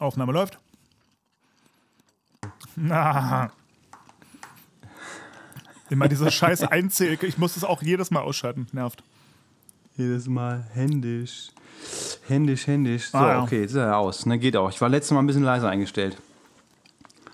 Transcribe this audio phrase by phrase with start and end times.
[0.00, 0.58] Aufnahme läuft.
[2.76, 3.50] Na.
[5.90, 7.18] Immer dieser scheiß Einzähl.
[7.22, 8.66] Ich muss das auch jedes Mal ausschalten.
[8.72, 9.02] Nervt.
[9.96, 11.50] Jedes Mal händisch.
[12.26, 13.10] Händisch, händisch.
[13.10, 13.42] So, Ah, ja.
[13.42, 14.26] okay, jetzt ist er aus.
[14.26, 14.70] Ne, geht auch.
[14.70, 16.16] Ich war letztes Mal ein bisschen leiser eingestellt.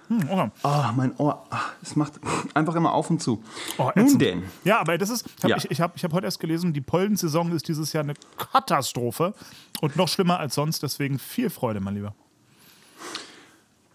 [0.09, 0.51] Hm, okay.
[0.65, 1.47] Ah, mein Ohr.
[1.51, 2.15] Ah, Es macht
[2.55, 3.43] einfach immer auf und zu.
[3.79, 4.43] Oh, Nun denn.
[4.65, 5.57] Ja, aber das ist, hab Ja.
[5.57, 9.35] ich, ich habe ich hab heute erst gelesen, die Pollensaison ist dieses Jahr eine Katastrophe
[9.81, 10.83] und noch schlimmer als sonst.
[10.83, 12.15] Deswegen viel Freude, mein Lieber.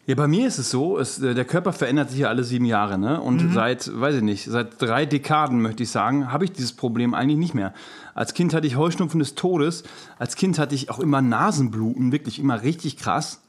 [0.08, 2.66] Ja, bei mir ist es so, es, äh, der Körper verändert sich ja alle sieben
[2.66, 3.20] Jahre, ne?
[3.20, 3.54] Und Mhm.
[3.54, 7.40] seit, weiß ich nicht, seit drei Dekaden, möchte ich sagen, habe ich dieses Problem eigentlich
[7.40, 7.74] nicht mehr.
[8.14, 9.84] Als Kind hatte ich Heuschnupfen des Todes.
[10.20, 13.42] Als Kind hatte ich auch immer Nasenbluten, wirklich immer richtig krass.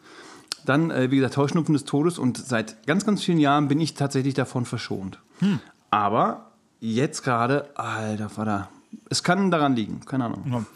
[0.64, 3.92] Dann, äh, wie gesagt, Heuschnupfen des Todes und seit ganz, ganz vielen Jahren bin ich
[3.94, 5.18] tatsächlich davon verschont.
[5.40, 5.60] Hm.
[5.90, 8.68] Aber jetzt gerade, alter Vater,
[9.10, 10.66] es kann daran liegen, keine Ahnung.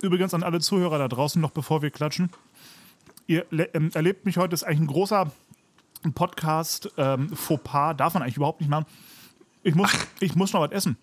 [0.00, 2.30] Übrigens an alle Zuhörer da draußen, noch bevor wir klatschen.
[3.26, 5.30] Ihr ähm, erlebt mich heute, das ist eigentlich ein großer
[6.14, 8.86] Podcast ähm, Fauxpas, darf man eigentlich überhaupt nicht machen.
[9.62, 10.96] Ich muss, ich muss noch was essen.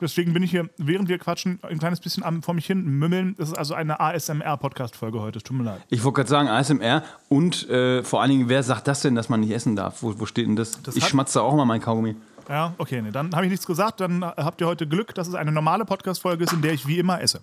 [0.00, 3.34] Deswegen bin ich hier, während wir quatschen, ein kleines bisschen am, vor mich hin mümmeln.
[3.38, 5.38] Das ist also eine ASMR-Podcast-Folge heute.
[5.38, 5.80] Es tut mir leid.
[5.88, 9.28] Ich wollte gerade sagen, ASMR und äh, vor allen Dingen, wer sagt das denn, dass
[9.30, 10.02] man nicht essen darf?
[10.02, 10.78] Wo, wo steht denn das?
[10.94, 12.14] ich hat- schmatze auch mal mein Kaugummi.
[12.48, 14.00] Ja, okay, nee, dann habe ich nichts gesagt.
[14.00, 16.98] Dann habt ihr heute Glück, dass es eine normale Podcast-Folge ist, in der ich wie
[16.98, 17.40] immer esse.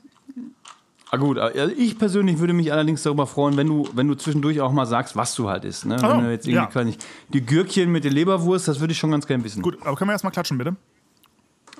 [1.14, 4.60] Ah gut, also ich persönlich würde mich allerdings darüber freuen, wenn du, wenn du zwischendurch
[4.62, 5.86] auch mal sagst, was du halt isst.
[5.86, 5.98] Ne?
[6.00, 6.74] Oh, wenn du jetzt irgendwie, ja.
[6.74, 9.62] weiß nicht, die Gürkchen mit der Leberwurst, das würde ich schon ganz gerne wissen.
[9.62, 10.76] Gut, aber können wir erstmal klatschen, bitte?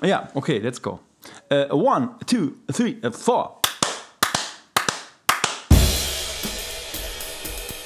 [0.04, 1.00] Ja, okay, let's go.
[1.48, 3.60] Äh, one, two, three, äh, four.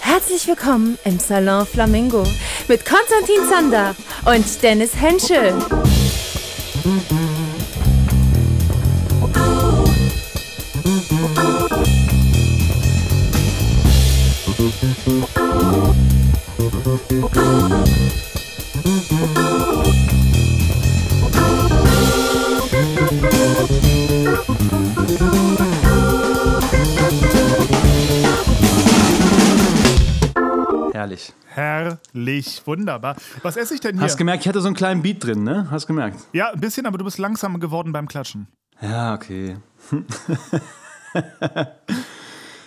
[0.01, 2.25] Herzlich willkommen im Salon Flamingo
[2.69, 5.55] mit Konstantin Zander und Dennis Henschel.
[30.93, 31.35] Herrlich.
[31.49, 33.17] Herrlich, wunderbar.
[33.43, 34.05] Was esse ich denn hier?
[34.05, 35.69] Hast gemerkt, ich hatte so einen kleinen Beat drin, ne?
[35.71, 36.19] Hast gemerkt?
[36.33, 38.49] ja, ein bisschen, aber du bist langsamer geworden beim Klatschen.
[38.81, 39.57] Ja, okay.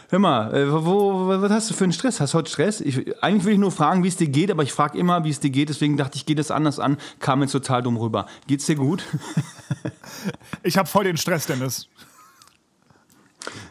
[0.09, 2.19] Hör mal, äh, wo, was hast du für einen Stress?
[2.19, 2.81] Hast du heute Stress?
[2.81, 5.29] Ich, eigentlich will ich nur fragen, wie es dir geht, aber ich frage immer, wie
[5.29, 5.69] es dir geht.
[5.69, 6.97] Deswegen dachte ich, gehe das anders an.
[7.19, 8.25] Kam jetzt total dumm rüber.
[8.47, 9.05] Geht's dir gut?
[10.63, 11.87] Ich habe voll den Stress, Dennis.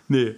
[0.08, 0.34] Nee.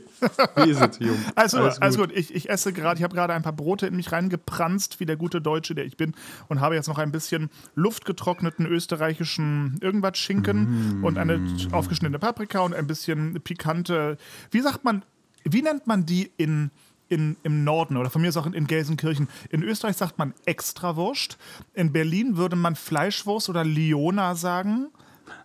[0.57, 1.17] Wie ist es, Jung?
[1.35, 3.97] Also, Alles also gut, ich, ich esse gerade, ich habe gerade ein paar Brote in
[3.97, 6.15] mich reingepranzt, wie der gute Deutsche, der ich bin,
[6.49, 11.05] und habe jetzt noch ein bisschen luftgetrockneten österreichischen irgendwas Schinken Mm.
[11.05, 11.41] und eine
[11.73, 14.17] aufgeschnittene Paprika und ein bisschen pikante,
[14.51, 15.05] wie sagt man,
[15.45, 16.71] wie nennt man die in,
[17.09, 19.29] in, im Norden oder von mir ist auch in, in Gelsenkirchen.
[19.51, 21.37] In Österreich sagt man Extrawurst,
[21.75, 24.89] in Berlin würde man Fleischwurst oder Liona sagen.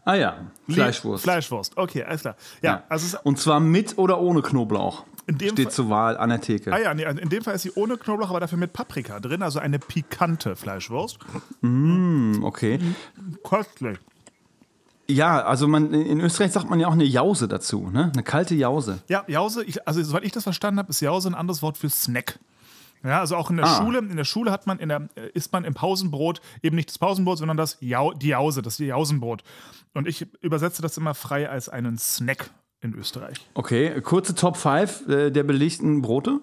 [0.07, 0.37] Ah ja,
[0.69, 1.23] Fleischwurst.
[1.23, 2.35] Fleischwurst, okay, alles klar.
[2.61, 2.83] Ja, Ja.
[2.87, 5.03] also Und zwar mit oder ohne Knoblauch.
[5.29, 6.71] Steht Fall- zur Wahl an der Theke.
[6.71, 9.19] Ah ja, nee, also in dem Fall ist sie ohne Knoblauch, aber dafür mit Paprika
[9.19, 11.19] drin, also eine pikante Fleischwurst.
[11.61, 12.79] Hm, okay.
[13.43, 13.97] Köstlich.
[15.09, 18.11] Ja, also man, in Österreich sagt man ja auch eine Jause dazu, ne?
[18.13, 18.99] Eine kalte Jause.
[19.07, 21.89] Ja, Jause, ich, also soweit ich das verstanden habe, ist Jause ein anderes Wort für
[21.89, 22.39] Snack.
[23.07, 23.77] Ja, also auch in der Ah.
[23.77, 26.89] Schule, in der Schule hat man, in der, äh, isst man im Pausenbrot eben nicht
[26.89, 29.43] das Pausenbrot, sondern das Jau, die Jause, das Jausenbrot.
[29.93, 32.49] Und ich übersetze das immer frei als einen Snack
[32.81, 33.37] in Österreich.
[33.53, 36.41] Okay, kurze Top 5 äh, der belegten Brote.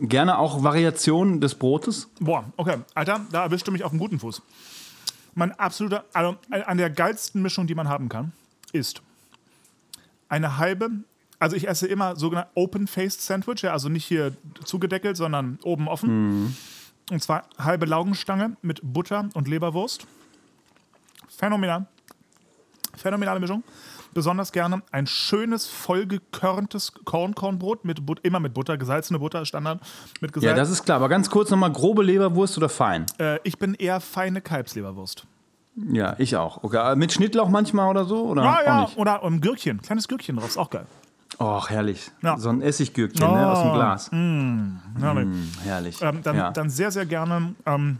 [0.00, 2.10] Gerne auch Variationen des Brotes.
[2.20, 4.42] Boah, okay, Alter, da erwischte mich auf einen guten Fuß.
[5.34, 8.32] Mein absoluter, also an der geilsten Mischung, die man haben kann,
[8.72, 9.02] ist
[10.28, 10.90] eine halbe,
[11.44, 14.32] also ich esse immer sogenannte Open-Faced Sandwich, ja, also nicht hier
[14.64, 16.56] zugedeckelt, sondern oben offen.
[17.10, 20.06] Und zwar halbe Laugenstange mit Butter und Leberwurst.
[21.28, 21.84] Phänomenal.
[22.96, 23.62] Phänomenale Mischung.
[24.14, 29.80] Besonders gerne ein schönes, vollgekörntes Kornkornbrot, mit But immer mit Butter, gesalzene Butter, Standard.
[30.22, 30.96] Mit Ja, gesal das ist klar.
[30.96, 33.04] Aber ganz kurz nochmal, grobe Leberwurst oder fein?
[33.18, 35.26] äh, ich bin eher feine Kalbsleberwurst.
[35.76, 36.62] Ja, ich auch.
[36.62, 36.92] Okay.
[36.92, 38.24] äh, Mit Schnittlauch manchmal oder so?
[38.24, 38.96] Oder auch ja, nicht?
[38.96, 40.86] oder ein Gürkchen, kleines Gürkchen drauf, ist auch geil.
[41.38, 42.10] Och, herrlich.
[42.22, 42.38] Ja.
[42.38, 44.10] So ein Essiggürkchen ne, aus dem Oh, Glas.
[44.12, 45.24] Ja, nee.
[45.24, 46.00] Mm, herrlich.
[46.02, 46.50] ähm, dann, ja.
[46.52, 47.54] dann sehr, sehr gerne.
[47.66, 47.98] Ähm,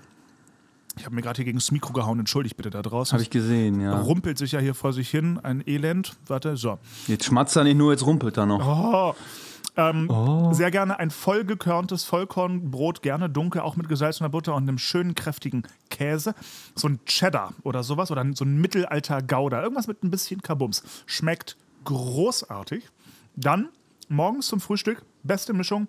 [0.97, 3.13] ich habe mir gerade hier gegen das Mikro gehauen, entschuldigt bitte da draußen.
[3.15, 3.99] Habe ich gesehen, ja.
[4.01, 6.17] Rumpelt sich ja hier vor sich hin, ein Elend.
[6.29, 6.79] Warte, so.
[7.09, 8.65] Jetzt schmatzt er nicht nur, jetzt rumpelt er noch.
[8.65, 9.15] Oh.
[9.77, 10.09] Ähm,
[10.53, 15.65] Sehr gerne ein vollgekörntes Vollkornbrot, gerne dunkel, auch mit gesalzener Butter und einem schönen, kräftigen
[15.91, 16.37] Käse.
[16.77, 19.61] So ein Cheddar oder sowas oder so ein Mittelalter-Gouda.
[19.63, 20.85] Irgendwas mit ein bisschen Kabums.
[21.07, 22.85] Schmeckt großartig.
[23.37, 23.69] Dann
[24.09, 25.89] morgens zum Frühstück, beste Mischung,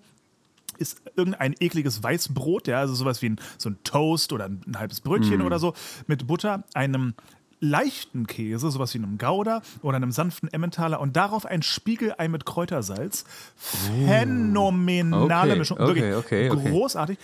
[0.78, 4.78] ist irgendein ekliges Weißbrot, ja, also sowas wie ein, so ein Toast oder ein, ein
[4.78, 5.74] halbes Brötchen oder so,
[6.06, 7.14] mit Butter, einem
[7.60, 12.44] leichten Käse, sowas wie einem Gouda oder einem sanften Emmentaler und darauf ein Spiegelei mit
[12.44, 13.24] Kräutersalz.
[13.56, 15.78] Phänomenale Okay, Mischung.
[15.78, 16.68] Wirklich okay, okay.
[16.70, 17.18] großartig.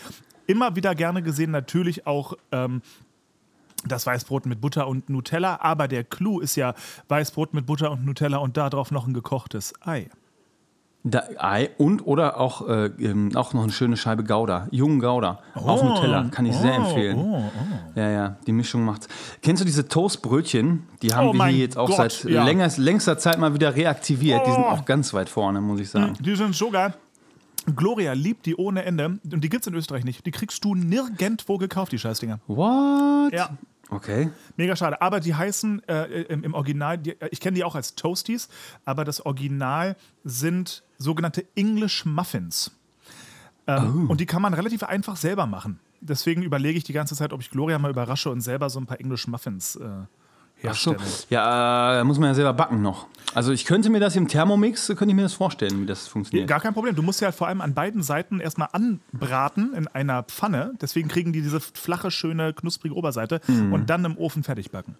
[0.47, 2.83] Immer wieder gerne gesehen, natürlich auch ähm,
[3.84, 6.75] das Weißbrot mit Butter und Nutella, aber der Clou ist ja
[7.08, 10.08] Weißbrot mit Butter und Nutella und darauf noch ein gekochtes Ei.
[11.05, 15.40] Da, Ei und oder auch, äh, ähm, auch noch eine schöne Scheibe Gouda, jungen Gouda
[15.56, 17.19] auf Nutella, kann ich sehr empfehlen.
[17.19, 17.43] Oh,
[17.96, 19.08] Ja, ja, die Mischung macht's.
[19.43, 20.85] Kennst du diese Toastbrötchen?
[21.02, 22.44] Die haben Oh wir hier jetzt auch Gott, seit ja.
[22.44, 24.46] länger, längster Zeit mal wieder reaktiviert.
[24.46, 24.69] Die sind Oh.
[24.69, 26.17] auch ganz weit vorne, muss ich sagen.
[26.20, 26.94] Die sind so geil.
[27.76, 30.25] Gloria liebt die ohne Ende und die gibt's in Österreich nicht.
[30.25, 32.38] Die kriegst du nirgendwo gekauft, die Scheißdinger.
[32.46, 33.32] What?
[33.32, 33.50] Ja.
[33.93, 34.31] Okay.
[34.56, 35.03] Mega schade.
[35.03, 38.49] Aber die heißen äh, im, im Original, die, ich kenne die auch als Toasties,
[38.85, 42.71] aber das Original sind sogenannte English Muffins.
[43.67, 45.79] Ähm, Und die kann man relativ einfach selber machen.
[46.00, 48.87] Deswegen überlege ich die ganze Zeit, ob ich Gloria mal überrasche und selber so ein
[48.87, 49.89] paar English Muffins äh,
[50.70, 50.94] Ach so.
[51.31, 53.06] Ja, äh, muss man ja selber backen noch.
[53.35, 56.49] Also ich könnte mir das im Thermomix, könnte ich mir das vorstellen, wie das funktioniert.
[56.49, 56.94] Gar kein Problem.
[56.94, 60.75] Du musst ja vor allem an beiden Seiten erstmal anbraten in einer Pfanne.
[60.82, 63.73] Deswegen kriegen die diese flache, schöne, knusprige Oberseite Mhm.
[63.73, 64.97] und dann im Ofen fertig backen.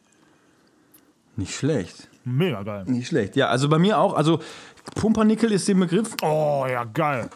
[1.37, 2.09] Nicht schlecht.
[2.25, 2.85] Mega geil.
[2.87, 3.37] Nicht schlecht.
[3.37, 4.15] Ja, also bei mir auch.
[4.15, 4.41] Also
[4.95, 6.15] Pumpernickel ist der Begriff.
[6.23, 7.29] Oh, ja, geil.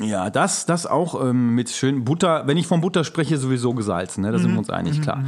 [0.00, 2.46] Ja, das, das auch ähm, mit schön Butter.
[2.46, 4.22] Wenn ich von Butter spreche, sowieso gesalzen.
[4.22, 4.30] Ne?
[4.30, 5.24] Da sind wir uns einig, klar.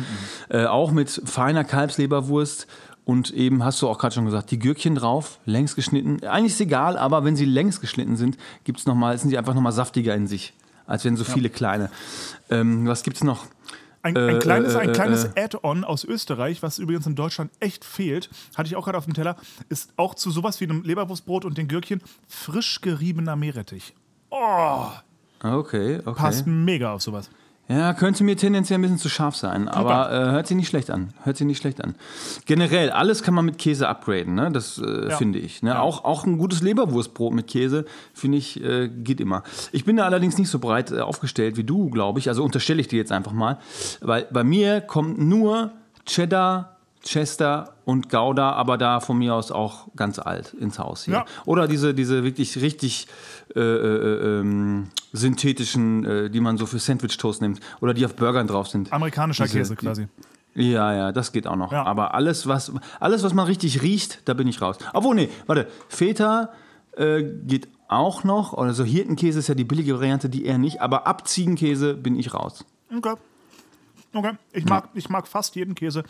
[0.48, 2.68] Äh, auch mit feiner Kalbsleberwurst.
[3.04, 6.24] Und eben hast du auch gerade schon gesagt, die Gürkchen drauf, längs geschnitten.
[6.24, 9.54] Eigentlich ist egal, aber wenn sie längs geschnitten sind, gibt's noch mal, sind sie einfach
[9.54, 10.54] nochmal saftiger in sich,
[10.86, 11.90] als wenn so viele kleine.
[12.50, 13.46] Ähm, was gibt's noch?
[14.02, 15.42] Ein, ein Äh, kleines, äh, ein äh, kleines äh.
[15.42, 19.14] Add-on aus Österreich, was übrigens in Deutschland echt fehlt, hatte ich auch gerade auf dem
[19.14, 19.36] Teller,
[19.68, 23.94] ist auch zu sowas wie einem Leberwurstbrot und den Gürkchen frisch geriebener Meerrettich.
[24.30, 24.86] Oh,
[25.42, 26.12] Okay, okay.
[26.20, 27.30] passt mega auf sowas.
[27.68, 30.90] Ja, könnte mir tendenziell ein bisschen zu scharf sein, aber äh, hört sich nicht schlecht
[30.90, 31.14] an.
[31.22, 31.94] Hört sich nicht schlecht an.
[32.44, 34.50] Generell, alles kann man mit Käse upgraden, ne?
[34.50, 35.16] das äh, Ja.
[35.16, 35.62] finde ich.
[35.62, 35.80] Ne?
[35.80, 39.44] Auch, auch ein gutes Leberwurstbrot mit Käse, finde ich, äh, geht immer.
[39.70, 42.28] Ich bin da allerdings nicht so breit äh, aufgestellt wie du, glaube ich.
[42.28, 43.58] Also unterstelle ich dir jetzt einfach mal.
[44.00, 45.70] Weil bei mir kommt nur
[46.06, 51.14] Cheddar, Chester und Gouda, aber da von mir aus auch ganz alt ins Haus hier.
[51.14, 51.24] Ja.
[51.46, 53.06] Oder diese, diese wirklich richtig
[53.56, 57.60] äh, äh, ähm, synthetischen, äh, die man so für Sandwich-Toast nimmt.
[57.80, 58.92] Oder die auf Burgern drauf sind.
[58.92, 60.08] Amerikanischer Diese- Käse quasi.
[60.54, 61.70] Ja, ja, das geht auch noch.
[61.70, 61.84] Ja.
[61.84, 64.78] Aber alles was, alles, was man richtig riecht, da bin ich raus.
[64.92, 65.68] Obwohl, nee, warte.
[65.88, 66.50] Feta
[66.96, 68.52] äh, geht auch noch.
[68.54, 70.80] Oder so Hirtenkäse ist ja die billige Variante, die eher nicht.
[70.82, 72.64] Aber ab Ziegenkäse bin ich raus.
[72.94, 73.14] Okay.
[74.12, 74.32] Okay.
[74.52, 76.02] Ich mag, ich mag fast jeden Käse.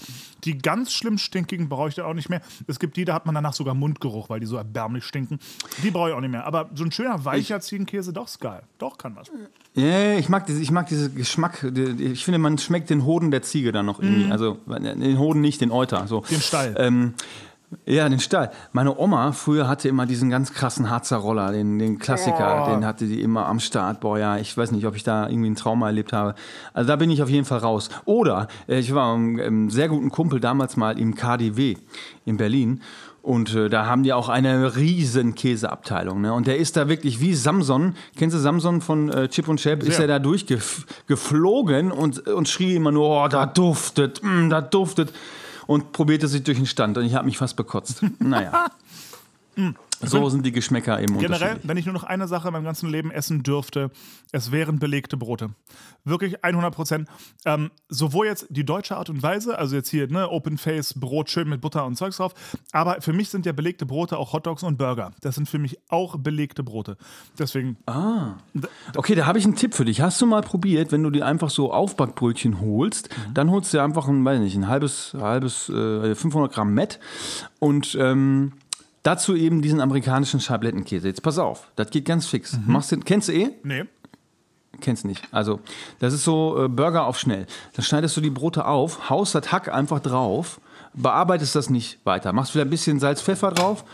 [0.44, 2.40] Die ganz schlimm stinkigen brauche ich da auch nicht mehr.
[2.66, 5.38] Es gibt die, da hat man danach sogar Mundgeruch, weil die so erbärmlich stinken.
[5.82, 6.46] Die brauche ich auch nicht mehr.
[6.46, 8.62] Aber so ein schöner, weicher Ziegenkäse, doch ist geil.
[8.78, 9.30] Doch kann was.
[9.74, 11.62] Ja, ja, ich mag, diese, ich mag diesen Geschmack.
[11.98, 14.32] Ich finde, man schmeckt den Hoden der Ziege dann noch irgendwie.
[14.32, 16.06] Also den Hoden nicht, den Euter.
[16.06, 16.20] So.
[16.22, 16.26] Mhm.
[16.30, 16.74] Den Stall.
[16.78, 17.14] Ähm,
[17.86, 18.50] ja, den Stall.
[18.72, 22.70] Meine Oma früher hatte immer diesen ganz krassen Harzer Roller, den, den Klassiker, Oh.
[22.72, 24.00] den hatte die immer am Start.
[24.00, 26.34] Boah, ja, ich weiß nicht, ob ich da irgendwie ein Trauma erlebt habe.
[26.74, 27.88] Also da bin ich auf jeden Fall raus.
[28.04, 31.76] Oder äh, ich war mit einem sehr guten Kumpel damals mal im KDW
[32.24, 32.80] in Berlin.
[33.22, 36.22] Und äh, da haben die auch eine riesen Käseabteilung.
[36.22, 36.32] Ne?
[36.32, 37.94] Und der ist da wirklich wie Samson.
[38.16, 39.82] Kennst du Samson von äh, Chip und Chap?
[39.82, 45.12] Ist er da durchgeflogen und, und schrie immer nur, oh, da duftet, mm, da duftet.
[45.70, 46.98] Und probierte sich durch den Stand.
[46.98, 48.02] Und ich habe mich fast bekotzt.
[48.18, 48.72] Naja.
[50.02, 52.88] so sind die Geschmäcker eben Generell, wenn ich nur noch eine Sache in meinem ganzen
[52.88, 53.90] Leben essen dürfte,
[54.32, 55.50] es wären belegte Brote.
[56.04, 57.08] Wirklich 100 Prozent.
[57.44, 61.28] Ähm, sowohl jetzt die deutsche Art und Weise, also jetzt hier ne, Open Face, Brot
[61.28, 62.32] schön mit Butter und Zeugs drauf,
[62.72, 65.12] aber für mich sind ja belegte Brote auch Hotdogs und Burger.
[65.20, 66.96] Das sind für mich auch belegte Brote.
[67.38, 67.76] Deswegen,
[68.96, 70.00] Okay, da habe ich einen Tipp für dich.
[70.00, 73.82] Hast du mal probiert, wenn du dir einfach so Aufbackbrötchen holst, dann holst du dir
[73.82, 77.00] einfach ein, weiß nicht, ein halbes, halbes äh, 500 Gramm Met
[77.58, 78.52] und ähm,
[79.02, 81.08] dazu eben diesen amerikanischen Schablettenkäse.
[81.08, 82.58] Jetzt pass auf, das geht ganz fix.
[82.66, 83.50] Machst du, kennst du eh?
[83.62, 83.84] nee.
[84.80, 85.22] Kennst nicht.
[85.30, 85.60] Also,
[85.98, 87.46] das ist so äh, Burger auf schnell.
[87.74, 90.58] Dann schneidest du die Brote auf, haust das Hack einfach drauf,
[90.94, 92.32] bearbeitest das nicht weiter.
[92.32, 93.84] Machst vielleicht ein bisschen Salz, Pfeffer drauf.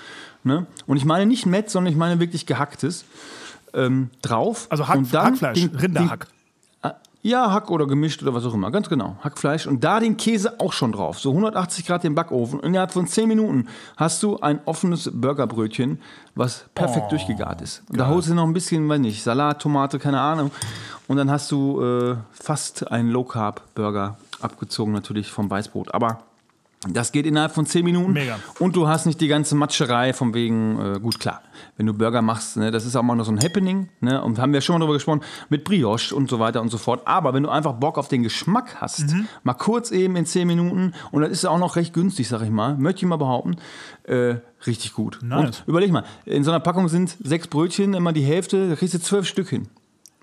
[0.44, 0.66] Ne?
[0.86, 3.04] Und ich meine nicht Met, sondern ich meine wirklich gehacktes.
[3.74, 4.68] Ähm, drauf.
[4.70, 6.26] Also Hack, Hackfleisch, den- Rinderhack.
[6.28, 6.35] Den,
[7.26, 8.70] ja, Hack oder gemischt oder was auch immer.
[8.70, 9.16] Ganz genau.
[9.20, 9.66] Hackfleisch.
[9.66, 11.18] Und da den Käse auch schon drauf.
[11.18, 12.60] So 180 Grad im Backofen.
[12.60, 16.00] Und innerhalb von 10 Minuten hast du ein offenes Burgerbrötchen,
[16.34, 17.82] was perfekt durchgegart ist.
[17.90, 20.50] Und da holst du noch ein bisschen, weiß nicht, Salat, Tomate, keine Ahnung.
[21.08, 25.94] Und dann hast du äh, fast einen Low-Carb-Burger abgezogen natürlich vom Weißbrot.
[25.94, 26.20] Aber
[26.88, 28.12] Das geht innerhalb von 10 Minuten.
[28.12, 28.38] Mega.
[28.60, 31.42] Und du hast nicht die ganze Matscherei von wegen, äh, gut, klar,
[31.76, 33.88] wenn du Burger machst, ne, das ist auch mal noch so ein Happening.
[34.00, 36.78] Ne, und haben wir schon mal darüber gesprochen, mit Brioche und so weiter und so
[36.78, 37.02] fort.
[37.06, 39.26] Aber wenn du einfach Bock auf den Geschmack hast, Mhm.
[39.42, 42.50] mal kurz eben in 10 Minuten, und das ist auch noch recht günstig, sag ich
[42.50, 43.56] mal, möchte ich mal behaupten,
[44.04, 45.18] äh, richtig gut.
[45.22, 45.44] Nice.
[45.46, 48.94] Und überleg mal, in so einer Packung sind sechs Brötchen, immer die Hälfte, da kriegst
[48.94, 49.66] du zwölf Stück hin.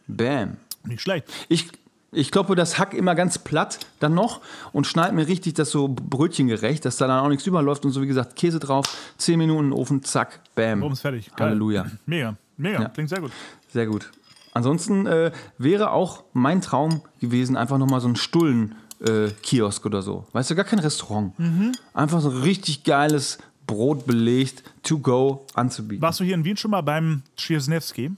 [0.07, 0.57] Bam.
[0.85, 1.25] Nicht schlecht.
[1.49, 1.69] Ich,
[2.13, 4.41] ich kloppe das Hack immer ganz platt dann noch
[4.71, 8.01] und schneide mir richtig das so brötchengerecht, dass da dann auch nichts überläuft und so
[8.01, 8.85] wie gesagt Käse drauf,
[9.17, 10.81] 10 Minuten Ofen, zack, bam.
[10.81, 11.31] Bums, fertig.
[11.35, 11.49] Geil.
[11.49, 11.85] Halleluja.
[12.05, 12.81] Mega, mega.
[12.81, 12.89] Ja.
[12.89, 13.31] Klingt sehr gut.
[13.69, 14.11] Sehr gut.
[14.53, 20.27] Ansonsten äh, wäre auch mein Traum gewesen, einfach nochmal so ein Stullen-Kiosk oder so.
[20.31, 21.37] Weißt du, gar kein Restaurant.
[21.39, 21.71] Mhm.
[21.93, 26.01] Einfach so ein richtig geiles Brot belegt, to go anzubieten.
[26.01, 28.11] Warst du hier in Wien schon mal beim Czierżniewski?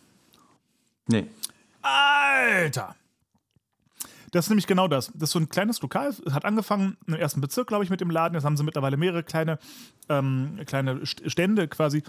[1.07, 1.27] Nee.
[1.81, 2.95] Alter!
[4.35, 5.11] Das ist nämlich genau das.
[5.13, 6.09] Das ist so ein kleines Lokal.
[6.09, 8.33] Es hat angefangen im ersten Bezirk, glaube ich, mit dem Laden.
[8.35, 9.59] Jetzt haben sie mittlerweile mehrere kleine,
[10.09, 12.03] ähm, kleine St- Stände quasi.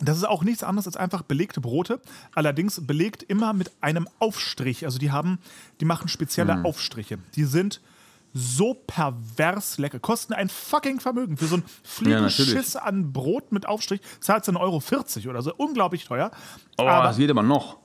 [0.00, 2.00] Das ist auch nichts anderes als einfach belegte Brote.
[2.36, 4.84] Allerdings belegt immer mit einem Aufstrich.
[4.84, 5.38] Also die haben,
[5.80, 7.18] die machen spezielle Aufstriche.
[7.34, 7.80] Die sind
[8.32, 9.98] so pervers lecker.
[9.98, 11.36] Kosten ein fucking Vermögen.
[11.36, 14.56] Für so ein Fliegenschiss an Brot mit Aufstrich zahlt es 1,40
[15.24, 15.52] Euro oder so.
[15.56, 16.30] Unglaublich teuer.
[16.78, 17.78] Oh, Aber das geht aber noch.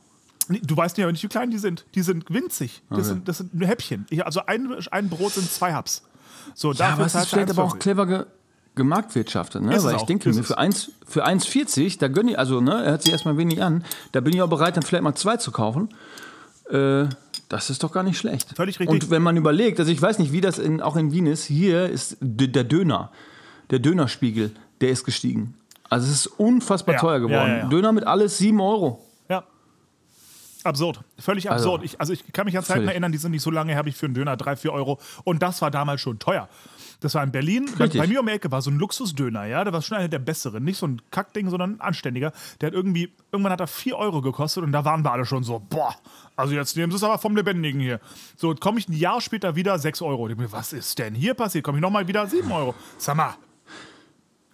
[0.49, 1.85] Du weißt ja nicht, wie klein die sind.
[1.95, 2.81] Die sind winzig.
[2.89, 4.05] Das, sind, das sind nur Häppchen.
[4.23, 6.03] Also ein, ein Brot sind zwei Haps.
[6.53, 7.79] So, Ja, aber es ist vielleicht aber auch 1,40.
[7.79, 8.25] clever ge
[8.75, 9.75] gemarktwirtschaftet, ne?
[9.75, 12.59] Ist Weil ich auch, denke ist mir, für 1 für 1,40, da gönne ich, also
[12.59, 13.83] ne, er hört sich erstmal wenig an,
[14.13, 15.89] da bin ich auch bereit, dann vielleicht mal zwei zu kaufen.
[16.71, 17.05] Äh,
[17.49, 18.49] das ist doch gar nicht schlecht.
[18.55, 19.03] Völlig richtig.
[19.03, 21.43] Und wenn man überlegt, also ich weiß nicht, wie das in, auch in Wien ist,
[21.45, 23.11] hier ist der Döner,
[23.69, 25.53] der Dönerspiegel, der ist gestiegen.
[25.87, 27.49] Also es ist unfassbar Ja, teuer geworden.
[27.51, 27.67] ja, ja.
[27.69, 29.05] Döner mit alles 7 Euro.
[30.63, 31.01] Absurd.
[31.19, 31.85] Völlig Also, absurd.
[31.85, 33.89] ich, also ich kann mich an Zeiten erinnern, die sind nicht so lange her, habe
[33.89, 34.99] ich für einen Döner 3, 4 Euro.
[35.23, 36.47] Und das war damals schon teuer.
[37.01, 37.65] Das war in Berlin.
[37.77, 37.99] Bei, Richtig.
[37.99, 39.63] bei mir um die Ecke war so ein Luxusdöner, ja.
[39.63, 40.63] Der war schon einer der besseren.
[40.63, 42.31] Nicht so ein Kackding, sondern ein anständiger.
[42.61, 45.43] Der hat irgendwie, irgendwann hat er 4 Euro gekostet und da waren wir alle schon
[45.43, 45.93] so, boah,
[46.37, 47.99] also jetzt nehmen sie es aber vom Lebendigen hier.
[48.37, 50.29] So, komme ich ein Jahr später wieder 6 Euro.
[50.29, 51.65] Ich mir, Was ist denn hier passiert?
[51.65, 52.73] Komme ich nochmal wieder 7 Euro.
[52.97, 53.35] Sag mal.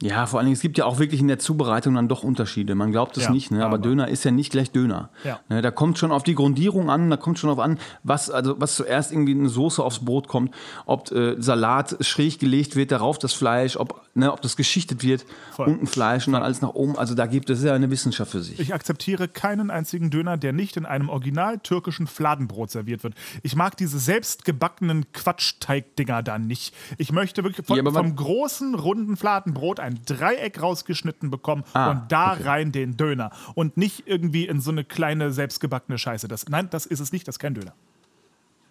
[0.01, 2.74] Ja, vor allen Dingen, es gibt ja auch wirklich in der Zubereitung dann doch Unterschiede.
[2.74, 3.65] Man glaubt es Ja, nicht, ne?
[3.65, 5.10] aber, aber- Döner ist ja nicht gleich Döner.
[5.25, 5.41] Ja.
[5.50, 5.62] Ne?
[5.62, 8.75] Da kommt schon auf die Grundierung an, da kommt schon auf an, was, also, was
[8.75, 10.53] zuerst irgendwie eine Soße aufs Brot kommt,
[10.86, 15.25] ob äh, Salat schräg gelegt wird, darauf das Fleisch, ob, ne, ob das geschichtet wird,
[15.51, 15.68] Voll.
[15.68, 16.98] unten Fleisch und dann alles nach oben.
[16.98, 18.58] Also da gibt es ja eine Wissenschaft für sich.
[18.60, 23.15] Ich akzeptiere keinen einzigen Döner, der nicht in einem original türkischen Fladenbrot serviert wird.
[23.44, 26.74] Ich mag diese selbstgebackenen Quatschteigdinger da nicht.
[26.98, 32.12] Ich möchte wirklich von, Ja, vom großen, runden Fladenbrot ein Dreieck rausgeschnitten bekommen Ah, und
[32.12, 33.31] da rein den Döner.
[33.55, 36.27] Und nicht irgendwie in so eine kleine, selbstgebackene Scheiße.
[36.27, 37.74] Das, nein, das ist es nicht, das ist kein Döner.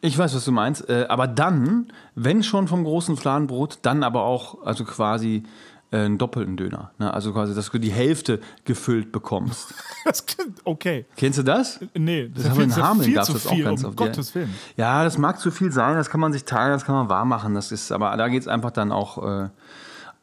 [0.00, 4.22] Ich weiß, was du meinst, äh, aber dann, wenn schon vom großen Fladenbrot, dann aber
[4.22, 5.42] auch, also quasi
[5.90, 6.92] äh, einen doppelten Döner.
[6.98, 7.12] Ne?
[7.12, 9.74] Also quasi, dass du die Hälfte gefüllt bekommst.
[10.04, 11.04] Das klingt okay.
[11.16, 11.80] Kennst du das?
[11.94, 13.96] Nee, das, Das haben wir in Hameln viel gab's zu das auch ganz um oft.
[13.98, 14.34] Gottes ja.
[14.36, 14.54] Willen.
[14.78, 17.26] Ja, das mag zu viel sein, das kann man sich teilen, das kann man wahr
[17.26, 17.54] machen.
[17.54, 19.48] Das ist, aber da geht es einfach dann auch äh,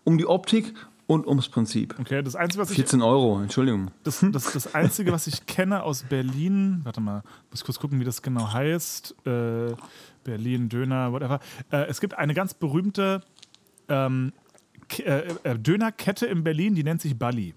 [0.06, 0.74] um die Optik
[1.08, 1.96] und ums Prinzip.
[2.00, 3.92] Okay, das Einzige, was ich 14 Euro, Entschuldigung.
[4.04, 8.06] Das, das, das Einzige, was ich kenne aus Berlin, warte mal, muss kurz gucken, wie
[8.06, 9.16] das genau heißt.
[9.26, 9.74] Äh,
[10.24, 11.40] Berlin, Döner, whatever.
[11.72, 13.22] Äh, es gibt eine ganz berühmte
[13.90, 14.32] ähm,
[15.00, 17.54] äh, äh, Dönerkette in Berlin, die nennt sich Bali.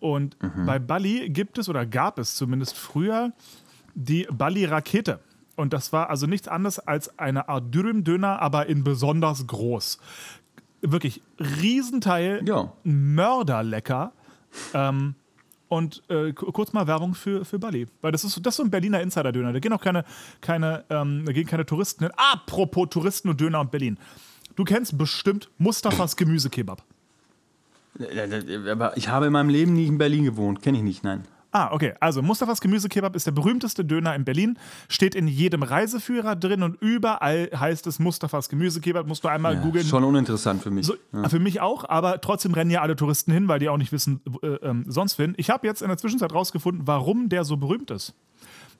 [0.00, 3.32] Und bei Bali gibt es oder gab es zumindest früher
[3.96, 5.18] die Bali-Rakete.
[5.56, 9.98] Und das war also nichts anderes als eine Art Dürüm-Döner, aber in besonders groß.
[10.80, 12.72] Wirklich Riesenteil, Ja.
[12.84, 14.12] mörderlecker.
[14.74, 15.14] Ähm,
[15.68, 17.86] und äh, ku- kurz mal Werbung für, für Bali.
[18.00, 19.52] Weil das ist, das ist so ein Berliner Insider-Döner.
[19.52, 20.04] Da gehen auch keine,
[20.40, 22.12] keine, ähm, da gehen keine Touristen hin.
[22.16, 23.98] Apropos Touristen und Döner und Berlin.
[24.56, 26.82] Du kennst bestimmt Mustafas Gemüsekebab.
[28.70, 31.24] Aber ich habe in meinem Leben nie in Berlin gewohnt, kenne ich nicht, nein.
[31.50, 31.94] Ah, okay.
[32.00, 34.58] Also Mustafas Gemüsekebab ist der berühmteste Döner in Berlin.
[34.88, 39.06] Steht in jedem Reiseführer drin und überall heißt es Mustafas Gemüsekebab.
[39.06, 39.86] Musst du einmal Ja, googeln.
[39.86, 40.84] schon uninteressant für mich.
[40.86, 40.94] So,
[41.28, 44.20] Für mich auch, aber trotzdem rennen ja alle Touristen hin, weil die auch nicht wissen,
[44.42, 45.32] äh, ähm, sonst wohin.
[45.38, 48.14] Ich habe jetzt in der Zwischenzeit rausgefunden, warum der so berühmt ist.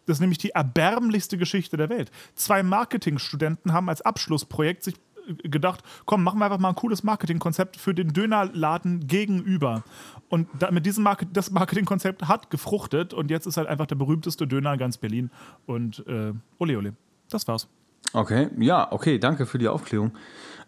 [0.04, 2.10] Das ist nämlich die erbärmlichste Geschichte der Welt.
[2.34, 4.98] Zwei Marketingstudenten haben als Abschlussprojekt sich äh,
[5.42, 9.82] gedacht, komm, machen wir einfach mal ein cooles Marketingkonzept für den Dönerladen gegenüber.
[10.28, 13.96] Und da, mit diesem Market, das Marketingkonzept hat gefruchtet und jetzt ist halt einfach der
[13.96, 15.30] berühmteste Döner in ganz Berlin.
[15.66, 16.94] Und äh, ole ole.
[17.30, 17.68] Das war's.
[18.12, 20.12] Okay, ja, okay, danke für die Aufklärung.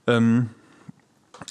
[0.07, 0.50] Ähm,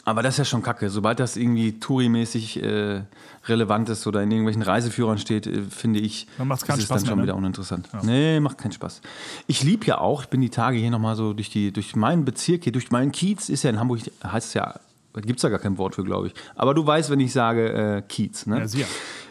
[0.05, 0.89] Aber das ist ja schon kacke.
[0.89, 3.01] Sobald das irgendwie Touri-mäßig äh,
[3.47, 6.99] relevant ist oder in irgendwelchen Reiseführern steht, äh, finde ich, Dann ist es Spaß dann
[6.99, 7.23] schon mehr, ne?
[7.23, 7.89] wieder uninteressant.
[8.03, 9.01] Nee, macht keinen Spaß.
[9.47, 12.25] Ich liebe ja auch, ich bin die Tage hier nochmal so durch, die, durch meinen
[12.25, 14.79] Bezirk hier, durch meinen Kiez, ist ja in Hamburg, heißt es ja,
[15.21, 16.33] gibt es da gar kein Wort für, glaube ich.
[16.55, 18.45] Aber du weißt, wenn ich sage äh, Kiez.
[18.45, 18.59] Ne?
[18.59, 18.87] Ja, sicher.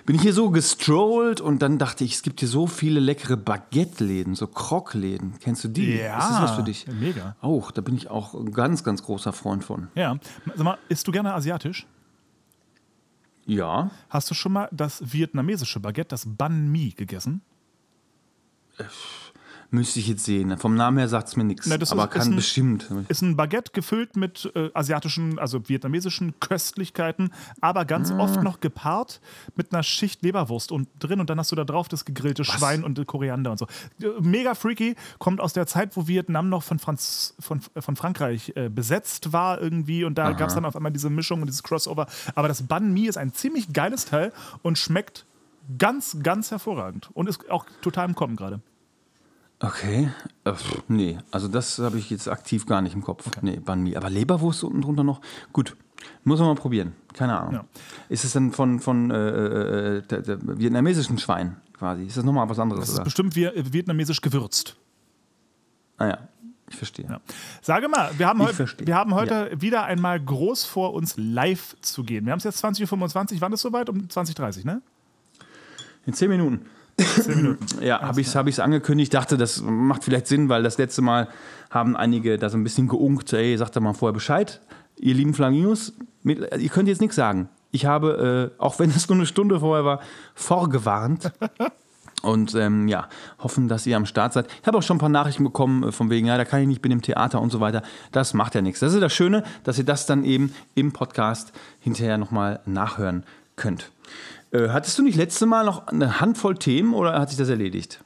[0.07, 3.37] Bin ich hier so gestrollt und dann dachte ich, es gibt hier so viele leckere
[3.37, 5.35] Baguette-Läden, so Krog-Läden.
[5.41, 5.97] Kennst du die?
[5.99, 6.87] Ja, Ist das was für dich?
[7.01, 7.37] mega.
[7.43, 9.89] Auch, da bin ich auch ein ganz, ganz großer Freund von.
[9.95, 10.17] Ja.
[10.55, 11.87] Sag mal, isst du gerne asiatisch?
[13.45, 13.91] Ja.
[14.09, 17.43] Hast du schon mal das vietnamesische Baguette, das Banh Mi, gegessen?
[19.71, 20.57] Müsste ich jetzt sehen.
[20.57, 21.71] Vom Namen her sagt es mir nichts.
[21.71, 22.91] Aber ist- kann ist ein- bestimmt.
[23.09, 28.19] Ist ein Baguette gefüllt mit äh, asiatischen, also vietnamesischen Köstlichkeiten, aber ganz Ah.
[28.19, 29.21] oft noch gepaart
[29.57, 32.83] mit einer Schicht Leberwurst und drin und dann hast du da drauf das gegrillte Schwein
[32.83, 33.67] und Koriander und so.
[34.01, 38.53] Äh, Mega freaky, kommt aus der Zeit, wo Vietnam noch von, Franz, von, von Frankreich
[38.57, 41.63] äh, besetzt war irgendwie und da gab es dann auf einmal diese Mischung und dieses
[41.63, 42.07] Crossover.
[42.35, 44.33] Aber das Banh Mi ist ein ziemlich geiles Teil
[44.63, 45.27] und schmeckt
[45.77, 48.61] ganz, ganz hervorragend und ist auch total im Kommen gerade.
[49.61, 50.11] Okay.
[50.45, 50.53] Äh,
[50.87, 53.29] nee, also das habe ich jetzt aktiv gar nicht im Kopf.
[53.43, 53.97] Nee, Banh Mi.
[53.97, 55.21] Aber Leberwurst unten drunter noch?
[55.53, 55.77] Gut.
[56.23, 56.93] Muss man mal probieren.
[57.13, 57.55] Keine Ahnung.
[57.55, 57.65] Ja.
[58.09, 59.17] Ist es dann von, von äh,
[59.97, 62.05] äh, der, der vietnamesischen Schwein quasi?
[62.05, 62.83] Ist das nochmal was anderes?
[62.83, 63.05] Das ist oder?
[63.05, 64.77] bestimmt vi- vietnamesisch gewürzt.
[65.97, 66.19] Ah ja,
[66.71, 67.07] ich verstehe.
[67.09, 67.21] Ja.
[67.61, 68.87] Sage mal, wir haben, verstehe.
[68.87, 72.25] wir haben heute wieder einmal groß vor, uns live zu gehen.
[72.27, 73.41] Wir haben es jetzt 20.25 Uhr.
[73.41, 73.89] Wann ist es soweit?
[73.91, 74.83] Um 20.30 Uhr, ne?
[76.07, 76.67] In zehn Minuten.
[76.99, 77.67] Zehn Minuten.
[77.81, 79.15] Ja, habe ich es hab angekündigt.
[79.15, 81.29] Dachte, das macht vielleicht Sinn, weil das letzte Mal
[81.71, 83.33] haben einige da so ein bisschen geunkt.
[83.33, 84.61] Ey, sagt doch mal vorher Bescheid.
[84.97, 87.49] Ihr lieben Flamingos, mit, ihr könnt jetzt nichts sagen.
[87.71, 90.01] Ich habe, äh, auch wenn es nur eine Stunde vorher war,
[90.35, 91.33] vorgewarnt.
[92.23, 94.49] Und ähm, ja, hoffen, dass ihr am Start seid.
[94.61, 96.67] Ich habe auch schon ein paar Nachrichten bekommen, äh, von wegen, ja, da kann ich
[96.67, 97.83] nicht, bin im Theater und so weiter.
[98.11, 98.81] Das macht ja nichts.
[98.81, 103.23] Das ist das Schöne, dass ihr das dann eben im Podcast hinterher nochmal nachhören
[103.55, 103.93] könnt.
[104.51, 108.03] Äh, hattest du nicht letzte Mal noch eine Handvoll Themen oder hat sich das erledigt?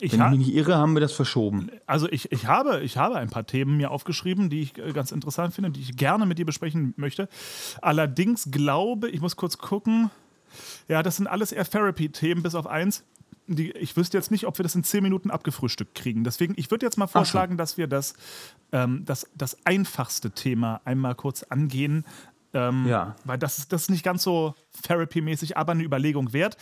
[0.00, 1.70] Ich Wenn ich mich nicht irre, haben wir das verschoben.
[1.86, 5.12] also ich, ich, habe, ich habe ein paar Themen mir aufgeschrieben, die ich äh, ganz
[5.12, 7.28] interessant finde, die ich gerne mit dir besprechen möchte.
[7.82, 10.10] Allerdings glaube, ich muss kurz gucken,
[10.88, 13.04] ja, das sind alles eher Therapy-Themen, bis auf eins.
[13.46, 16.24] Die, ich wüsste jetzt nicht, ob wir das in zehn Minuten abgefrühstückt kriegen.
[16.24, 18.14] Deswegen, ich würde jetzt mal vorschlagen, dass wir das,
[18.72, 22.04] ähm, das, das einfachste Thema einmal kurz angehen.
[22.52, 23.14] Ähm, Ja.
[23.24, 26.56] Weil das, ist- das ist nicht ganz so Therapy-mäßig, aber eine Überlegung wert.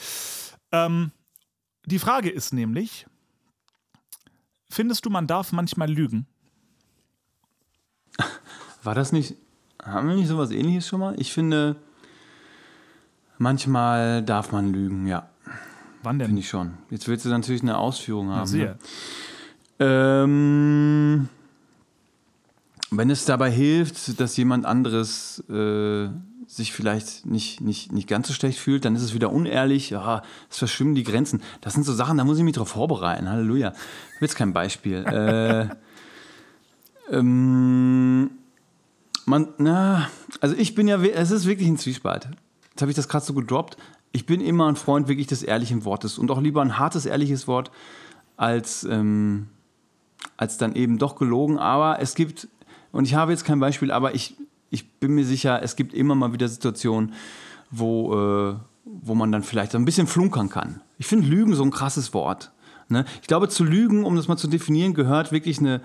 [0.73, 1.13] Ähm,
[1.87, 3.07] die Frage ist nämlich,
[4.71, 6.27] findest du, man darf manchmal lügen?
[8.83, 9.35] War das nicht,
[9.83, 11.15] haben wir nicht sowas ähnliches schon mal?
[11.19, 11.77] Ich finde,
[13.39, 15.29] manchmal darf man lügen, ja,
[16.03, 16.27] Wann denn?
[16.29, 16.75] finde ich schon.
[16.91, 18.47] Jetzt willst du natürlich eine Ausführung haben.
[18.47, 18.75] Sehr.
[18.75, 18.79] Ne?
[19.81, 21.29] Ähm,
[22.91, 26.09] wenn es dabei hilft, dass jemand anderes äh,
[26.47, 29.91] sich vielleicht nicht, nicht, nicht ganz so schlecht fühlt, dann ist es wieder unehrlich.
[29.91, 31.43] Ja, es verschwimmen die Grenzen.
[31.61, 33.29] Das sind so Sachen, da muss ich mich drauf vorbereiten.
[33.29, 33.69] Halleluja.
[33.69, 35.05] Ich habe jetzt kein Beispiel.
[35.05, 35.69] äh,
[37.15, 38.31] ähm,
[39.27, 40.09] man, na,
[40.41, 42.29] also ich bin ja, es ist wirklich ein Zwiespalt.
[42.71, 43.77] Jetzt habe ich das gerade so gedroppt.
[44.13, 47.47] Ich bin immer ein Freund wirklich des ehrlichen Wortes und auch lieber ein hartes, ehrliches
[47.47, 47.71] Wort
[48.39, 49.49] als, ähm,
[50.39, 51.59] als dann eben doch gelogen.
[51.59, 52.49] Aber es gibt,
[52.93, 54.37] und ich habe jetzt kein Beispiel, aber ich,
[54.71, 57.13] ich bin mir sicher, es gibt immer mal wieder Situationen,
[57.71, 60.81] wo, äh, wo man dann vielleicht so ein bisschen flunkern kann.
[60.99, 62.53] Ich finde Lügen so ein krasses Wort.
[62.89, 63.05] Ne?
[63.21, 65.83] Ich glaube, zu lügen, um das mal zu definieren, gehört wirklich eine,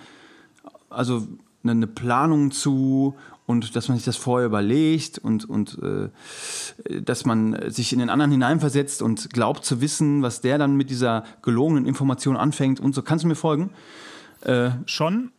[0.89, 1.27] also
[1.63, 7.25] eine, eine Planung zu und dass man sich das vorher überlegt und, und äh, dass
[7.25, 11.25] man sich in den anderen hineinversetzt und glaubt zu wissen, was der dann mit dieser
[11.41, 13.01] gelogenen Information anfängt und so.
[13.01, 13.71] Kannst du mir folgen?
[14.85, 15.31] Schon.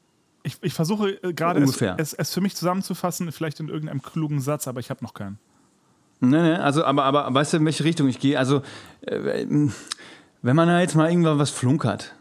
[0.46, 4.40] Ich, ich versuche äh, gerade es, es, es für mich zusammenzufassen, vielleicht in irgendeinem klugen
[4.40, 5.38] Satz, aber ich habe noch keinen.
[6.20, 8.38] Nee, nee, also, aber, aber weißt du, in welche Richtung ich gehe?
[8.38, 8.62] Also,
[9.02, 9.46] äh,
[10.42, 12.14] wenn man da jetzt mal irgendwann was flunkert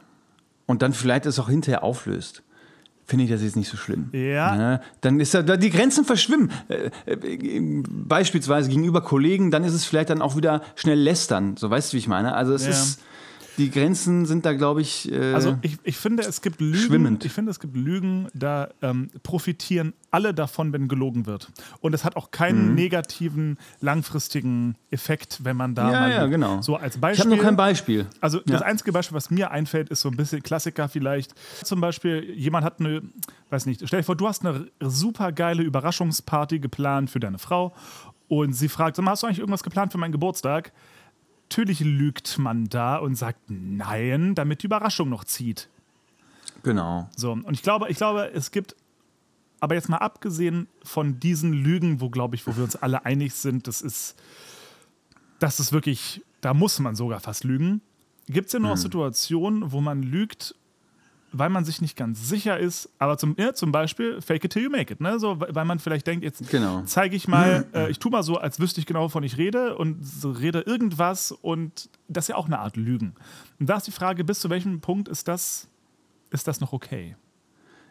[0.66, 2.44] und dann vielleicht es auch hinterher auflöst,
[3.06, 4.10] finde ich das jetzt nicht so schlimm.
[4.14, 4.56] Ja.
[4.56, 4.82] Ne?
[5.02, 6.52] Dann ist da, die Grenzen verschwimmen.
[6.70, 6.90] Äh,
[7.90, 11.58] beispielsweise gegenüber Kollegen, dann ist es vielleicht dann auch wieder schnell lästern.
[11.58, 12.34] So weißt du, wie ich meine?
[12.34, 12.72] Also, es Ja.
[12.72, 13.02] ist,
[13.58, 16.76] die Grenzen sind da, glaube ich, äh, Also ich, ich finde, es gibt Lügen.
[16.78, 17.26] Schwimmend.
[17.26, 21.52] Ich finde, es gibt Lügen, da ähm, profitieren alle davon, wenn gelogen wird.
[21.80, 22.76] Und es hat auch keinen Mhm.
[22.76, 26.62] negativen, langfristigen Effekt, wenn man da Ja, mal ja, genau.
[26.62, 27.26] So als ich Beispiel.
[27.26, 28.08] habe noch kein Beispiel.
[28.22, 28.66] Also das Ja.
[28.68, 31.34] einzige Beispiel, was mir einfällt, ist so ein bisschen Klassiker vielleicht.
[31.64, 33.02] Zum Beispiel, jemand hat eine,
[33.50, 37.74] weiß nicht, stell dir vor, du hast eine super geile Überraschungsparty geplant für deine Frau
[38.28, 40.72] und sie fragt, hast du eigentlich irgendwas geplant für meinen Geburtstag?
[41.54, 45.70] Natürlich lügt man da und sagt nein, damit die Überraschung noch zieht.
[46.64, 47.08] Genau.
[47.16, 48.76] So, und ich glaube, ich glaube, es gibt
[49.60, 53.36] aber jetzt mal abgesehen von diesen Lügen, wo, glaube ich, wo wir uns alle einig
[53.36, 54.16] sind, das ist,
[55.38, 57.82] das ist wirklich, da muss man sogar fast lügen.
[58.28, 60.56] Gibt es ja nur auch Situationen, wo man lügt,
[61.36, 64.64] weil man sich nicht ganz sicher ist, aber zum, ja, zum Beispiel fake it till
[64.64, 65.20] you make it, ne?
[65.20, 66.84] So, weil man vielleicht denkt, jetzt Genau.
[66.86, 69.76] zeige ich mal, äh, ich tue mal so, als wüsste ich genau, wovon ich rede
[69.78, 73.16] und so rede irgendwas und das ist ja auch eine Art Lügen.
[73.60, 75.68] Und da ist die Frage, bis zu welchem Punkt ist das,
[76.30, 77.16] ist das noch okay?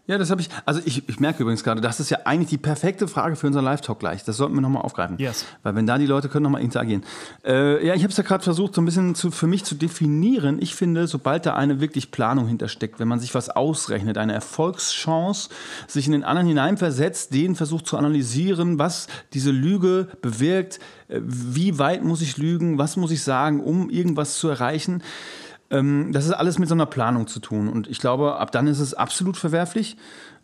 [0.06, 0.48] Ja, das habe ich.
[0.64, 3.64] Also ich, ich merke übrigens gerade, das ist ja eigentlich die perfekte Frage für unseren
[3.64, 4.24] Live-Talk gleich.
[4.24, 5.16] Das sollten wir nochmal aufgreifen.
[5.18, 5.46] Yes.
[5.62, 7.04] Weil wenn da die Leute können nochmal interagieren.
[7.44, 9.76] Äh, ja, ich habe es ja gerade versucht, so ein bisschen zu, für mich zu
[9.76, 10.58] definieren.
[10.60, 15.50] Ich finde, sobald da eine wirklich Planung hintersteckt, wenn man sich was ausrechnet, eine Erfolgschance,
[15.86, 21.78] sich in den anderen hineinversetzt, den versucht zu analysieren, was diese Lüge bewirkt, äh, wie
[21.78, 25.00] weit muss ich lügen, was muss ich sagen, um irgendwas zu erreichen.
[25.72, 27.68] Ähm, das ist alles mit so einer Planung zu tun.
[27.68, 29.96] Und ich glaube, ab dann ist es absolut verwerflich.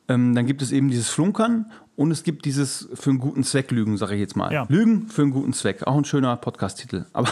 [0.09, 3.71] Ähm, dann gibt es eben dieses Flunkern und es gibt dieses für einen guten Zweck
[3.71, 4.51] Lügen, sage ich jetzt mal.
[4.53, 4.65] Ja.
[4.69, 5.87] Lügen für einen guten Zweck.
[5.87, 7.05] Auch ein schöner Podcast-Titel.
[7.13, 7.29] Aber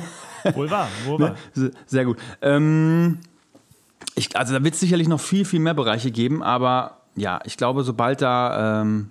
[0.54, 1.34] Wohl wahr, wohl wahr.
[1.52, 2.18] Se- Sehr gut.
[2.40, 3.18] Ähm,
[4.14, 7.56] ich, also da wird es sicherlich noch viel, viel mehr Bereiche geben, aber ja, ich
[7.56, 8.80] glaube, sobald da.
[8.82, 9.10] Ähm,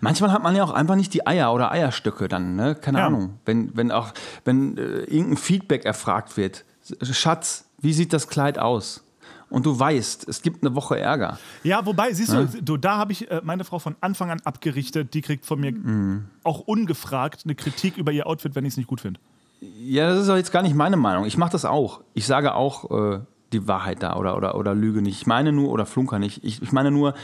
[0.00, 2.74] manchmal hat man ja auch einfach nicht die Eier oder Eierstöcke dann, ne?
[2.74, 3.06] Keine Ja.
[3.06, 3.34] Ahnung.
[3.44, 4.12] Wenn, wenn auch,
[4.44, 6.64] wenn äh, irgendein Feedback erfragt wird,
[7.02, 9.04] Schatz, wie sieht das Kleid aus?
[9.50, 11.38] Und du weißt, es gibt eine Woche Ärger.
[11.62, 15.14] Ja, wobei, siehst du, du da habe ich äh, meine Frau von Anfang an abgerichtet.
[15.14, 16.24] Die kriegt von mir Mhm.
[16.42, 19.20] auch ungefragt eine Kritik über ihr Outfit, wenn ich es nicht gut finde.
[19.60, 21.24] Ja, das ist auch jetzt gar nicht meine Meinung.
[21.26, 22.00] Ich mache das auch.
[22.14, 23.20] Ich sage auch äh,
[23.54, 25.20] die Wahrheit da oder, oder, oder lüge nicht.
[25.20, 26.44] Ich meine nur, oder flunker nicht.
[26.44, 27.14] Ich, ich meine nur,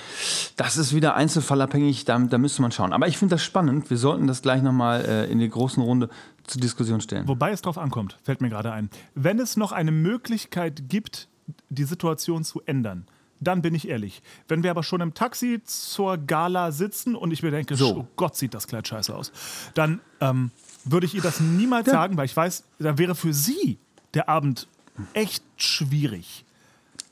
[0.57, 2.93] das ist wieder einzelfallabhängig, da, da müsste man schauen.
[2.93, 3.91] Aber ich finde das spannend.
[3.91, 6.09] Wir sollten das gleich nochmal äh, in die großen Runde
[6.45, 7.29] zur Diskussion stellen.
[7.29, 8.91] Wobei es drauf ankommt, fällt mir gerade ein.
[9.15, 11.29] Wenn es noch eine Möglichkeit gibt,
[11.69, 13.07] die Situation zu ändern,
[13.41, 14.23] dann bin ich ehrlich.
[14.49, 17.97] Wenn wir aber schon im Taxi zur Gala sitzen und ich mir denke, So.
[18.01, 19.33] oh Gott, sieht das Kleid scheiße aus,
[19.75, 20.51] dann ähm,
[20.85, 23.79] würde ich ihr das niemals sagen, weil ich weiß, dann wäre für sie
[24.15, 24.69] der Abend
[25.15, 26.45] echt schwierig.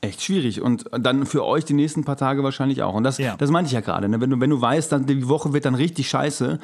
[0.01, 0.61] Echt schwierig.
[0.61, 2.93] Und dann für euch die nächsten paar Tage wahrscheinlich auch.
[2.93, 3.35] Und das, Ja.
[3.37, 4.07] das meinte ich ja gerade.
[4.07, 4.21] Ne?
[4.21, 6.57] Wenn, du, wenn du weißt, dann, die Woche wird dann richtig scheiße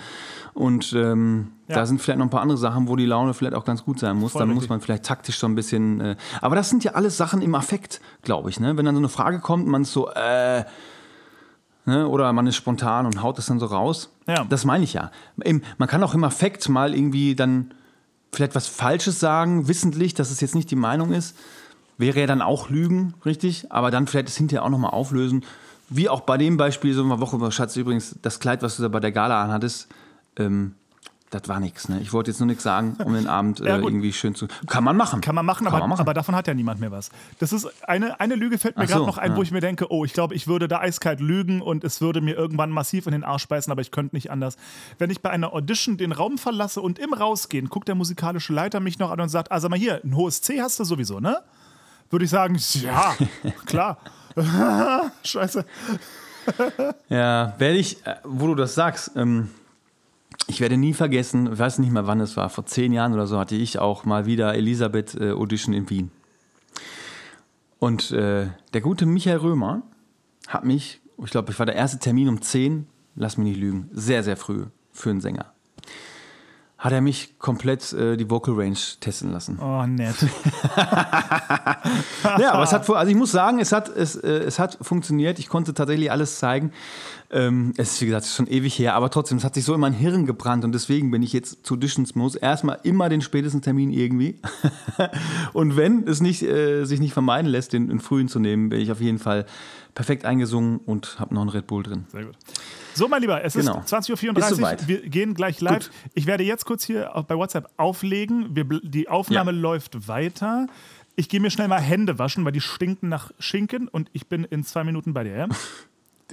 [0.53, 1.75] und ähm, Ja.
[1.75, 3.99] da sind vielleicht noch ein paar andere Sachen, wo die Laune vielleicht auch ganz gut
[3.99, 4.69] sein muss, Voll dann muss richtig.
[4.69, 5.99] man vielleicht taktisch so ein bisschen.
[5.99, 8.61] Äh, aber das sind ja alles Sachen im Affekt, glaube ich.
[8.61, 8.77] Ne?
[8.77, 10.63] Wenn dann so eine Frage kommt, man ist so, äh,
[11.85, 12.07] ne?
[12.07, 14.11] oder man ist spontan und haut das dann so raus.
[14.27, 14.45] Ja.
[14.47, 15.11] Das meine ich ja.
[15.35, 17.73] Man kann auch im Affekt mal irgendwie dann
[18.35, 21.37] vielleicht was Falsches sagen, wissentlich, dass es jetzt nicht die Meinung ist.
[21.97, 23.71] Wäre ja dann auch Lügen, richtig?
[23.71, 25.45] Aber dann vielleicht es hinterher auch nochmal auflösen.
[25.89, 28.89] Wie auch bei dem Beispiel, so eine Woche, Schatz, übrigens, das Kleid, was du da
[28.89, 29.87] bei der Gala anhattest,
[30.37, 30.73] ähm,
[31.39, 31.89] das war nichts.
[31.89, 31.99] Ne?
[32.01, 34.47] Ich wollte jetzt nur nichts sagen, um den Abend äh, irgendwie schön zu.
[34.67, 35.21] Kann man machen.
[35.21, 36.01] Kann man machen, Kann aber, man machen.
[36.01, 37.09] aber davon hat ja niemand mehr was.
[37.39, 39.43] Das ist eine, eine Lüge fällt mir so, gerade noch ein, wo ja.
[39.43, 42.35] ich mir denke, oh, ich glaube, ich würde da eiskalt lügen und es würde mir
[42.35, 44.55] irgendwann massiv in den Arsch beißen, aber ich könnte nicht anders.
[44.97, 48.79] Wenn ich bei einer Audition den Raum verlasse und im Rausgehen guckt der musikalische Leiter
[48.79, 51.37] mich noch an und sagt, also mal hier, ein hohes C hast du sowieso, ne?
[52.09, 53.15] Würde ich sagen, ja,
[53.65, 53.97] klar.
[55.23, 55.65] Scheiße.
[57.09, 59.49] Ja, werde ich, äh, wo du das sagst, ähm,
[60.47, 63.27] ich werde nie vergessen, ich weiß nicht mehr wann es war, vor zehn Jahren oder
[63.27, 66.11] so hatte ich auch mal wieder Elisabeth äh, Audition in Wien.
[67.79, 69.81] Und äh, der gute Michael Römer
[70.47, 73.89] hat mich, ich glaube, ich war der erste Termin um 10, lass mich nicht lügen,
[73.93, 75.51] sehr, sehr früh für einen Sänger.
[76.77, 79.59] Hat er mich komplett äh, die Vocal Range testen lassen.
[79.59, 80.15] Oh, nett.
[82.39, 85.39] Ja, aber es hat, also ich muss sagen, es hat, es, äh, es hat funktioniert.
[85.39, 86.71] Ich konnte tatsächlich alles zeigen.
[87.31, 89.79] Ähm, es ist, wie gesagt, schon ewig her, aber trotzdem, es hat sich so in
[89.79, 91.77] mein Hirn gebrannt und deswegen bin ich jetzt zu
[92.15, 92.35] muss.
[92.35, 94.39] Erstmal immer den spätesten Termin irgendwie.
[95.53, 98.79] und wenn es nicht, äh, sich nicht vermeiden lässt, den, den frühen zu nehmen, bin
[98.79, 99.45] ich auf jeden Fall
[99.95, 102.05] perfekt eingesungen und habe noch einen Red Bull drin.
[102.09, 102.35] Sehr gut.
[102.93, 103.79] So, mein Lieber, es Genau.
[103.79, 104.87] ist 20.34 Ist Uhr.
[104.87, 105.89] Wir gehen gleich live.
[105.89, 105.91] Gut.
[106.13, 108.55] Ich werde jetzt kurz hier bei WhatsApp auflegen.
[108.55, 109.57] Wir, die Aufnahme Ja.
[109.57, 110.67] läuft weiter.
[111.15, 114.43] Ich gehe mir schnell mal Hände waschen, weil die stinken nach Schinken und ich bin
[114.43, 115.35] in zwei Minuten bei dir.
[115.35, 115.47] Ja?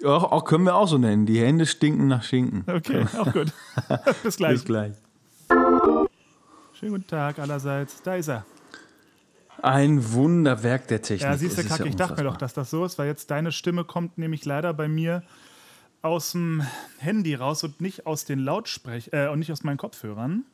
[0.04, 1.26] Auch, auch können wir auch so nennen.
[1.26, 2.64] Die Hände stinken nach Schinken.
[2.66, 3.52] Okay, auch gut.
[4.22, 4.52] Bis gleich.
[4.52, 4.92] Bis gleich.
[6.72, 8.02] Schönen guten Tag allerseits.
[8.02, 8.44] Da ist er.
[9.62, 11.30] Ein Wunderwerk der Technik.
[11.30, 13.30] Ja, siehst du, Kacke, ja ich dachte mir doch, dass das so ist, weil jetzt
[13.30, 15.22] deine Stimme kommt nämlich leider bei mir
[16.00, 16.66] aus dem
[16.98, 20.44] Handy raus und nicht aus den Lautsprech äh, und nicht aus meinen Kopfhörern.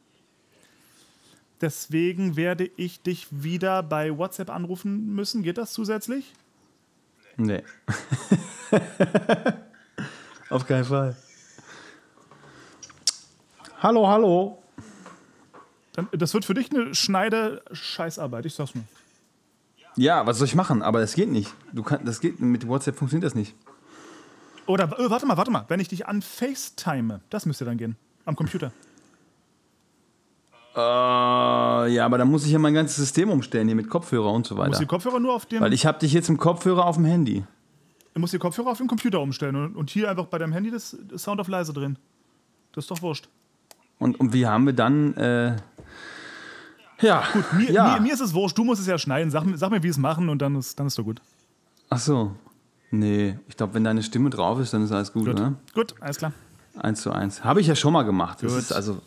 [1.63, 5.43] Deswegen werde ich dich wieder bei WhatsApp anrufen müssen.
[5.43, 6.35] Geht das zusätzlich?
[7.39, 7.63] Nee.
[10.51, 11.17] Auf keinen Fall.
[13.81, 14.63] Hallo, hallo.
[15.93, 18.85] Dann, das wird für dich eine Schneide-Scheißarbeit, ich sag's nur.
[19.95, 20.83] Ja, was soll ich machen?
[20.83, 21.55] Aber es geht nicht.
[21.73, 23.55] Du kann, das geht, mit WhatsApp funktioniert das nicht.
[24.67, 25.65] Oder, äh, warte mal, warte mal.
[25.69, 27.97] Wenn ich dich an FaceTime, das müsste dann gehen.
[28.25, 28.73] Am Computer.
[30.79, 34.47] Äh, ja, aber dann muss ich ja mein ganzes System umstellen, hier mit Kopfhörer und
[34.47, 34.79] so weiter.
[34.79, 35.61] die Kopfhörer nur auf dem.
[35.61, 37.45] Weil ich habe dich jetzt im Kopfhörer auf dem Handy.
[38.15, 40.71] Du musst die Kopfhörer auf dem Computer umstellen und, und hier einfach bei deinem Handy
[40.71, 41.99] das, das Sound auf leise drin.
[42.73, 43.29] Das ist doch wurscht.
[43.99, 45.15] Und, und wie haben wir dann.
[45.17, 45.57] Äh,
[47.01, 47.23] ja,
[47.57, 47.95] Mir, ja.
[47.95, 49.31] mir, mir ist es wurscht, du musst es ja schneiden.
[49.31, 51.21] Sag, mir- sag mir, wie es machen und dann ist, dann ist doch gut.
[51.91, 52.35] Ach so.
[52.91, 55.55] Nee, ich glaube, wenn deine Stimme drauf ist, dann ist alles gut, Gut, ne?
[55.75, 56.33] gut alles klar.
[56.77, 57.45] Eins zu eins.
[57.45, 58.39] Habe ich ja schon mal gemacht.
[58.43, 58.61] Das Gut.
[58.63, 58.99] ist also,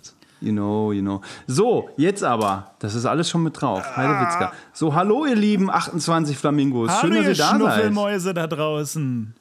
[0.41, 1.21] you know, you know.
[1.47, 2.71] So, jetzt aber.
[2.79, 3.83] Das ist alles schon mit drauf.
[3.95, 4.51] Heidewitzka.
[4.73, 6.91] So, hallo, ihr lieben 28 Flamingos.
[6.99, 7.55] Schön, Hallo, dass ihr ihr da seid.
[7.57, 9.35] Schnuffelmäuse da draußen.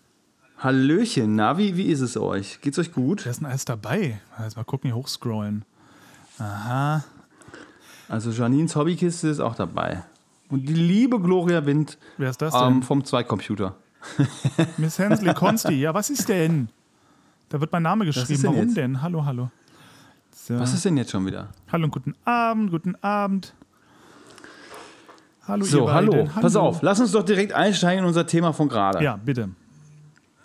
[0.58, 1.36] Hallöchen.
[1.36, 2.60] Na, wie, wie ist es euch?
[2.60, 3.24] Geht's euch gut?
[3.26, 4.20] Ist denn alles dabei?
[4.42, 5.64] Jetzt mal gucken, hier hochscrollen.
[6.38, 7.02] Aha.
[8.08, 10.02] Also, Janines Hobbykiste ist auch dabei.
[10.50, 12.62] Und die liebe Gloria Wind Wer ist das denn?
[12.62, 13.76] ähm, vom Zweitcomputer.
[14.78, 15.74] Miss Hensley Consti.
[15.74, 16.68] Ja, was ist denn?
[17.50, 18.42] Da wird mein Name geschrieben.
[18.42, 18.76] denn Warum jetzt?
[18.76, 19.02] denn?
[19.02, 19.50] Hallo, hallo.
[20.50, 20.58] So.
[20.58, 21.46] Was ist denn jetzt schon wieder?
[21.70, 23.54] Hallo und guten Abend, guten Abend.
[25.46, 26.10] Hallo, ihr So, hallo.
[26.10, 26.28] beiden.
[26.28, 29.00] Pass auf, lass uns doch direkt einsteigen in unser Thema von gerade.
[29.00, 29.50] Ja, bitte.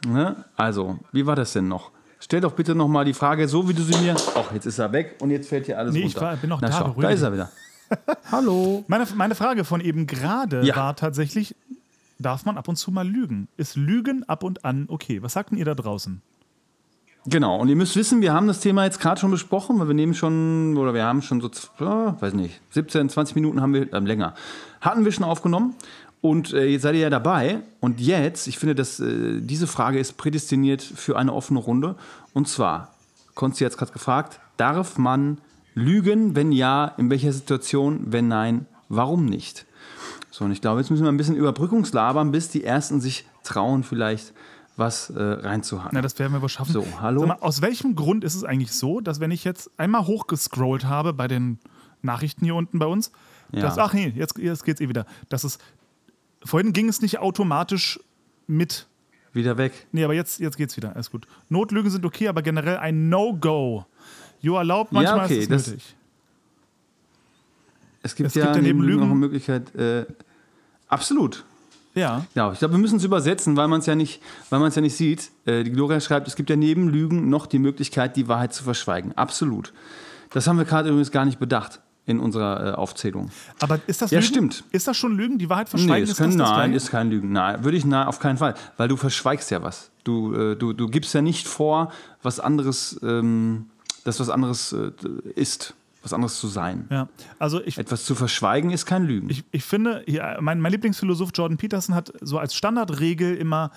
[0.08, 0.36] Ne?
[0.56, 1.90] Also, wie war das denn noch?
[2.20, 4.16] Stell doch bitte noch mal die Frage, so wie du sie mir.
[4.36, 6.22] Ach, jetzt ist er weg und jetzt fällt hier alles Nee, ich runter.
[6.28, 7.50] war- bin noch Na, da, Schau, da ist er wieder.
[8.32, 8.84] Hallo.
[8.88, 10.76] Meine, meine Frage von eben gerade Ja.
[10.76, 11.56] war tatsächlich,
[12.20, 13.48] darf man ab und zu mal lügen?
[13.58, 15.24] Ist Lügen ab und an okay?
[15.24, 16.22] Was sagt denn ihr da draußen?
[17.28, 19.96] Genau, und ihr müsst wissen, wir haben das Thema jetzt gerade schon besprochen, weil wir
[19.96, 24.00] nehmen schon, oder wir haben schon so, weiß nicht, 17, 20 Minuten haben wir, äh,
[24.00, 24.36] länger,
[24.80, 25.76] hatten wir schon aufgenommen.
[26.22, 27.62] Und äh, jetzt seid ihr ja dabei.
[27.80, 31.96] Und jetzt, ich finde, dass äh, diese Frage ist prädestiniert für eine offene Runde.
[32.34, 32.94] Und zwar,
[33.34, 35.40] Konsti hat gerade gefragt, darf man
[35.74, 36.36] lügen?
[36.36, 38.02] Wenn ja, in welcher Situation?
[38.06, 39.66] Wenn nein, warum nicht?
[40.32, 43.84] So, und ich glaube, jetzt müssen wir ein bisschen Überbrückungslabern, bis die Ersten sich trauen,
[43.84, 44.34] vielleicht
[44.78, 45.92] was äh, reinzuhauen.
[45.94, 46.74] Na, das werden wir wohl schaffen.
[46.74, 47.26] So, hallo?
[47.26, 51.14] Mal, aus welchem Grund ist es eigentlich so, dass wenn ich jetzt einmal hochgescrollt habe
[51.14, 51.60] bei den
[52.02, 53.12] Nachrichten hier unten bei uns,
[53.52, 53.62] Ja.
[53.62, 55.60] dass, ach nee, jetzt, jetzt geht's eh wieder, dass es,
[56.44, 58.00] vorhin ging es nicht automatisch
[58.48, 58.88] mit,
[59.34, 59.88] Wieder weg.
[59.92, 61.26] nee, aber jetzt, jetzt geht's wieder, alles gut.
[61.50, 63.86] Notlügen sind okay, aber generell ein No-Go.
[64.42, 65.96] Jo, erlaubt, manchmal okay, ist es nötig.
[68.04, 69.74] Es gibt Es ja gibt ja neben neben Lügen noch eine Möglichkeit.
[69.76, 70.06] Äh,
[70.88, 71.44] absolut.
[71.96, 74.68] Ja, Ja, ich glaube, wir müssen es übersetzen, weil man es ja nicht, weil man
[74.70, 75.32] es ja nicht sieht.
[75.46, 78.64] Äh, die Gloria schreibt, es gibt ja neben Lügen noch die Möglichkeit, die Wahrheit zu
[78.64, 79.14] verschweigen.
[79.18, 79.74] Absolut.
[80.32, 83.32] Das haben wir gerade übrigens gar nicht bedacht in unserer äh, Aufzählung.
[83.62, 84.28] aber ist das Ja, Lügen?
[84.30, 84.64] stimmt.
[84.72, 86.04] Ist das schon Lügen, die Wahrheit Nee, verschweigen?
[86.04, 86.86] es ist können, das das nein, Gleiche?
[86.86, 87.32] ist kein Lügen.
[87.32, 89.90] Nein, würde ich nein, auf keinen Fall, weil du verschweigst ja was.
[90.04, 93.68] Du, äh, du, du gibst ja nicht vor, was anderes, ähm,
[94.04, 94.92] das was anderes äh,
[95.36, 95.74] ist,
[96.06, 96.88] was anderes zu sein.
[96.90, 99.30] Ja, also ich, Etwas zu verschweigen ist kein Lügen.
[99.30, 103.72] Ich, ich finde, ja, mein, mein Lieblingsphilosoph Jordan Peterson hat so als Standardregel immer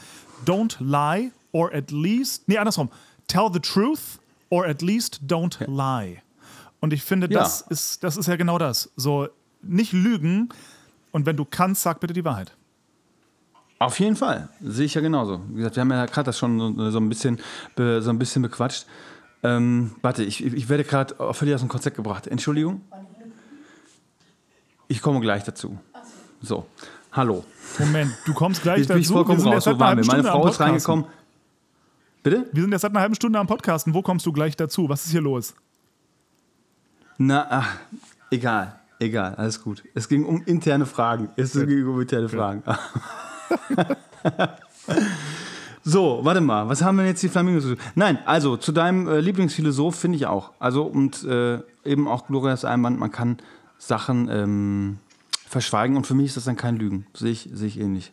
[0.47, 2.91] Don't lie or at least, nee, andersrum,
[3.27, 6.19] tell the truth or at least don't lie.
[6.81, 7.41] Und ich finde, Ja.
[7.41, 8.91] das, ist, das ist ja genau das.
[8.95, 9.29] So,
[9.63, 10.51] nicht lügen
[11.11, 12.53] und wenn du kannst, sag bitte die Wahrheit.
[13.81, 15.41] Auf jeden Fall, sehe ich ja genauso.
[15.51, 16.59] Wie gesagt, wir haben ja gerade das schon
[16.91, 17.39] so, ein bisschen,
[17.77, 18.87] so ein bisschen bequatscht.
[19.43, 22.27] Ähm, warte, ich, ich werde gerade völlig aus dem Konzept gebracht.
[22.27, 22.81] Entschuldigung.
[24.89, 25.79] Ich komme gleich dazu.
[26.41, 26.67] So,
[27.13, 27.45] hallo.
[27.79, 29.13] Moment, du kommst gleich ich dazu.
[29.13, 29.67] vollkommen sind raus.
[29.67, 30.05] einer waren wir.
[30.07, 31.05] Meine Frau ist reingekommen.
[32.23, 32.49] Bitte?
[32.53, 33.95] Wir sind jetzt seit einer halben Stunde am Podcasten.
[33.95, 34.89] Wo kommst du gleich dazu?
[34.89, 35.55] Was ist hier los?
[37.17, 37.77] Na, ach,
[38.31, 39.85] egal, egal, alles gut.
[39.95, 41.29] Es ging um interne Fragen.
[41.37, 42.63] Es ging um interne Fragen.
[45.85, 47.85] so, warte mal, was haben denn jetzt die Flamingos zu tun?
[47.95, 50.53] Nein, also zu deinem äh, Lieblingsphilosoph finde ich auch.
[50.59, 53.39] Also und äh, eben auch Glorias Einwand, man kann
[53.79, 54.99] Sachen ähm,
[55.49, 57.07] verschweigen und für mich ist das dann kein Lügen.
[57.15, 58.13] Sehe ich, sehe ich ähnlich.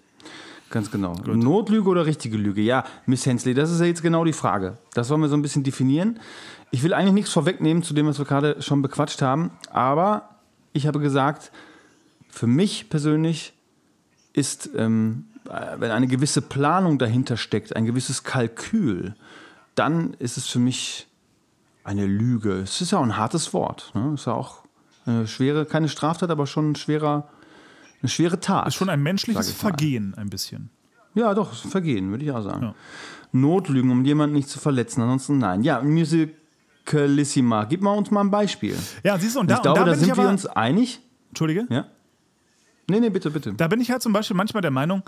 [0.70, 1.14] Ganz genau.
[1.26, 2.62] Notlüge oder richtige Lüge?
[2.62, 4.78] Ja, Miss Hensley, das ist ja jetzt genau die Frage.
[4.94, 6.20] Das wollen wir so ein bisschen definieren.
[6.72, 10.30] Ich will eigentlich nichts vorwegnehmen zu dem, was wir gerade schon bequatscht haben, aber
[10.74, 11.52] ich habe gesagt,
[12.28, 13.54] für mich persönlich
[14.34, 19.16] ist, ähm, äh, wenn eine gewisse Planung dahinter steckt, ein gewisses Kalkül,
[19.76, 21.08] dann ist es für mich
[21.84, 22.60] eine Lüge.
[22.60, 23.92] Es ist ja auch ein hartes Wort.
[23.94, 24.12] Ne?
[24.14, 24.64] Es ist ja auch
[25.06, 27.30] eine schwere, keine Straftat, aber schon ein schwerer,
[28.02, 28.68] eine schwere Tat.
[28.68, 29.52] Ist schon ein menschliches.
[29.52, 30.70] Vergehen, ein bisschen.
[31.14, 32.64] Ja, doch, ist ein Vergehen, würde ich auch sagen.
[32.64, 32.76] Ja.
[33.32, 35.62] Notlügen, um jemanden nicht zu verletzen, ansonsten nein.
[35.62, 38.78] Ja, Musicalissima, gib mal uns mal ein Beispiel.
[39.04, 41.02] Ja, siehst du, und da, ich glaube, und da da sind wir uns einig.
[41.30, 41.68] Entschuldige?
[41.70, 41.86] Ja?
[42.90, 43.54] Nee, nee, bitte, bitte.
[43.54, 45.04] Da bin ich halt zum Beispiel manchmal der Meinung,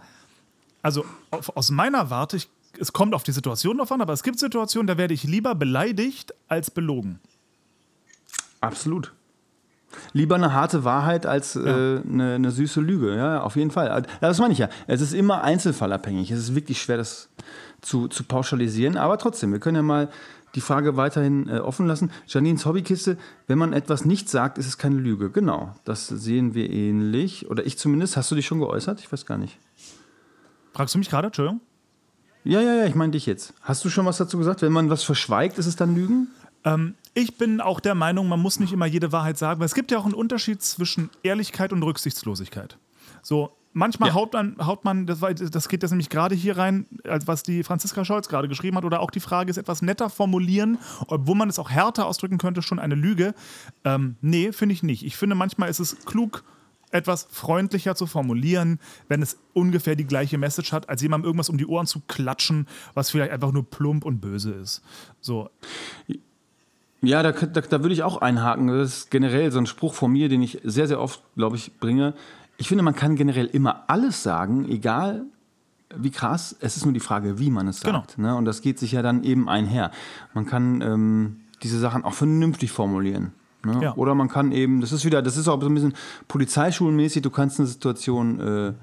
[0.87, 4.23] also auf, aus meiner Warte, ich, es kommt auf die Situation drauf an, aber es
[4.23, 7.19] gibt Situationen, da werde ich lieber beleidigt als belogen.
[8.61, 9.11] Absolut.
[10.13, 14.05] Lieber eine harte Wahrheit als äh, eine, eine süße Lüge, ja, auf jeden Fall.
[14.21, 14.69] Das meine ich ja.
[14.85, 16.31] Es ist immer einzelfallabhängig.
[16.31, 17.27] Es ist wirklich schwer, das
[17.81, 20.09] zu, zu pauschalisieren, aber trotzdem, wir können ja mal
[20.55, 22.11] die Frage weiterhin äh, offen lassen.
[22.27, 25.31] Janines Hobbykiste, wenn man etwas nicht sagt, ist es keine Lüge.
[25.31, 27.49] Genau, das sehen wir ähnlich.
[27.49, 28.15] Oder ich zumindest.
[28.15, 29.01] Hast du dich schon geäußert?
[29.01, 29.59] Ich weiß gar nicht.
[30.77, 31.25] Fragst du mich gerade?
[31.25, 31.59] Entschuldigung?
[32.43, 33.55] Ja, ja, ja, ich meine dich jetzt.
[33.63, 34.61] Hast du schon was dazu gesagt?
[34.61, 36.27] Wenn man was verschweigt, ist es dann Lügen?
[36.65, 39.73] Ähm, ich bin auch der Meinung, man muss nicht immer jede Wahrheit sagen, weil es
[39.73, 42.77] gibt ja auch einen Unterschied zwischen Ehrlichkeit und Rücksichtslosigkeit.
[43.23, 44.13] So, manchmal ja.
[44.13, 46.85] haut man, haut man das, das geht jetzt nämlich gerade hier rein,
[47.25, 50.77] was die Franziska Scholz gerade geschrieben hat, oder auch die Frage ist etwas netter formulieren,
[51.07, 53.33] obwohl man es auch härter ausdrücken könnte, schon eine Lüge.
[53.83, 55.03] Ähm, nee, finde ich nicht.
[55.03, 56.43] Ich finde, manchmal ist es klug,
[56.91, 61.57] etwas freundlicher zu formulieren, wenn es ungefähr die gleiche Message hat, als jemandem irgendwas um
[61.57, 64.81] die Ohren zu klatschen, was vielleicht einfach nur plump und böse ist.
[65.19, 65.49] So.
[67.01, 68.67] Ja, da, da, da würde ich auch einhaken.
[68.67, 71.77] Das ist generell so ein Spruch von mir, den ich sehr, sehr oft, glaube ich,
[71.79, 72.13] bringe.
[72.57, 75.25] Ich finde, man kann generell immer alles sagen, egal
[75.95, 76.55] wie krass.
[76.59, 78.15] Es ist nur die Frage, wie man es sagt.
[78.15, 78.29] Genau.
[78.29, 78.35] Ne?
[78.35, 79.91] Und das geht sich ja dann eben einher.
[80.33, 83.31] Man kann ähm, diese Sachen auch vernünftig formulieren.
[83.65, 83.79] Ne?
[83.81, 83.95] Ja.
[83.95, 85.93] Oder man kann eben, das ist wieder, das ist auch so ein bisschen
[86.27, 88.73] polizeischulenmäßig, du kannst eine Situation äh,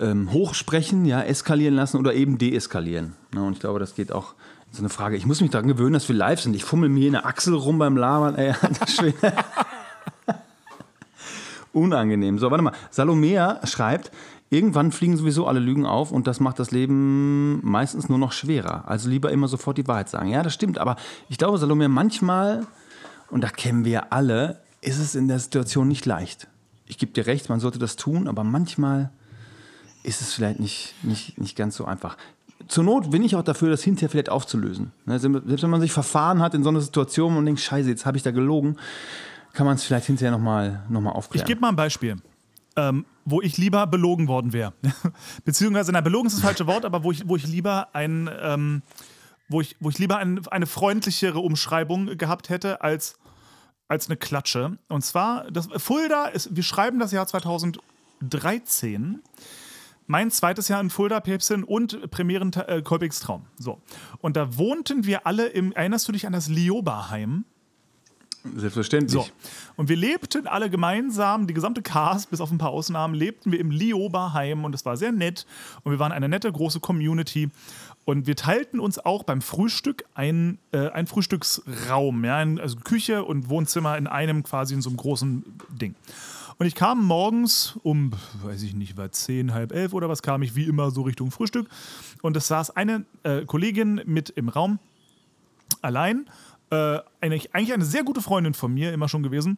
[0.00, 3.14] ähm, hochsprechen, ja, eskalieren lassen oder eben deeskalieren.
[3.34, 3.42] Ne?
[3.42, 4.34] Und ich glaube, das geht auch
[4.70, 5.16] so eine Frage.
[5.16, 6.54] Ich muss mich daran gewöhnen, dass wir live sind.
[6.54, 8.36] Ich fummel mir in der Achsel rum beim Labern.
[8.36, 8.54] Ey,
[11.72, 12.38] Unangenehm.
[12.38, 12.72] So, warte mal.
[12.90, 14.10] Salomea schreibt,
[14.48, 18.84] irgendwann fliegen sowieso alle Lügen auf und das macht das Leben meistens nur noch schwerer.
[18.88, 20.28] Also lieber immer sofort die Wahrheit sagen.
[20.28, 20.78] Ja, das stimmt.
[20.78, 20.96] Aber
[21.28, 22.66] ich glaube, Salomea, manchmal,
[23.30, 26.48] und da kennen wir alle, ist es in der Situation nicht leicht.
[26.86, 29.10] Ich gebe dir recht, man sollte das tun, aber manchmal
[30.02, 32.16] ist es vielleicht nicht, nicht, nicht ganz so einfach
[32.68, 34.92] zur Not bin ich auch dafür, das hinterher vielleicht aufzulösen.
[35.04, 38.06] Ne, selbst wenn man sich verfahren hat in so einer Situation und denkt, scheiße, jetzt
[38.06, 38.76] habe ich da gelogen,
[39.52, 41.44] kann man es vielleicht hinterher nochmal noch mal aufklären.
[41.44, 42.16] Ich gebe mal ein Beispiel.
[42.76, 44.72] Ähm, wo ich lieber belogen worden wäre.
[45.44, 48.82] Beziehungsweise, na, belogen ist das falsche Wort, aber wo ich, wo ich lieber ein, ähm,
[49.50, 53.18] wo ich, wo ich lieber ein, eine freundlichere Umschreibung gehabt hätte als,
[53.88, 54.78] als eine Klatsche.
[54.88, 59.20] Und zwar, das, Fulda ist, wir schreiben das Jahr 2013
[60.06, 63.46] mein zweites Jahr in Fulda, Päpstin und Premieren äh, Kolbigs Traum.
[63.58, 63.80] So.
[64.20, 67.44] Und da wohnten wir alle im, erinnerst du dich an das Lioba-Heim?
[68.56, 69.12] Selbstverständlich.
[69.12, 69.28] So.
[69.76, 73.60] Und wir lebten alle gemeinsam, die gesamte Cast, bis auf ein paar Ausnahmen, lebten wir
[73.60, 75.46] im Lioba-Heim und es war sehr nett.
[75.84, 77.50] Und wir waren eine nette, große Community.
[78.10, 83.48] Und wir teilten uns auch beim Frühstück ein, äh, ein Frühstücksraum, ja, also Küche und
[83.48, 85.44] Wohnzimmer in einem quasi in so einem großen
[85.80, 85.94] Ding.
[86.58, 88.10] Und ich kam morgens um,
[88.42, 91.30] weiß ich nicht, war zehn, halb elf oder was, kam ich wie immer so Richtung
[91.30, 91.68] Frühstück.
[92.20, 94.80] Und es saß eine äh, Kollegin mit im Raum,
[95.80, 96.28] allein.
[96.70, 99.56] Äh, eine, eigentlich eine sehr gute Freundin von mir, immer schon gewesen.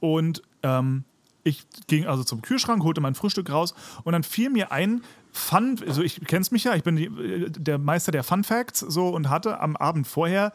[0.00, 1.04] Und ähm,
[1.44, 5.02] ich ging also zum Kühlschrank, holte mein Frühstück raus und dann fiel mir ein,
[5.36, 7.10] Fun, also ich kennst mich ja, ich bin die,
[7.50, 10.52] der Meister der Fun Facts so und hatte am Abend vorher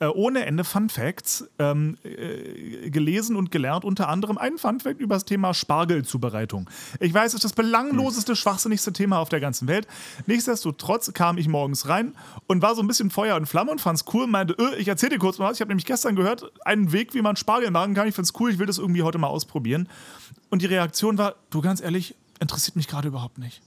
[0.00, 5.00] äh, ohne Ende Fun Facts ähm, äh, gelesen und gelernt, unter anderem einen Fun Fact
[5.00, 6.68] über das Thema Spargelzubereitung.
[6.98, 8.36] Ich weiß, es ist das belangloseste, hm.
[8.36, 9.86] schwachsinnigste Thema auf der ganzen Welt.
[10.26, 12.14] Nichtsdestotrotz kam ich morgens rein
[12.46, 14.26] und war so ein bisschen Feuer und Flamme und fand es cool.
[14.26, 15.58] Meinte, öh, ich erzähle dir kurz mal was.
[15.58, 18.08] Ich habe nämlich gestern gehört, einen Weg, wie man Spargel machen kann.
[18.08, 19.88] Ich finde es cool, ich will das irgendwie heute mal ausprobieren.
[20.50, 23.62] Und die Reaktion war, du ganz ehrlich, interessiert mich gerade überhaupt nicht.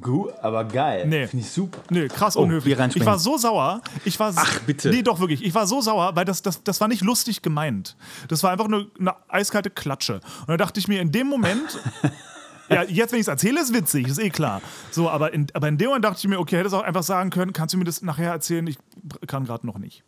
[0.00, 1.06] Gut, aber geil.
[1.06, 1.26] Nee.
[1.26, 1.78] Finde ich super.
[1.90, 2.76] Nee, krass oh, unhöflich.
[2.94, 3.80] Ich war so sauer.
[4.04, 4.90] Ich war Ach, bitte.
[4.90, 5.44] Nee, doch wirklich.
[5.44, 7.96] Ich war so sauer, weil das, das, das war nicht lustig gemeint.
[8.28, 10.14] Das war einfach nur eine eiskalte Klatsche.
[10.40, 11.80] Und da dachte ich mir, in dem Moment.
[12.68, 14.62] ja, jetzt, wenn ich es erzähle, ist witzig, ist eh klar.
[14.90, 17.04] So, aber in, aber in dem Moment dachte ich mir, okay, hättest du auch einfach
[17.04, 18.66] sagen können, kannst du mir das nachher erzählen?
[18.66, 18.78] Ich
[19.26, 20.02] kann gerade noch nicht.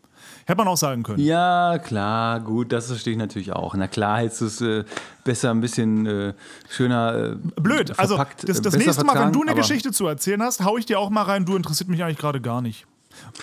[0.46, 1.20] Hätte man auch sagen können.
[1.20, 3.74] Ja, klar, gut, das verstehe ich natürlich auch.
[3.74, 4.84] Na klar, hättest du es äh,
[5.24, 6.34] besser ein bisschen äh,
[6.68, 7.32] schöner.
[7.32, 10.76] Äh, Blöd, also das, das nächste Mal, wenn du eine Geschichte zu erzählen hast, hau
[10.76, 12.86] ich dir auch mal rein, du interessiert mich eigentlich gerade gar nicht.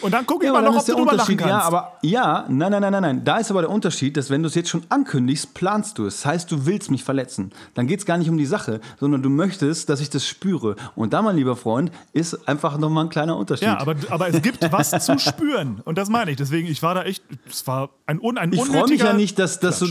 [0.01, 1.49] Und dann gucke ich ja, mal noch, ob du drüber lachen kannst.
[1.49, 3.25] Ja, aber ja, nein, nein, nein, nein, nein.
[3.25, 6.21] Da ist aber der Unterschied, dass wenn du es jetzt schon ankündigst, planst du es.
[6.21, 7.51] Das heißt, du willst mich verletzen.
[7.73, 10.75] Dann geht es gar nicht um die Sache, sondern du möchtest, dass ich das spüre.
[10.95, 13.67] Und da, mein lieber Freund, ist einfach nochmal ein kleiner Unterschied.
[13.67, 15.81] Ja, aber, aber es gibt was zu spüren.
[15.86, 16.38] Und das meine ich.
[16.38, 19.39] Deswegen, ich war da echt, es war ein, un, ein Ich freue mich ja nicht,
[19.39, 19.88] dass, dass du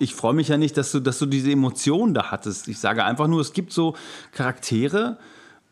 [0.00, 2.68] ich freue mich ja nicht, dass du, dass du diese Emotionen da hattest.
[2.68, 3.94] Ich sage einfach nur, es gibt so
[4.32, 5.18] Charaktere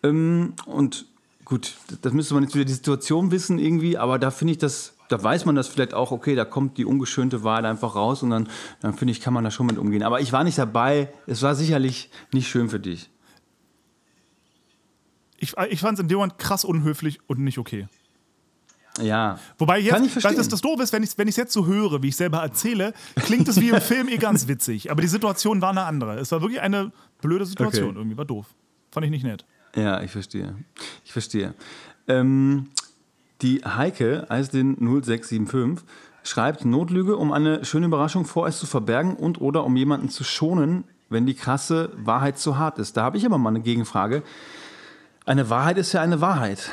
[0.02, 1.06] ähm, und
[1.48, 4.94] gut, das müsste man jetzt wieder die Situation wissen irgendwie, aber da finde ich das,
[5.08, 8.30] da weiß man das vielleicht auch, okay, da kommt die ungeschönte Wahrheit einfach raus und
[8.30, 8.48] dann,
[8.80, 10.02] dann finde ich, kann man da schon mit umgehen.
[10.02, 13.10] Aber ich war nicht dabei, es war sicherlich nicht schön für dich.
[15.38, 17.88] Ich, ich fand es in dem Moment krass unhöflich und nicht okay.
[19.00, 19.38] Ja.
[19.56, 20.34] Wobei jetzt, Kann ich verstehen.
[20.34, 22.42] du, das Doofe ist, wenn ich es wenn ich's jetzt so höre, wie ich selber
[22.42, 24.90] erzähle, klingt es wie im Film eh ganz witzig.
[24.90, 26.18] Aber die Situation war eine andere.
[26.18, 26.92] Es war wirklich eine
[27.22, 27.98] blöde Situation Okay.
[27.98, 28.46] irgendwie, war doof.
[28.90, 29.46] Fand ich nicht nett.
[29.74, 30.54] Ja, ich verstehe.
[31.04, 31.54] Ich verstehe.
[32.06, 32.68] Ähm,
[33.42, 35.86] die Heike, heißt den 0675,
[36.22, 40.84] schreibt Notlüge, um eine schöne Überraschung vorerst zu verbergen und oder um jemanden zu schonen,
[41.08, 42.96] wenn die krasse Wahrheit zu hart ist.
[42.96, 44.22] Da habe ich aber mal eine Gegenfrage.
[45.24, 46.70] Eine Wahrheit ist ja eine Wahrheit.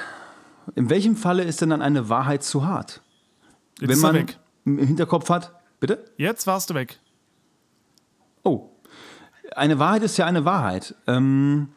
[0.75, 3.01] In welchem Falle ist denn dann eine Wahrheit zu hart?
[3.79, 4.39] Jetzt wenn ist man weg.
[4.65, 6.03] im Hinterkopf hat, bitte?
[6.17, 6.99] Jetzt warst du weg.
[8.43, 8.69] Oh,
[9.55, 10.95] eine Wahrheit ist ja eine Wahrheit.
[11.07, 11.69] Ähm,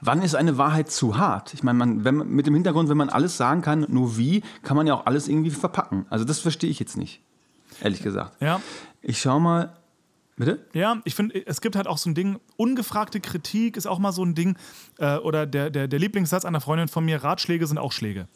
[0.00, 1.54] wann ist eine Wahrheit zu hart?
[1.54, 4.76] Ich meine, man, wenn mit dem Hintergrund, wenn man alles sagen kann, nur wie, kann
[4.76, 6.06] man ja auch alles irgendwie verpacken.
[6.10, 7.20] Also das verstehe ich jetzt nicht,
[7.80, 8.40] ehrlich gesagt.
[8.40, 8.60] Ja.
[9.02, 9.76] Ich schau mal,
[10.36, 10.64] bitte?
[10.72, 14.12] Ja, ich finde, es gibt halt auch so ein Ding, ungefragte Kritik ist auch mal
[14.12, 14.56] so ein Ding.
[14.98, 18.28] Äh, oder der, der, der Lieblingssatz einer Freundin von mir, Ratschläge sind auch Schläge.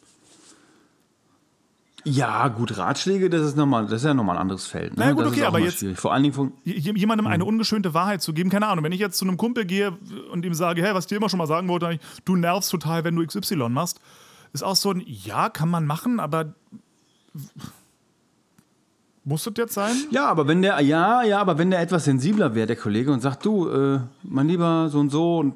[2.03, 4.97] Ja, gut, Ratschläge, das ist, nochmal, das ist ja nochmal ein anderes Feld.
[4.97, 5.03] Ne?
[5.05, 5.99] Na gut, das okay, aber jetzt- schwierig.
[5.99, 9.17] Vor allen Dingen von, Jemandem eine ungeschönte Wahrheit zu geben, keine Ahnung, wenn ich jetzt
[9.17, 9.95] zu einem Kumpel gehe
[10.31, 13.03] und ihm sage, hey, was ich dir immer schon mal sagen wollte, du nervst total,
[13.03, 13.99] wenn du XY machst,
[14.53, 16.53] ist auch so ein, ja, kann man machen, aber
[19.23, 19.95] muss das jetzt sein?
[20.09, 23.21] Ja, aber wenn der, ja, ja, aber wenn der etwas sensibler wäre, der Kollege, und
[23.21, 25.55] sagt, du, äh, mein Lieber, so und so, und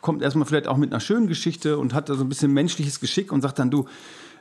[0.00, 3.00] kommt erstmal vielleicht auch mit einer schönen Geschichte und hat da so ein bisschen menschliches
[3.00, 3.86] Geschick und sagt dann, du,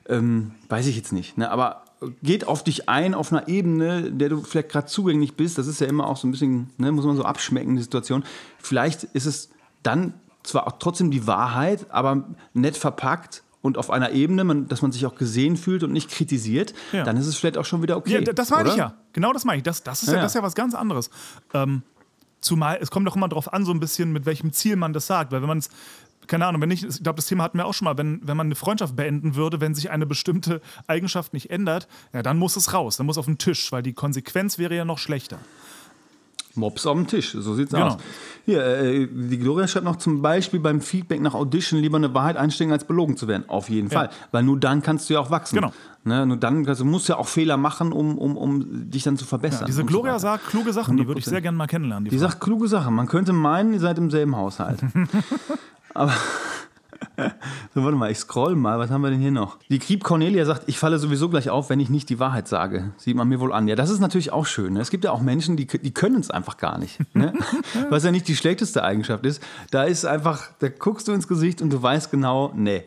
[0.10, 1.84] ähm, weiß ich jetzt nicht, ne, aber
[2.24, 5.82] geht auf dich ein, auf einer Ebene, der du vielleicht gerade zugänglich bist, das ist
[5.82, 8.24] ja immer auch so ein bisschen, ne, muss man so abschmecken, die Situation.
[8.58, 9.50] Vielleicht ist es
[9.84, 14.82] dann zwar auch trotzdem die Wahrheit, aber nett verpackt und auf einer Ebene, man, dass
[14.82, 17.04] man sich auch gesehen fühlt und nicht kritisiert, Ja.
[17.04, 18.24] dann ist es vielleicht auch schon wieder okay.
[18.24, 18.72] Ja, das meine oder?
[18.72, 18.94] ich ja.
[19.12, 19.64] Genau das meine ich.
[19.64, 20.24] Das, das, ist ja, Ja, ja.
[20.24, 21.10] das ist ja was ganz anderes.
[21.54, 21.84] Ähm,
[22.40, 25.08] zumal, es kommt doch immer darauf an, so ein bisschen, mit welchem Ziel man das
[25.08, 25.34] sagt.
[25.34, 25.70] Weil wenn man es,
[26.30, 28.38] keine Ahnung, wenn ich, ich glaube, das Thema hatten wir auch schon mal, wenn, wenn
[28.38, 32.56] man eine Freundschaft beenden würde, wenn sich eine bestimmte Eigenschaft nicht ändert, ja, dann muss
[32.56, 35.40] es raus, dann muss auf den Tisch, weil die Konsequenz wäre ja noch schlechter.
[36.56, 37.88] Mops auf dem Tisch, so sieht's Genau.
[37.88, 37.98] aus.
[38.46, 42.38] Hier, äh, die Gloria schreibt noch zum Beispiel beim Feedback nach Audition lieber eine Wahrheit
[42.38, 43.48] einstecken, als belogen zu werden.
[43.48, 44.10] Auf jeden Fall.
[44.32, 45.56] Weil nur dann kannst du ja auch wachsen.
[45.58, 45.72] Genau.
[46.06, 49.16] Ne, nur dann also, du musst ja auch Fehler machen, um, um, um dich dann
[49.16, 49.66] zu verbessern.
[49.68, 50.20] Diese und so Gloria weiter.
[50.22, 51.30] sagt kluge Sachen, die würde ich 100%.
[51.30, 52.06] sehr gerne mal kennenlernen.
[52.06, 52.96] Die Die sagt kluge Sachen.
[52.96, 54.80] Man könnte meinen, ihr seid im selben Haushalt.
[55.94, 56.14] Aber.
[57.74, 58.80] So, warte mal, ich scroll mal.
[58.80, 59.58] Was haben wir denn hier noch?
[59.70, 62.94] Die Krieb Cornelia sagt, ich falle sowieso gleich auf, wenn ich nicht die Wahrheit sage.
[62.98, 63.68] Sieht man mir wohl an.
[63.68, 64.74] Ja, das ist natürlich auch schön.
[64.74, 64.82] Ne?
[64.82, 67.00] Es gibt ja auch Menschen, die, die können es einfach gar nicht.
[67.14, 67.34] Ne?
[67.90, 69.44] Was ja nicht die schlechteste Eigenschaft ist.
[69.72, 72.84] Da ist einfach, da guckst du ins Gesicht und du weißt genau, nee.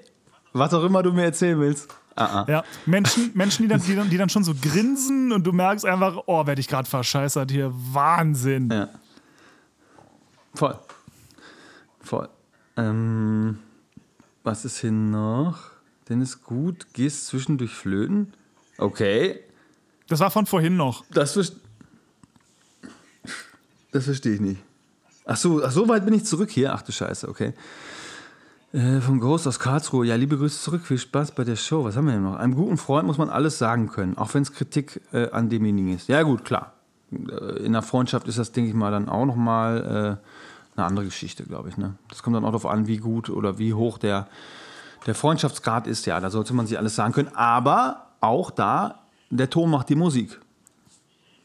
[0.53, 1.95] Was auch immer du mir erzählen willst.
[2.15, 2.47] Ah, ah.
[2.49, 5.87] Ja, Menschen, Menschen die, dann, die, dann, die dann schon so grinsen und du merkst
[5.87, 7.73] einfach, oh, werde ich gerade verscheißert hier.
[7.73, 8.71] Wahnsinn.
[8.71, 8.89] Ja.
[10.55, 10.79] Voll.
[12.77, 13.59] Ähm,
[14.43, 15.71] was ist hier noch?
[16.09, 18.33] Dennis gut, gehst zwischendurch flöten?
[18.79, 19.41] Okay.
[20.09, 21.05] Das war von vorhin noch.
[21.11, 21.57] Das, ver-
[23.93, 24.61] das verstehe ich nicht.
[25.25, 26.75] Ach so, ach so weit bin ich zurück hier.
[26.75, 27.53] Ach du Scheiße, okay.
[28.73, 30.07] Äh, vom Ghost aus Karlsruhe.
[30.07, 30.87] Ja, liebe Grüße zurück.
[30.87, 31.85] Viel Spaß bei der Show.
[31.85, 32.37] Was haben wir denn noch?
[32.37, 35.95] Einem guten Freund muss man alles sagen können, auch wenn es Kritik äh, an demjenigen
[35.95, 36.09] ist.
[36.09, 36.73] Ja, gut, klar.
[37.13, 40.27] Äh, in der Freundschaft ist das, denke ich mal, dann auch nochmal äh,
[40.77, 41.77] eine andere Geschichte, glaube ich.
[41.77, 41.97] Ne?
[42.09, 44.29] Das kommt dann auch darauf an, wie gut oder wie hoch der,
[45.07, 46.07] der Freundschaftsgrad ist.
[46.07, 47.35] Ja, da sollte man sich alles sagen können.
[47.35, 50.41] Aber auch da, der Ton macht die Musik.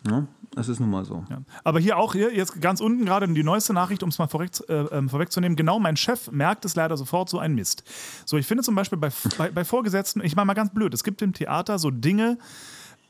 [0.03, 0.27] Ne?
[0.51, 1.23] Das ist nun mal so.
[1.29, 1.41] Ja.
[1.63, 4.49] Aber hier auch, hier, jetzt ganz unten gerade die neueste Nachricht, um es mal vorweg,
[4.69, 5.55] äh, ähm, vorwegzunehmen.
[5.55, 7.83] Genau, mein Chef merkt es leider sofort, so ein Mist.
[8.25, 11.03] So, ich finde zum Beispiel bei, bei, bei Vorgesetzten, ich meine mal ganz blöd, es
[11.03, 12.39] gibt im Theater so Dinge,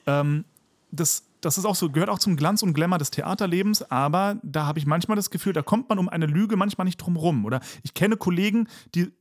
[0.08, 0.44] ähm,
[0.92, 4.66] das, das ist auch so, gehört auch zum Glanz und Glamour des Theaterlebens, aber da
[4.66, 7.46] habe ich manchmal das Gefühl, da kommt man um eine Lüge manchmal nicht drum rum.
[7.46, 9.12] Oder ich kenne Kollegen, die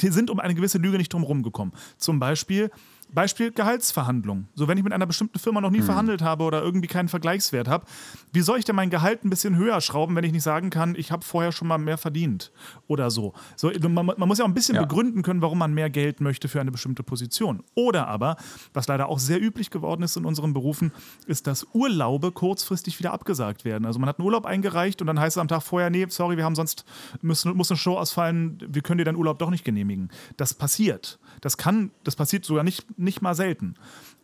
[0.00, 1.74] sind um eine gewisse Lüge nicht drum rumgekommen.
[1.96, 2.70] Zum Beispiel,
[3.12, 4.48] Beispiel Gehaltsverhandlung.
[4.54, 7.68] So, wenn ich mit einer bestimmten Firma noch nie verhandelt habe oder irgendwie keinen Vergleichswert
[7.68, 7.84] habe,
[8.32, 10.94] wie soll ich denn mein Gehalt ein bisschen höher schrauben, wenn ich nicht sagen kann,
[10.96, 12.52] ich habe vorher schon mal mehr verdient
[12.86, 13.32] oder so.
[13.56, 14.82] so man, man muss ja auch ein bisschen Ja.
[14.82, 17.62] begründen können, warum man mehr Geld möchte für eine bestimmte Position.
[17.74, 18.36] Oder aber,
[18.72, 20.92] was leider auch sehr üblich geworden ist in unseren Berufen,
[21.26, 23.84] ist, dass Urlaube kurzfristig wieder abgesagt werden.
[23.86, 26.36] Also man hat einen Urlaub eingereicht und dann heißt es am Tag vorher, nee, sorry,
[26.36, 26.84] wir haben sonst,
[27.22, 30.10] müssen, muss eine Show ausfallen, wir können dir deinen Urlaub doch nicht genehmigen.
[30.36, 31.18] Das passiert.
[31.40, 33.74] Das kann, das passiert sogar nicht, nicht mal selten.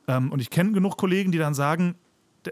[0.09, 1.97] Ähm, und ich kenne genug Kollegen, die dann sagen,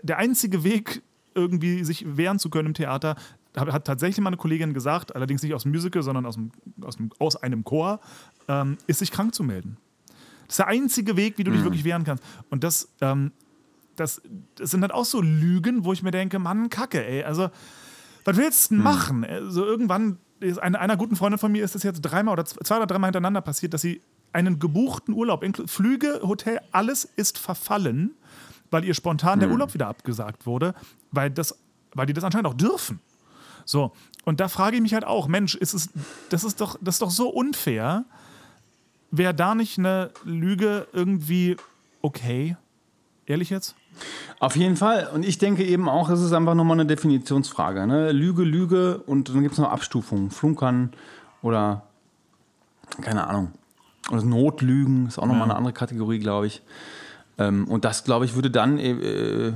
[0.02, 1.02] der einzige Weg,
[1.34, 3.16] irgendwie sich wehren zu können im Theater,
[3.56, 6.50] hat hat tatsächlich mal eine Kollegin gesagt, allerdings nicht aus dem Musical, sondern aus, dem,
[6.80, 8.00] aus, dem, aus einem Chor,
[8.48, 9.76] ähm, ist sich krank zu melden.
[10.46, 12.22] Das ist der einzige Weg, wie du dich wirklich wehren kannst.
[12.50, 13.32] Und das, ähm,
[13.96, 14.20] das,
[14.56, 17.22] das sind dann auch so Lügen, wo ich mir denke, Mann, Kacke, ey.
[17.22, 17.50] Also,
[18.24, 19.24] was willst du denn machen?
[19.24, 22.76] Also, irgendwann, ist eine, einer guten Freundin von mir ist das jetzt dreimal oder zwei
[22.76, 24.02] oder dreimal hintereinander passiert, dass sie
[24.34, 28.10] einen gebuchten Urlaub, Flüge, Hotel, alles ist verfallen,
[28.70, 30.74] weil ihr spontan der Urlaub wieder abgesagt wurde,
[31.12, 31.56] weil, das,
[31.94, 33.00] weil die das anscheinend auch dürfen.
[33.64, 33.92] So,
[34.24, 35.90] und da frage ich mich halt auch, Mensch, ist es,
[36.30, 38.04] das, ist doch, das ist doch so unfair.
[39.10, 41.56] Wäre da nicht eine Lüge irgendwie
[42.02, 42.56] okay?
[43.26, 43.76] Ehrlich jetzt?
[44.40, 45.08] Auf jeden Fall.
[45.14, 47.86] Und ich denke eben auch, es ist einfach nochmal eine Definitionsfrage.
[47.86, 48.10] Ne?
[48.10, 50.30] Lüge, Lüge und dann gibt es noch Abstufungen.
[50.30, 50.92] Flunkern
[51.40, 51.86] oder
[53.00, 53.52] keine Ahnung.
[54.10, 56.62] Oder Notlügen ist auch nochmal eine andere Kategorie, glaube ich.
[57.38, 59.54] Ähm, und das, glaube ich, würde dann äh, äh,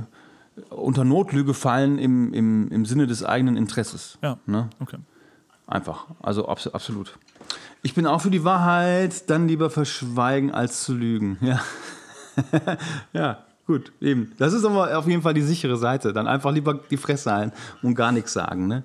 [0.69, 4.17] unter Notlüge fallen im, im, im Sinne des eigenen Interesses.
[4.21, 4.37] Ja.
[4.45, 4.69] Ne?
[4.79, 4.97] Okay.
[5.67, 6.07] Einfach.
[6.21, 7.17] Also abs absolut.
[7.81, 11.37] Ich bin auch für die Wahrheit, dann lieber verschweigen als zu lügen.
[11.41, 11.61] Ja.
[13.13, 14.33] ja, gut, eben.
[14.37, 16.11] Das ist aber auf jeden Fall die sichere Seite.
[16.11, 18.67] Dann einfach lieber die Fresse halten und gar nichts sagen.
[18.67, 18.83] Ne?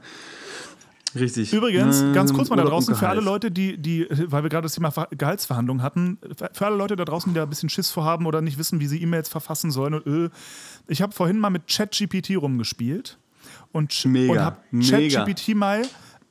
[1.14, 1.52] Richtig.
[1.52, 3.20] Übrigens, Ähm, ganz kurz mal da draußen, für alle.
[3.20, 6.18] Leute, die, die, weil wir gerade das Thema Ver- Gehaltsverhandlungen hatten,
[6.52, 8.86] für alle Leute da draußen, die da ein bisschen Schiss vorhaben oder nicht wissen, wie
[8.86, 9.94] sie E-Mails verfassen sollen.
[9.94, 10.30] Und, äh,
[10.88, 13.18] ich habe vorhin mal mit ChatGPT rumgespielt
[13.72, 14.56] und, Mega, und habe.
[14.80, 15.82] ChatGPT mal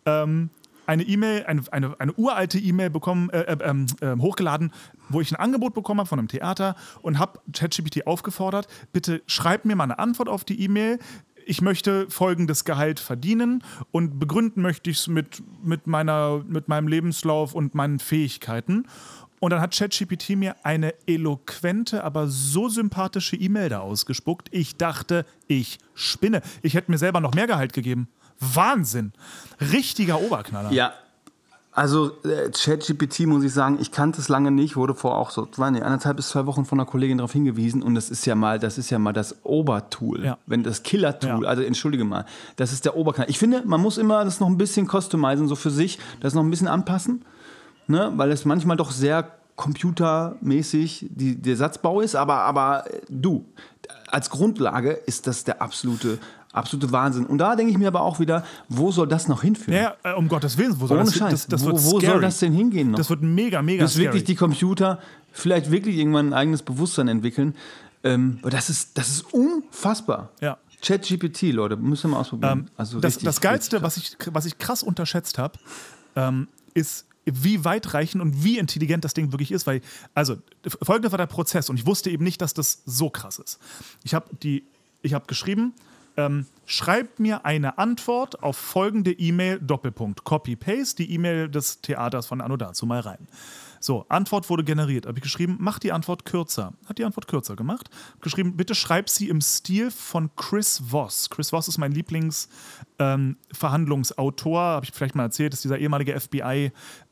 [0.05, 0.49] ähm,
[0.85, 3.57] eine E-Mail, eine, eine, eine uralte E-Mail bekommen, äh, äh,
[4.01, 4.73] ähm, hochgeladen,
[5.07, 9.63] wo ich ein Angebot bekommen habe von einem Theater und habe ChatGPT aufgefordert, bitte schreib
[9.63, 10.99] mir mal eine Antwort auf die E-Mail.
[11.45, 17.53] Ich möchte folgendes Gehalt verdienen und begründen möchte ich es mit, mit, mit meinem Lebenslauf
[17.53, 18.85] und meinen Fähigkeiten.
[19.39, 24.47] Und dann hat ChatGPT mir eine eloquente, aber so sympathische E-Mail da ausgespuckt.
[24.51, 26.41] Ich dachte, ich spinne.
[26.61, 28.07] Ich hätte mir selber noch mehr Gehalt gegeben.
[28.39, 29.11] Wahnsinn.
[29.59, 30.71] Richtiger Oberknaller.
[30.71, 30.93] Ja.
[31.75, 35.47] Also äh, ChatGPT muss ich sagen, ich kannte es lange nicht, wurde vor auch so
[35.47, 38.35] zwei, nee, anderthalb bis zwei Wochen von einer Kollegin darauf hingewiesen und das ist ja
[38.35, 40.37] mal, das ist ja mal das Obertool, Ja.
[40.45, 41.49] wenn das Killer-Tool, Ja.
[41.49, 42.25] also entschuldige mal,
[42.57, 43.27] das ist der Oberknall.
[43.27, 46.43] Ich finde, man muss immer das noch ein bisschen customizen, so für sich, das noch
[46.43, 47.25] ein bisschen anpassen,
[47.87, 53.45] ne, weil es manchmal doch sehr computermäßig die, der Satzbau ist, aber, aber äh, du,
[54.11, 56.19] als Grundlage ist das der absolute,
[56.53, 57.25] absolute Wahnsinn.
[57.25, 59.73] Und da denke ich mir aber auch wieder, wo soll das noch hinführen?
[59.73, 61.31] Ja, ja, äh, um Gottes Willen, wo soll Ohne das, Scheiß.
[61.31, 62.97] das, das wo wo soll das denn hingehen noch?
[62.97, 64.23] Das wird mega, mega Bis wirklich scary.
[64.23, 64.99] die Computer
[65.31, 67.55] vielleicht wirklich irgendwann ein eigenes Bewusstsein entwickeln.
[68.03, 70.29] Ähm, das ist, das ist unfassbar.
[70.41, 70.57] Ja.
[70.81, 72.69] ChatGPT, Leute, müssen wir mal ausprobieren.
[72.77, 75.57] also Ähm, das, richtig, das Geilste, was ich, was ich krass unterschätzt habe,
[76.15, 79.65] ähm, ist, wie weitreichend und wie intelligent das Ding wirklich ist.
[79.65, 79.81] Weil,
[80.13, 80.35] also,
[80.81, 83.59] folgendes war der Prozess und ich wusste eben nicht, dass das so krass ist.
[84.03, 84.65] Ich habe die,
[85.01, 85.73] ich habe geschrieben,
[86.17, 92.41] ähm, schreib mir eine Antwort auf folgende E-Mail, Doppelpunkt, Copy-Paste, die E-Mail des Theaters von
[92.41, 93.27] Anno dazu mal rein.
[93.83, 95.05] So, Antwort wurde generiert.
[95.05, 96.71] Habe ich geschrieben, mach die Antwort kürzer.
[96.85, 97.89] Hat die Antwort kürzer gemacht.
[98.21, 101.29] Geschrieben, bitte schreib sie im Stil von Chris Voss.
[101.29, 104.61] Chris Voss ist mein Lieblingsverhandlungsautor.
[104.61, 106.13] Habe ich vielleicht mal erzählt, ist dieser ehemalige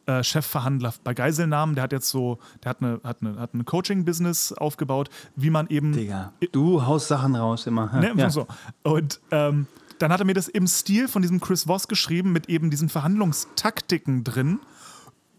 [0.06, 1.76] FBI-Chefverhandler bei Geiselnahmen.
[1.76, 5.68] Der hat jetzt so, der hat eine, hat eine, hat ein Coaching-Business aufgebaut, wie man
[5.68, 7.92] eben Digga, du haust Sachen raus immer.
[8.00, 8.30] Ne, ja.
[8.30, 8.48] so.
[8.84, 9.68] Und ähm,
[10.00, 12.90] dann hat er mir das im Stil von diesem Chris Voss geschrieben, mit eben diesen
[12.90, 14.60] Verhandlungstaktiken drin.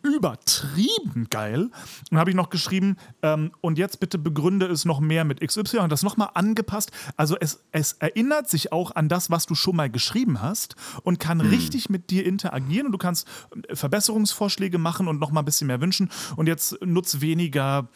[0.03, 1.71] Übertrieben geil.
[2.11, 5.79] Und habe ich noch geschrieben, ähm, und jetzt bitte begründe es noch mehr mit XY
[5.79, 6.91] und das nochmal angepasst.
[7.17, 11.21] Also es, es erinnert sich auch an das, was du schon mal geschrieben hast und
[11.21, 13.29] kann richtig mit dir interagieren und du kannst
[13.69, 16.11] äh, Verbesserungsvorschläge machen und nochmal ein bisschen mehr wünschen.
[16.37, 17.89] Und jetzt nutz weniger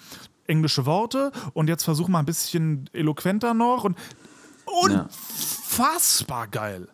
[0.46, 3.96] englische Worte und jetzt versuch mal ein bisschen eloquenter noch und
[4.64, 6.88] unfassbar geil.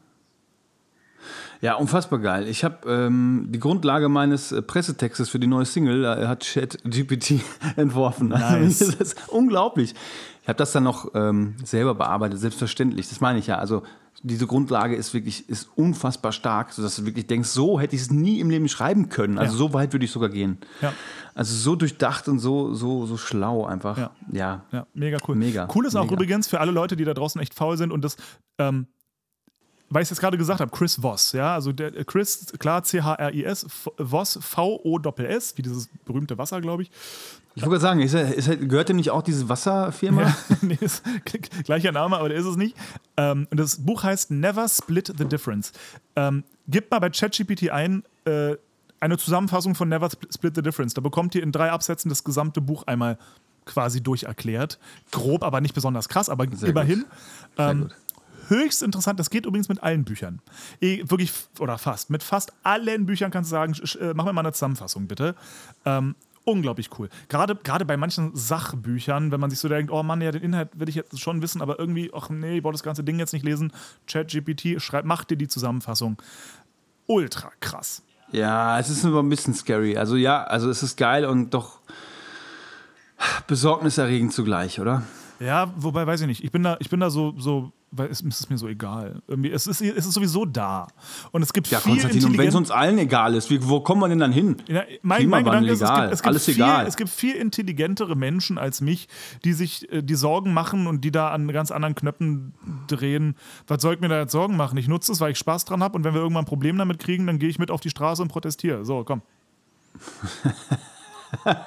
[1.62, 2.48] Ja, unfassbar geil.
[2.48, 7.40] Ich habe ähm, die Grundlage meines äh, Pressetextes für die neue Single, äh, hat ChatGPT
[7.76, 8.32] entworfen.
[8.32, 8.78] Also, Nice.
[8.98, 9.94] das ist unglaublich.
[10.42, 13.08] Ich habe das dann noch ähm, selber bearbeitet, selbstverständlich.
[13.08, 13.58] Das meine ich ja.
[13.58, 13.84] Also
[14.24, 18.10] diese Grundlage ist wirklich ist unfassbar stark, sodass du wirklich denkst, so hätte ich es
[18.10, 19.38] nie im Leben schreiben können.
[19.38, 19.58] Also Ja.
[19.58, 20.58] so weit würde ich sogar gehen.
[20.80, 20.92] Ja.
[21.34, 23.96] Also so durchdacht und so, so, so schlau einfach.
[23.98, 24.10] Ja.
[24.32, 24.64] ja.
[24.72, 25.36] Ja, mega cool.
[25.36, 26.14] Mega, Cool ist auch mega.
[26.14, 28.16] übrigens für alle Leute, die da draußen echt faul sind und das,
[28.58, 28.88] ähm,
[29.93, 32.82] weil ich es jetzt gerade gesagt habe, Chris Voss, ja, also der äh, Chris, klar,
[32.82, 33.66] C-H-R-I-S,
[33.99, 36.90] Voss, V-O-S-S, wie dieses berühmte Wasser, glaube ich.
[37.55, 40.22] Ich wollte gerade sagen, ist ist gehört dem nicht auch diese Wasserfirma?
[40.22, 41.03] Ja, nee, ist
[41.64, 42.76] gleicher Name, aber der ist es nicht.
[43.18, 45.72] Ähm, und das Buch heißt Never Split the Difference.
[46.16, 48.57] Ähm, gebt mal bei ChatGPT ein, äh,
[49.01, 50.95] eine Zusammenfassung von Never Spl- Split the Difference.
[50.95, 53.18] Da bekommt ihr in drei Absätzen das gesamte Buch einmal
[53.66, 54.78] quasi durcherklärt.
[55.11, 57.05] Grob, aber nicht besonders krass, aber Sehr immerhin.
[57.59, 57.90] Ähm.
[58.53, 59.18] Höchst interessant.
[59.18, 60.40] Das geht übrigens mit allen Büchern.
[60.80, 62.11] Eh, wirklich, oder fast.
[62.11, 65.34] Mit fast allen Büchern kannst du sagen, äh, mach mir mal eine Zusammenfassung, bitte.
[65.84, 67.09] Ähm, unglaublich cool.
[67.28, 70.78] Gerade, gerade bei manchen Sachbüchern, wenn man sich so denkt, oh Mann, ja, den Inhalt
[70.78, 73.32] will ich jetzt schon wissen, aber irgendwie, ach nee, ich brauche das ganze Ding jetzt
[73.32, 73.72] nicht lesen.
[74.07, 76.20] ChatGPT, schreib, mach dir die Zusammenfassung.
[77.07, 78.03] Ultra krass.
[78.32, 79.96] Ja, es ist aber ein bisschen scary.
[79.96, 81.80] Also ja, also es ist geil und doch
[83.46, 85.03] besorgniserregend zugleich, oder?
[85.38, 86.44] Ja, wobei weiß ich nicht.
[86.44, 89.22] Ich bin da, ich bin da so, so weil es, es ist mir so egal.
[89.28, 90.88] Irgendwie, es, ist, es ist sowieso da.
[91.30, 93.80] Und es gibt Ja, viel Konstantin, und wenn es uns allen egal ist, wie, wo
[93.80, 94.57] kommen wir denn dann hin?
[94.66, 96.86] Ja, mein, mein Gedanke ist, es gibt, es, gibt alles viel, egal.
[96.86, 99.09] es gibt viel intelligentere Menschen als mich,
[99.45, 102.55] die sich äh, die Sorgen machen und die da an ganz anderen Knöpfen
[102.86, 103.36] drehen.
[103.66, 104.78] Was soll ich mir da jetzt Sorgen machen?
[104.78, 106.99] Ich nutze es, weil ich Spaß dran habe und wenn wir irgendwann ein Problem damit
[106.99, 108.84] kriegen, dann gehe ich mit auf die Straße und protestiere.
[108.84, 109.22] So, komm.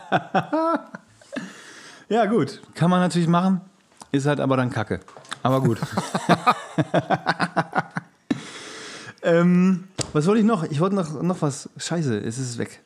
[2.07, 2.61] Ja, gut.
[2.75, 3.61] Kann man natürlich machen.
[4.11, 4.99] Ist halt aber dann Kacke.
[5.43, 5.79] Aber gut.
[9.23, 10.63] ähm, was wollte ich noch?
[10.63, 11.69] Ich wollte noch, noch was.
[11.77, 12.81] Scheiße, es ist weg.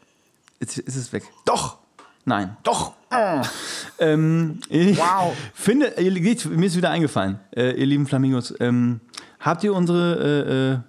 [0.59, 1.23] Jetzt ist es weg.
[1.45, 1.77] Doch!
[2.25, 2.57] Nein.
[2.63, 2.93] Doch!
[4.01, 5.35] Ähm, wow.
[5.53, 8.53] Finde, mir ist wieder eingefallen, äh, ihr lieben Flamingos.
[8.61, 9.01] Ähm,
[9.41, 10.79] habt ihr unsere, äh, äh,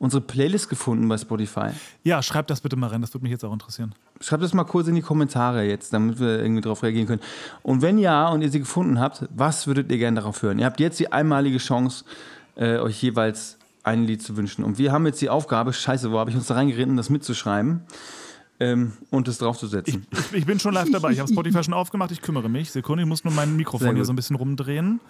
[0.00, 1.68] unsere Playlist gefunden bei Spotify?
[2.02, 3.94] Ja, schreib das bitte mal rein, das würde mich jetzt auch interessieren.
[4.20, 7.22] Schreibt das mal kurz in die Kommentare jetzt, damit wir irgendwie darauf reagieren können.
[7.62, 10.58] Und wenn ja und ihr sie gefunden habt, was würdet ihr gerne darauf hören?
[10.58, 12.04] Ihr habt jetzt die einmalige Chance,
[12.56, 14.64] äh, euch jeweils ein Lied zu wünschen.
[14.64, 17.82] Und wir haben jetzt die Aufgabe, scheiße, wo habe ich uns da reingeritten, das mitzuschreiben
[18.60, 20.06] ähm, und es draufzusetzen.
[20.10, 21.12] Ich, ich bin schon live dabei.
[21.12, 22.70] Ich habe Spotify schon aufgemacht, ich kümmere mich.
[22.70, 25.00] Sekunde, ich muss nur mein Mikrofon hier so ein bisschen rumdrehen.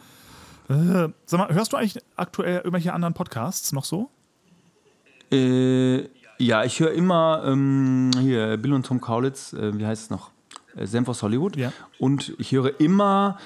[0.68, 4.11] Äh, sag mal, hörst du eigentlich aktuell irgendwelche anderen Podcasts noch so?
[5.30, 6.09] Äh,
[6.39, 10.30] ja, ich höre immer ähm, hier Bill und Tom Kaulitz, äh, wie heißt es noch?
[10.76, 11.57] Äh, Senf aus Hollywood.
[11.57, 11.72] Ja.
[11.99, 13.39] Und ich höre immer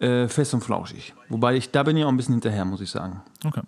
[0.00, 1.14] äh, Fest und Flauschig.
[1.28, 3.22] Wobei ich, da bin ich auch ein bisschen hinterher, muss ich sagen.
[3.44, 3.62] Okay.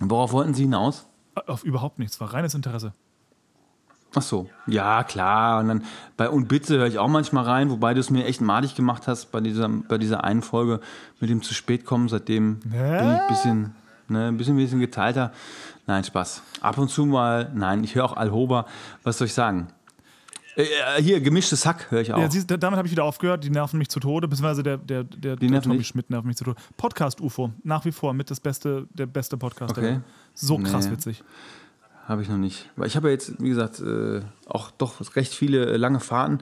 [0.00, 1.06] Worauf wollten Sie hinaus?
[1.46, 2.92] Auf überhaupt nichts, war reines Interesse.
[4.14, 5.60] Ach so, ja, klar.
[5.60, 5.84] Und dann
[6.16, 9.06] bei Und Bitte höre ich auch manchmal rein, wobei du es mir echt madig gemacht
[9.06, 10.80] hast bei dieser, bei dieser einen Folge
[11.20, 12.08] mit dem zu spät kommen.
[12.08, 13.74] Seitdem bin ich ein bisschen,
[14.08, 15.32] ne, ein bisschen, ein bisschen geteilter.
[15.86, 16.42] Nein, Spaß.
[16.60, 18.66] Ab und zu mal, nein, ich höre auch Alhoba.
[19.02, 19.68] Was soll ich sagen?
[20.56, 22.18] Äh, äh, hier, gemischtes Hack höre ich auch.
[22.18, 23.44] Ja, siehst, damit habe ich wieder aufgehört.
[23.44, 25.84] Die nerven mich zu Tode, beziehungsweise der, der, der, der nerven Tommy?
[25.84, 26.60] Schmidt nervt mich zu Tode.
[26.76, 29.76] Podcast UFO, nach wie vor mit das beste, der beste Podcast.
[29.76, 29.92] der Okay.
[29.96, 30.02] Welt.
[30.34, 30.92] So krass Nee.
[30.92, 31.22] witzig.
[32.08, 32.70] Habe ich noch nicht.
[32.76, 36.38] Weil ich habe ja jetzt, wie gesagt, äh, auch doch recht viele lange Fahrten.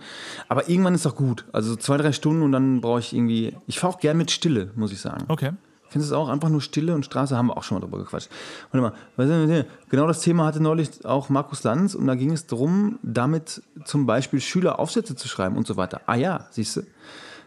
[0.49, 1.47] Aber irgendwann ist auch gut.
[1.53, 3.57] Also zwei, drei Stunden und dann brauche ich irgendwie.
[3.67, 5.25] Ich fahre auch gern mit Stille, muss ich sagen.
[5.29, 5.53] Okay.
[5.95, 6.29] Kennst du es auch?
[6.29, 8.29] Einfach nur Stille und Straße haben wir auch schon mal drüber gequatscht.
[8.73, 12.99] Warte mal, genau das Thema hatte neulich auch Markus Lanz und da ging es darum,
[13.05, 16.01] damit zum Beispiel Schüler Aufsätze zu schreiben und so weiter.
[16.07, 16.83] Ah ja, siehst du,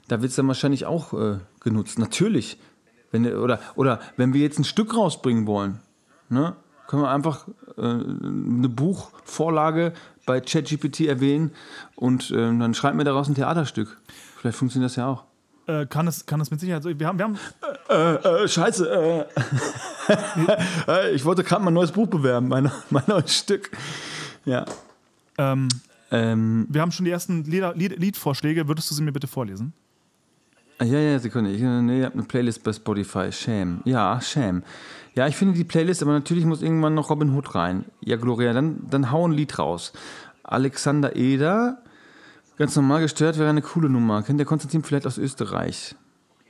[0.07, 1.99] da wird es dann wahrscheinlich auch äh, genutzt.
[1.99, 2.57] Natürlich.
[3.11, 5.81] Wenn, oder, oder wenn wir jetzt ein Stück rausbringen wollen,
[6.29, 6.55] ne,
[6.87, 9.91] können wir einfach äh, eine Buchvorlage
[10.25, 11.51] bei ChatGPT erwähnen
[11.97, 13.97] und äh, dann schreiben wir daraus ein Theaterstück.
[14.37, 15.25] Vielleicht funktioniert das ja auch.
[15.67, 16.97] Äh, kann, es, kann es mit Sicherheit so.
[16.97, 17.37] Wir haben, wir haben
[17.89, 18.89] Äh, äh, scheiße.
[18.89, 19.25] Äh.
[20.87, 23.69] Äh, ich wollte gerade mein neues Buch bewerben, mein, mein neues Stück.
[24.45, 24.63] Ja.
[25.37, 25.67] ähm,
[26.09, 28.69] Ähm, wir haben schon die ersten Lieder, Lied, Liedvorschläge.
[28.69, 29.73] Würdest du sie mir bitte vorlesen?
[30.81, 31.51] ja, ja, Sekunde.
[31.51, 33.31] Ich, äh, nee, ich habe eine Playlist bei Spotify.
[33.33, 33.81] Shame.
[33.83, 34.63] Ja, Shame.
[35.15, 37.83] Ja, ich finde die Playlist, aber natürlich muss irgendwann noch Robin Hood rein.
[37.99, 39.91] Ja, Gloria, dann, dann hau ein Lied raus.
[40.43, 41.79] Alexander Eder,
[42.57, 44.23] ganz normal gestört, wäre eine coole Nummer.
[44.23, 45.95] Kennt der Konstantin vielleicht aus Österreich?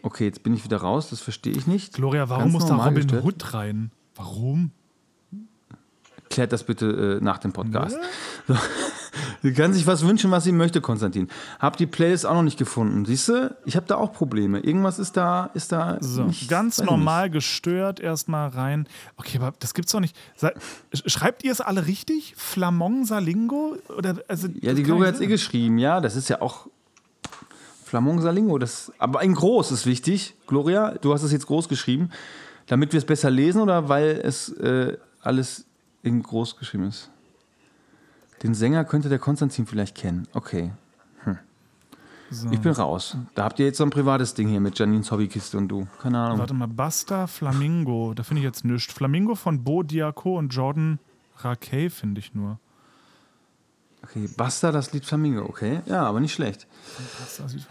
[0.01, 1.93] Okay, jetzt bin ich wieder raus, das verstehe ich nicht.
[1.93, 3.23] Gloria, warum Ganz muss da Robin gestört.
[3.23, 3.91] Hood rein?
[4.15, 4.71] Warum?
[6.29, 7.97] Klärt das bitte äh, nach dem Podcast.
[8.47, 8.55] So.
[9.41, 11.27] Sie kann sich was wünschen, was sie möchte, Konstantin.
[11.59, 13.05] Hab die Playlist auch noch nicht gefunden.
[13.05, 14.59] Siehst du, ich habe da auch Probleme.
[14.59, 18.87] Irgendwas ist da, ist da So, nicht, ganz normal gestört erstmal rein.
[19.15, 20.15] Okay, aber das gibt's doch nicht.
[21.05, 22.33] Schreibt ihr es alle richtig?
[22.35, 23.77] Flamong Salingo?
[23.95, 24.63] Oder, also, Nicht.
[24.63, 25.77] Ja, die Gloria nicht hat es eh geschrieben.
[25.77, 26.67] Ja, das ist ja auch
[27.85, 28.57] Flamong Salingo.
[28.57, 30.35] Das, aber in groß ist wichtig.
[30.47, 32.09] Gloria, du hast es jetzt groß geschrieben,
[32.67, 35.66] damit wir es besser lesen oder weil es äh, alles
[36.07, 37.09] in groß geschrieben ist?
[38.43, 40.27] Den Sänger könnte der Konstantin vielleicht kennen.
[40.33, 40.71] Okay.
[42.29, 42.49] So.
[42.51, 43.15] Ich bin raus.
[43.35, 45.87] Da habt ihr jetzt so ein privates Ding hier mit Janines Hobbykiste und du.
[46.01, 46.39] Keine Ahnung.
[46.39, 48.13] Warte mal, Basta Flamingo.
[48.13, 48.91] Da finde ich jetzt nichts.
[48.93, 50.99] Flamingo von Bo Diaco und Jordan
[51.37, 52.59] Rakey finde ich nur.
[54.03, 55.79] Okay, Basta, das Lied Flamingo, okay.
[55.85, 56.67] Ja, aber nicht schlecht.
[57.17, 57.65] Das sieht-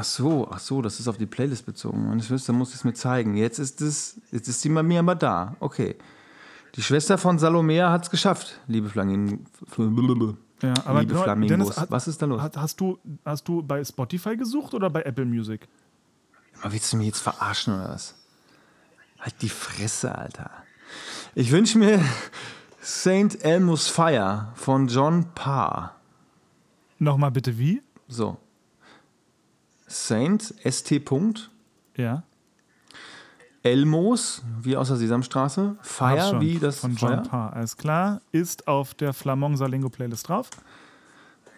[0.00, 2.08] Ach so, ach so, das ist auf die Playlist bezogen.
[2.08, 3.36] Meine Schwester muss es mir zeigen.
[3.36, 5.56] Jetzt ist es, jetzt ist sie bei mir aber da.
[5.58, 5.96] Okay.
[6.76, 9.38] Die Schwester von Salomea hat es geschafft, liebe Flamingo.
[10.62, 11.76] Ja, aber liebe Dennis, Flamingos.
[11.78, 12.40] hat- Was ist da los?
[12.40, 15.66] Hast, du, hast du bei Spotify gesucht oder bei Apple Music?
[16.62, 18.14] Willst du mich jetzt verarschen oder was?
[19.18, 20.50] Halt die Fresse, Alter.
[21.34, 22.00] Ich wünsche mir
[22.82, 23.42] St.
[23.42, 25.96] Elmo's Fire von John Parr.
[27.00, 27.82] Nochmal bitte wie?
[28.06, 28.36] So.
[29.88, 31.04] Saint, ST.
[31.04, 31.50] Punkt,
[31.96, 32.22] Ja.
[33.64, 35.76] Elmos, wie aus der Sesamstraße.
[35.82, 37.16] Fire, wie das Von Feuer.
[37.16, 37.52] John Parr.
[37.54, 38.20] Alles klar.
[38.30, 40.48] Ist auf der Flamong Salingo Playlist drauf.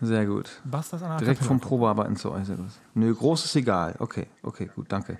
[0.00, 0.60] Sehr gut.
[0.64, 2.48] Bastas an Direkt vom Probearbeiten zu euch.
[2.94, 3.96] Nö, groß ist egal.
[3.98, 5.18] Okay, okay, gut, danke.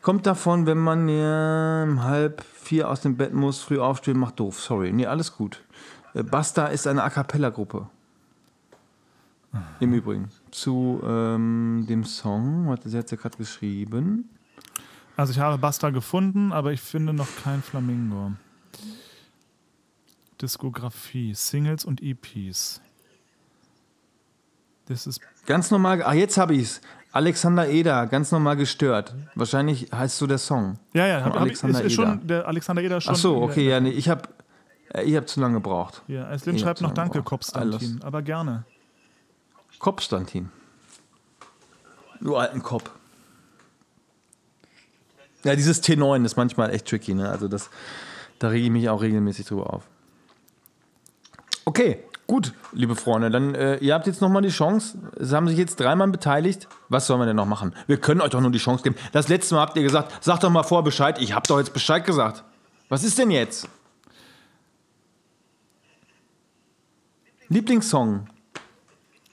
[0.00, 4.40] Kommt davon, wenn man ja um halb vier aus dem Bett muss, früh aufstehen, macht
[4.40, 4.58] doof.
[4.58, 4.92] Sorry.
[4.92, 5.62] Nee, alles gut.
[6.14, 7.86] Äh, Basta ist eine A Cappella-Gruppe.
[9.80, 10.30] Im Übrigen.
[10.50, 14.28] Zu ähm, dem Song, warte, sie hat es ja gerade geschrieben.
[15.16, 18.32] Also ich habe Basta gefunden, aber ich finde noch kein Flamingo.
[20.40, 22.80] Diskografie, Singles und EPs.
[24.86, 26.80] Das ist Ganz normal, ah, jetzt habe ich's.
[27.12, 29.14] Alexander Eder, ganz normal gestört.
[29.34, 30.78] Wahrscheinlich heißt so der Song.
[30.92, 31.90] ja ja, hab, hab ich, ist, Alexander Eder.
[31.90, 33.14] schon der Alexander Eder schon.
[33.14, 34.28] Ach so, okay, ja, nee, ich habe
[34.94, 36.02] äh, ich hab zu lange gebraucht.
[36.06, 37.30] Hier, Eislin Ich schreibt noch Danke, gebraucht.
[37.30, 38.64] Kopfstantin, aber gerne.
[39.80, 40.50] Kopfstantin.
[42.20, 42.90] Du alten Kopf.
[45.42, 47.30] Ja, dieses T9 ist manchmal echt tricky, ne?
[47.30, 47.70] Also das,
[48.38, 49.84] da rege ich mich auch regelmäßig drüber auf.
[51.64, 54.98] Okay, gut, liebe Freunde, dann äh, ihr habt jetzt nochmal die Chance.
[55.18, 56.68] Es haben sich jetzt dreimal beteiligt.
[56.90, 57.74] Was sollen wir denn noch machen?
[57.86, 58.96] Wir können euch doch nur die Chance geben.
[59.12, 61.18] Das letzte Mal habt ihr gesagt, sagt doch mal vor Bescheid.
[61.20, 62.44] Ich hab doch jetzt Bescheid gesagt.
[62.90, 63.66] Was ist denn jetzt?
[67.48, 68.28] Lieblingssong.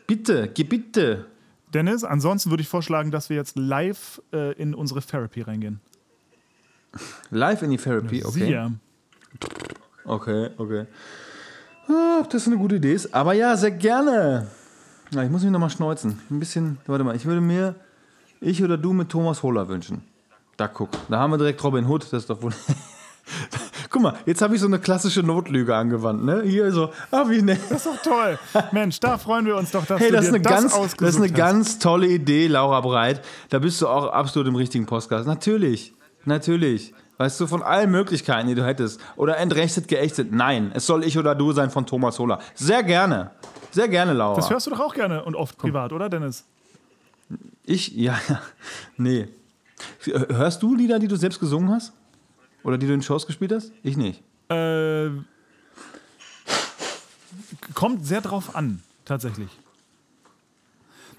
[0.08, 1.26] Bitte, geh bitte.
[1.74, 5.82] Dennis, ansonsten würde ich vorschlagen, dass wir jetzt live äh, in unsere Therapy reingehen.
[7.30, 8.45] Live in die Therapy, okay.
[8.45, 8.72] Siehe.
[10.05, 10.86] Okay, okay.
[11.89, 13.14] Ah, ob das eine gute Idee ist.
[13.14, 14.47] Aber ja, sehr gerne.
[15.12, 16.20] Ja, ich muss mich nochmal schneuzen.
[16.30, 17.76] Ein bisschen, warte mal, ich würde mir,
[18.39, 20.03] ich oder du mit Thomas Hohler wünschen.
[20.55, 22.53] Da guck, da haben wir direkt Robin Hood, das ist doch wohl.
[23.90, 26.42] Guck mal, jetzt habe ich so eine klassische Notlüge angewandt, ne?
[26.44, 27.58] Hier so, ah, wie ne.
[27.70, 28.40] Das ist doch toll.
[28.72, 30.74] Mensch, da freuen wir uns doch, dass Hey, du das ist dir eine, das ganz,
[30.74, 31.36] ausgesucht das ist eine hast.
[31.36, 33.22] ganz tolle Idee, Laura Breit.
[33.50, 35.28] Da bist du auch absolut im richtigen Podcast.
[35.28, 35.94] Natürlich,
[36.26, 36.94] natürlich.
[37.20, 39.00] Weißt du, von allen Möglichkeiten, die du hättest.
[39.16, 40.32] Oder entrechtet, geächtet.
[40.32, 42.40] Nein, es soll ich oder du sein von Thomas Hohler.
[42.54, 43.32] Sehr gerne.
[43.72, 44.36] Sehr gerne, Laura.
[44.36, 46.46] Das hörst du doch auch gerne und oft privat, oder Dennis?
[47.64, 48.42] ich, ja, ja.
[48.98, 49.30] Nee.
[50.04, 51.94] Hörst du Lieder, die du selbst gesungen hast?
[52.64, 53.72] Oder die du in Shows gespielt hast?
[53.84, 54.24] Ich nicht.
[54.49, 55.10] Äh,
[57.74, 59.49] kommt sehr drauf an, tatsächlich.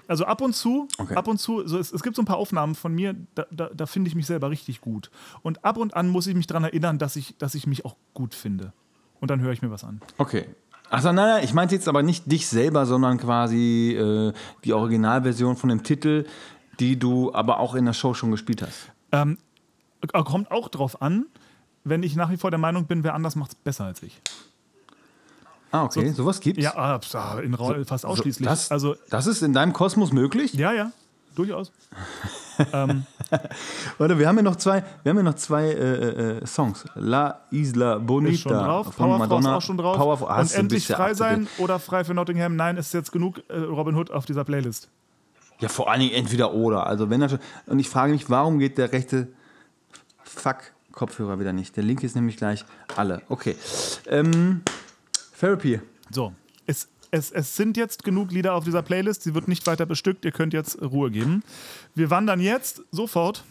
[0.07, 1.13] Also ab und zu, Okay.
[1.15, 3.69] ab und zu, so es, es gibt so ein paar Aufnahmen von mir, da, da,
[3.71, 5.11] da finde ich mich selber richtig gut.
[5.43, 7.95] Und ab und an muss ich mich daran erinnern, dass ich, dass ich mich auch
[8.15, 8.73] gut finde.
[9.19, 10.01] Und dann höre ich mir was an.
[10.17, 10.45] Okay.
[10.89, 14.33] Also nein, nein, ich meinte jetzt aber nicht dich selber, sondern quasi äh,
[14.63, 16.25] die Originalversion von dem Titel,
[16.79, 18.91] die du aber auch in der Show schon gespielt hast.
[19.11, 19.48] Ähm, äh,
[20.11, 21.25] kommt auch drauf an,
[21.83, 24.21] wenn ich nach wie vor der Meinung bin, wer anders macht es besser als ich.
[25.71, 26.63] Ah, okay, sowas gibt's.
[26.63, 28.47] Ja, ah, ah, in, Ra- fast ausschließlich.
[28.47, 30.53] So, das, also, das ist in deinem Kosmos möglich?
[30.53, 30.91] ja, ja,
[31.35, 31.71] durchaus.
[33.97, 36.85] Warte, wir haben ja noch zwei, wir haben ja noch zwei äh, äh, Songs.
[36.95, 38.85] La Isla Bonita Ist schon drauf.
[38.87, 39.51] von Powerfrau Madonna.
[39.51, 39.97] ist auch schon drauf.
[39.97, 42.55] Powerful, und hast du, endlich frei sein oder frei für Nottingham.
[42.55, 44.89] Nein, ist jetzt genug äh, Robin Hood auf dieser Playlist.
[45.59, 46.87] Ja, vor allen Dingen entweder oder.
[46.87, 49.27] Also wenn er schon, und ich frage mich, warum geht der rechte
[50.39, 51.75] Fuck Kopfhörer wieder nicht?
[51.75, 52.65] Der linke ist nämlich gleich
[52.95, 53.21] alle.
[53.29, 53.55] Okay.
[54.07, 54.61] Ähm,
[55.39, 55.79] Therapy.
[56.09, 56.33] So,
[56.65, 59.23] es, es, es sind jetzt genug Lieder auf dieser Playlist.
[59.23, 60.25] Sie wird nicht weiter bestückt.
[60.25, 61.43] Ihr könnt jetzt Ruhe geben.
[61.93, 63.43] Wir wandern jetzt sofort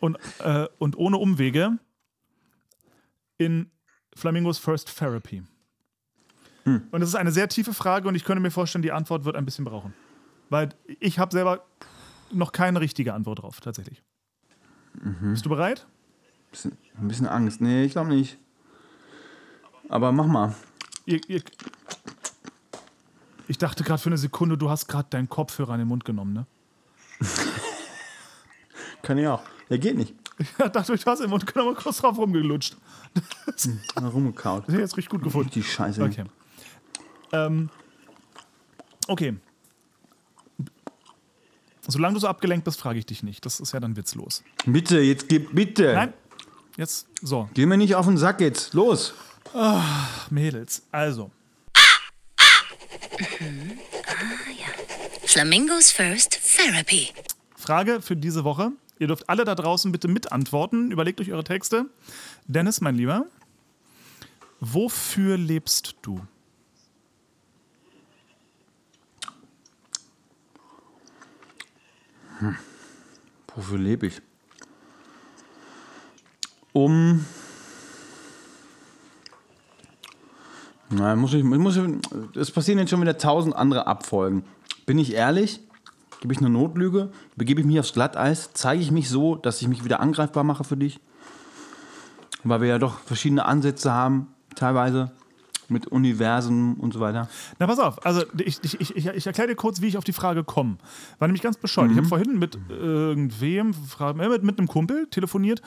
[0.00, 1.78] und, äh, und ohne Umwege
[3.38, 3.70] in
[4.14, 5.42] Flamingos First Therapy.
[6.64, 6.82] Hm.
[6.90, 9.36] Und das ist eine sehr tiefe Frage und ich könnte mir vorstellen, die Antwort wird
[9.36, 9.94] ein bisschen brauchen.
[10.50, 10.70] Weil
[11.00, 11.64] ich habe selber
[12.30, 14.02] noch keine richtige Antwort drauf, tatsächlich.
[15.02, 15.32] Mhm.
[15.32, 15.86] Bist du bereit?
[16.50, 17.60] Bisschen, ein bisschen Angst.
[17.60, 18.38] Nee, ich glaube nicht.
[19.88, 20.54] Aber mach mal.
[21.06, 21.42] Ihr, ihr,
[23.48, 26.32] ich dachte gerade für eine Sekunde, du hast gerade deinen Kopfhörer in den Mund genommen,
[26.32, 26.46] ne?
[29.02, 29.42] Kann ich auch.
[29.68, 30.14] Ja, geht nicht.
[30.36, 32.76] Ich dachte, du hast in den Mund genommen und kurz drauf rumgelutscht.
[33.96, 34.62] Rumgekaut.
[34.62, 35.48] Das hätte ich jetzt richtig gut gefunden.
[35.54, 36.02] Die Scheiße.
[36.02, 36.24] Okay.
[37.30, 37.70] Ähm,
[39.06, 39.36] okay.
[41.86, 43.44] Solange du so abgelenkt bist, frage ich dich nicht.
[43.44, 44.42] Das ist ja dann witzlos.
[44.64, 45.92] Bitte, jetzt gib, bitte.
[45.94, 46.12] Nein.
[46.76, 48.74] Jetzt, so, Geh mir nicht auf den Sack jetzt.
[48.74, 49.14] Los.
[50.30, 50.82] Mädels.
[50.90, 51.30] Also,
[55.24, 57.10] Flamingos First Therapy.
[57.56, 58.72] Frage für diese Woche.
[58.98, 60.90] Ihr dürft alle da draußen bitte mitantworten.
[60.90, 61.86] Überlegt euch eure Texte.
[62.46, 63.26] Dennis, mein Lieber,
[64.60, 66.20] wofür lebst du?
[73.54, 74.20] Wofür lebe ich?
[76.72, 77.24] Um.
[80.90, 81.84] Na, muss ich, muss ich,
[82.36, 84.44] es passieren jetzt schon wieder tausend andere Abfolgen.
[84.86, 85.60] Bin ich ehrlich?
[86.20, 87.10] Gebe ich eine Notlüge?
[87.36, 88.50] Begebe ich mich aufs Glatteis?
[88.54, 91.00] Zeige ich mich so, dass ich mich wieder angreifbar mache für dich?
[92.42, 95.12] Weil wir ja doch verschiedene Ansätze haben, teilweise.
[95.68, 97.28] Mit Universen und so weiter.
[97.58, 98.04] Na, pass auf.
[98.04, 100.76] Also, ich, ich, ich, ich erkläre dir kurz, wie ich auf die Frage komme.
[101.18, 101.90] War nämlich ganz bescheuert.
[101.90, 105.62] Ich habe vorhin mit irgendwem, äh, mit, mit einem Kumpel telefoniert.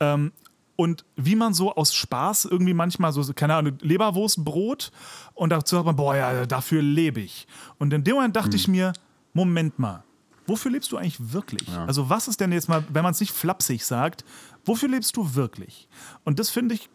[0.00, 0.32] Ähm,
[0.76, 4.90] und wie man so aus Spaß irgendwie manchmal so, keine Ahnung, Leberwurstbrot
[5.34, 7.46] und dazu sagt man, boah, ja, dafür lebe ich.
[7.78, 8.92] Und in dem Moment dachte ich mir,
[9.32, 10.02] Moment mal,
[10.46, 11.68] wofür lebst du eigentlich wirklich?
[11.86, 14.24] Also, was ist denn jetzt mal, wenn man es nicht flapsig sagt,
[14.64, 15.88] wofür lebst du wirklich?
[16.24, 16.88] Und das finde ich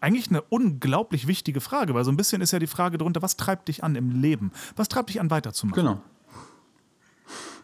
[0.00, 3.36] eigentlich eine unglaublich wichtige Frage, weil so ein bisschen ist ja die Frage drunter, was
[3.36, 4.52] treibt dich an im Leben?
[4.76, 5.82] Was treibt dich an, weiterzumachen?
[5.82, 6.00] Genau.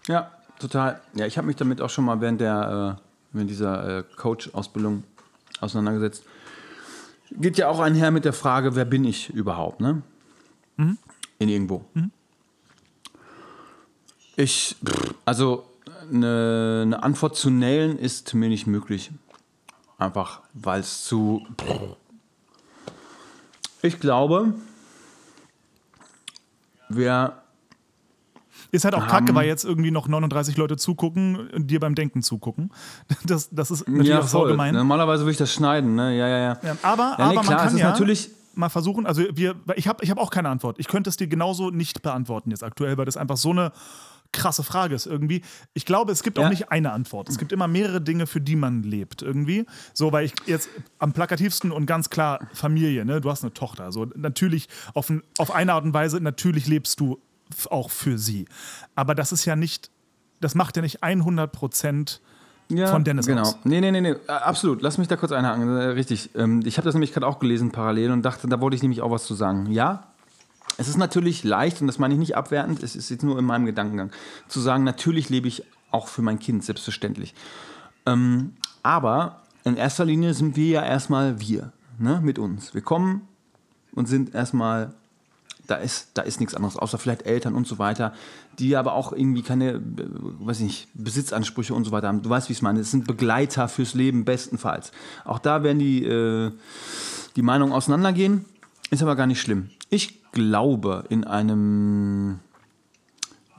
[0.08, 1.00] Ja, total.
[1.14, 5.04] Ja, ich habe mich damit auch schon mal während der äh, während dieser äh, Coach-Ausbildung
[5.60, 6.24] auseinandergesetzt.
[7.30, 10.02] Geht ja auch einher mit der Frage, wer bin ich überhaupt, ne?
[10.76, 11.84] In irgendwo.
[14.36, 15.66] Ich, pff, also
[16.10, 19.10] eine, eine Antwort zu nailen ist mir nicht möglich.
[19.98, 21.46] Einfach, weil es zu.
[23.84, 24.54] Ich glaube,
[26.88, 27.42] wer
[28.70, 32.22] Ist halt auch kacke, weil jetzt irgendwie noch 39 Leute zugucken und dir beim Denken
[32.22, 32.70] zugucken.
[33.26, 34.52] Das, das ist natürlich auch so voll.
[34.52, 34.74] gemein.
[34.74, 36.16] Normalerweise würde ich das schneiden, ne?
[36.16, 36.58] Ja, ja, ja.
[36.62, 39.86] Ja, aber Ja, nee, aber klar, man kann ja natürlich- mal versuchen, also wir, ich
[39.88, 40.76] habe ich hab auch keine Antwort.
[40.78, 43.72] Ich könnte es dir genauso nicht beantworten jetzt aktuell, weil das einfach so eine
[44.34, 45.40] krasse Frage ist irgendwie.
[45.72, 46.48] Ich glaube, es gibt auch Ja.
[46.50, 47.28] nicht eine Antwort.
[47.30, 49.64] Es gibt immer mehrere Dinge, für die man lebt irgendwie.
[49.94, 50.68] So, weil ich jetzt
[50.98, 53.20] am plakativsten und ganz klar Familie, ne?
[53.20, 53.92] Du hast eine Tochter.
[53.92, 57.18] So, natürlich auf, ein, auf eine Art und Weise, natürlich lebst du
[57.70, 58.46] auch für sie.
[58.94, 59.90] Aber das ist ja nicht,
[60.40, 62.20] das macht ja nicht 100 Prozent
[62.70, 63.42] Ja, von Dennis genau.
[63.42, 63.58] aus.
[63.64, 64.80] Nee, nee, nee, nee, absolut.
[64.82, 65.68] Lass mich da kurz einhaken.
[65.76, 66.30] Äh, Richtig.
[66.34, 69.02] Ähm, Ich habe das nämlich gerade auch gelesen parallel und dachte, da wollte ich nämlich
[69.02, 69.70] auch was zu sagen.
[69.70, 70.13] Ja,
[70.76, 73.44] es ist natürlich leicht, und das meine ich nicht abwertend, es ist jetzt nur in
[73.44, 74.10] meinem Gedankengang,
[74.48, 77.34] zu sagen, natürlich lebe ich auch für mein Kind, selbstverständlich.
[78.06, 82.74] Ähm, aber in erster Linie sind wir ja erstmal wir, ne, mit uns.
[82.74, 83.28] Wir kommen
[83.92, 84.94] und sind erstmal
[85.66, 88.12] da ist, da ist nichts anderes, außer vielleicht Eltern und so weiter,
[88.58, 92.22] die aber auch irgendwie keine, weiß ich nicht, Besitzansprüche und so weiter haben.
[92.22, 92.80] Du weißt, wie ich es meine.
[92.80, 94.92] Es sind Begleiter fürs Leben bestenfalls.
[95.24, 96.52] Auch da werden die, äh,
[97.36, 98.44] die Meinungen auseinandergehen,
[98.90, 99.70] ist aber gar nicht schlimm.
[99.94, 102.40] Ich glaube in einem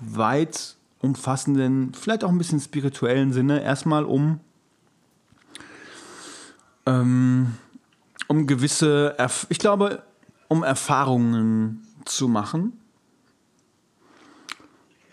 [0.01, 4.41] weit umfassenden, vielleicht auch ein bisschen spirituellen Sinne, erstmal um,
[6.85, 7.53] ähm,
[8.27, 10.03] um gewisse, Erf ich glaube,
[10.49, 12.73] um Erfahrungen zu machen.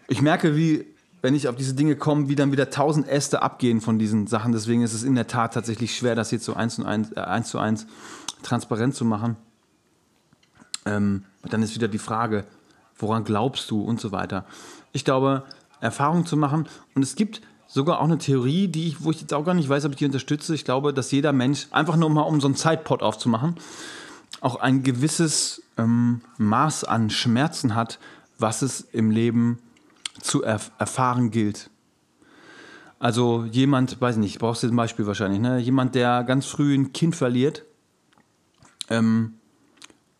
[0.08, 0.86] Ich merke, wie,
[1.20, 4.50] wenn ich auf diese Dinge komme, wie dann wieder tausend Äste abgehen von diesen Sachen.
[4.50, 7.48] Deswegen ist es in der Tat tatsächlich schwer, das jetzt so eins, eins, äh, eins
[7.48, 7.86] zu eins
[8.42, 9.36] transparent zu machen.
[10.84, 12.44] Ähm, dann ist wieder die Frage,
[12.96, 14.44] woran glaubst du und so weiter.
[14.92, 15.44] Ich glaube,
[15.80, 16.68] Erfahrungen zu machen.
[16.94, 19.68] Und es gibt sogar auch eine Theorie, die ich, wo ich jetzt auch gar nicht
[19.68, 20.54] weiß, ob ich die unterstütze.
[20.54, 23.56] Ich glaube, dass jeder Mensch, einfach nur mal um so einen Zeitpot aufzumachen,
[24.40, 27.98] auch ein gewisses ähm, Maß an Schmerzen hat,
[28.38, 29.58] was es im Leben
[30.20, 31.70] zu erf erfahren gilt.
[32.98, 35.58] Also jemand, weiß nicht, brauchst du ein Beispiel wahrscheinlich, ne?
[35.58, 37.64] jemand, der ganz früh ein Kind verliert,
[38.90, 39.34] ähm,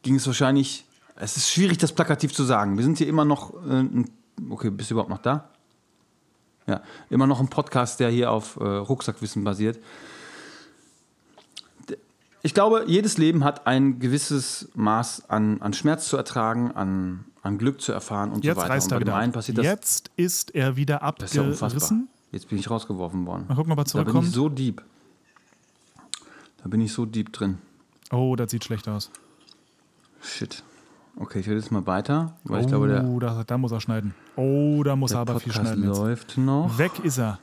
[0.02, 0.84] ging es wahrscheinlich,
[1.16, 2.76] es ist schwierig, das plakativ zu sagen.
[2.76, 4.10] Wir sind hier immer noch, äh, ein,
[4.50, 5.48] okay, bist du überhaupt noch da?
[6.66, 6.80] Ja,
[7.10, 9.78] immer noch ein Podcast, der hier auf äh, Rucksackwissen basiert.
[12.44, 17.56] Ich glaube, jedes Leben hat ein gewisses Maß an, an Schmerz zu ertragen, an, an
[17.56, 18.74] Glück zu erfahren und Jetzt so weiter.
[18.74, 19.64] reißt und er bei dem wieder passiert das.
[19.64, 22.08] Jetzt ist er wieder ist ja abgerissen.
[22.32, 23.44] Jetzt bin ich rausgeworfen worden.
[23.48, 24.26] Mal gucken, ob er Da bin zurückkommt.
[24.28, 24.82] ich so deep.
[26.62, 27.58] Da bin ich so deep drin.
[28.10, 29.10] Oh, das sieht schlecht aus.
[30.22, 30.62] Shit.
[31.16, 33.80] Okay, ich rede jetzt mal weiter, weil oh, ich glaube, der, da, da muss er
[33.80, 34.14] schneiden.
[34.36, 35.98] Oh, da muss der er aber viel Podcast schneiden jetzt.
[35.98, 36.78] läuft noch.
[36.78, 37.38] Weg ist er.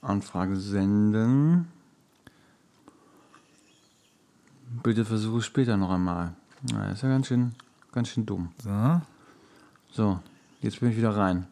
[0.00, 1.68] Anfrage senden.
[4.82, 6.32] Bitte versuche später noch einmal.
[6.72, 7.52] Na, ist ja ganz schön,
[7.92, 8.50] ganz schön dumm.
[8.62, 9.00] So.
[9.90, 10.20] So,
[10.60, 11.46] jetzt bin ich wieder rein.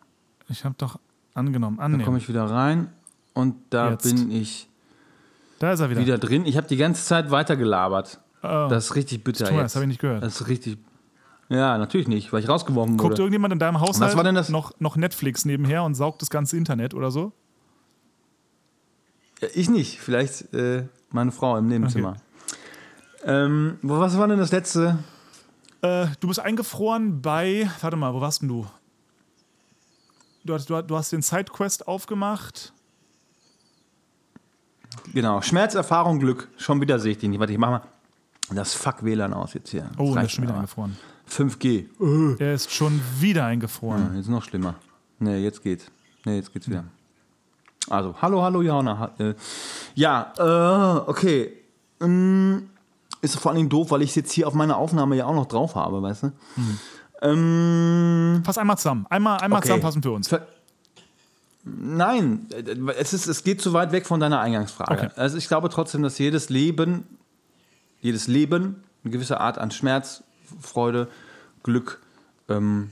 [0.49, 0.99] Ich habe doch
[1.35, 1.77] angenommen.
[1.79, 2.17] Dann komme Annehmen.
[2.19, 2.89] ich wieder rein
[3.35, 4.05] und da Jetzt.
[4.05, 4.69] bin ich
[5.59, 6.01] Da ist er wieder.
[6.01, 6.47] wieder drin.
[6.47, 8.21] Ich habe die ganze Zeit weitergelabert.
[8.49, 8.69] Oh.
[8.69, 9.63] Das ist richtig bitter jetzt.
[9.63, 10.23] das habe ich nicht gehört.
[10.23, 10.79] Das ist richtig.
[11.49, 13.23] Ja, natürlich nicht, weil ich rausgeworfen Guckt wurde.
[13.23, 14.49] irgendjemand in deinem Haushalt war denn das?
[14.49, 17.33] Noch, noch Netflix nebenher und saugt das ganze Internet oder so?
[19.41, 22.17] Ja, Ich nicht, vielleicht äh, meine Frau im Nebenzimmer.
[23.25, 24.99] Ähm, wo- was war denn das letzte?
[25.83, 27.71] Äh, du bist eingefroren bei.
[27.81, 28.67] Warte mal, wo warst denn du?
[30.45, 32.73] Du hast, du, hast- du hast den Sidequest aufgemacht.
[35.13, 36.49] Genau, Schmerz, Erfahrung, Glück.
[36.57, 37.41] Schon wieder sehe ich den nicht.
[37.41, 37.83] Warte, ich mach mal
[38.51, 39.91] das Fuck WLAN aus jetzt hier.
[39.99, 40.61] Oh, Das der reicht ist schon wieder aber.
[40.61, 40.97] eingefroren.
[41.29, 42.39] 5G.
[42.39, 44.11] Er ist schon wieder eingefroren.
[44.13, 44.77] Ja, jetzt noch schlimmer.
[45.19, 45.87] Nee, jetzt geht's.
[46.25, 46.85] Nee, jetzt geht's wieder.
[47.91, 48.99] Also, hallo, hallo, Johanna.
[48.99, 49.35] Ha- äh,
[49.95, 51.53] Ja, äh, okay.
[52.01, 52.69] Ähm,
[53.23, 55.35] ist vor allen Dingen doof, weil ich es jetzt hier auf meiner Aufnahme ja auch
[55.35, 56.33] noch drauf habe, weißt du?
[57.23, 59.07] Ähm, Fass einmal zusammen.
[59.09, 59.67] Einmal, einmal Okay.
[59.69, 60.29] zusammenfassen für uns.
[60.29, 60.47] Ver-
[61.65, 64.93] Nein, äh, es, ist, es geht zu weit weg von deiner Eingangsfrage.
[64.93, 65.09] Okay.
[65.17, 67.05] Also ich glaube trotzdem, dass jedes Leben,
[68.01, 70.25] jedes Leben eine gewisse Art an Schmerz,
[70.61, 71.09] Freude,
[71.63, 72.01] Glück,
[72.49, 72.91] ähm,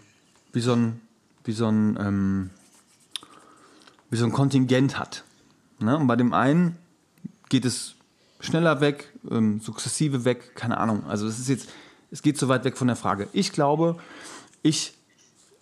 [0.53, 1.01] wie so ein,
[1.45, 2.51] wie so ein, ähm,
[4.11, 5.25] wie so ein Kontingent hat.
[5.81, 5.97] Ne?
[5.97, 6.77] Und bei dem einen
[7.49, 7.95] geht es
[8.41, 11.05] schneller weg, ähm, sukzessive weg, keine Ahnung.
[11.07, 11.69] Also es ist jetzt,
[12.11, 13.29] es geht zu weit weg von der Frage.
[13.33, 13.97] Ich glaube,
[14.63, 14.95] ich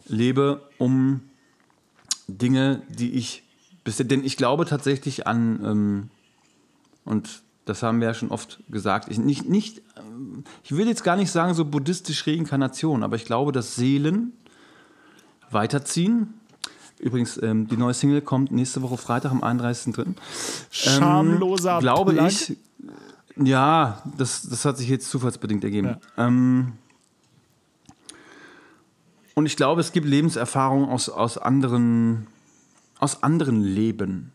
[0.06, 1.22] lebe um
[2.28, 3.42] Dinge, die ich
[3.84, 6.10] bisher, denn ich glaube tatsächlich an, ähm,
[7.04, 11.04] und das haben wir ja schon oft gesagt, ich, nicht, nicht, ähm, ich will jetzt
[11.04, 14.32] gar nicht sagen so buddhistisch Reinkarnation, aber ich glaube, dass Seelen
[15.50, 16.34] weiterziehen.
[16.98, 20.14] Übrigens, ähm, die neue Single kommt nächste Woche Freitag am 31.03.
[20.70, 22.26] Schamloser Ähm, glaube Plug.
[22.28, 22.56] ich.
[23.36, 25.96] Ja, das, das hat sich jetzt zufallsbedingt ergeben.
[26.16, 26.74] Ähm,
[29.34, 32.26] und ich glaube, es gibt Lebenserfahrungen aus, aus, anderen,
[32.98, 34.32] aus anderen Leben.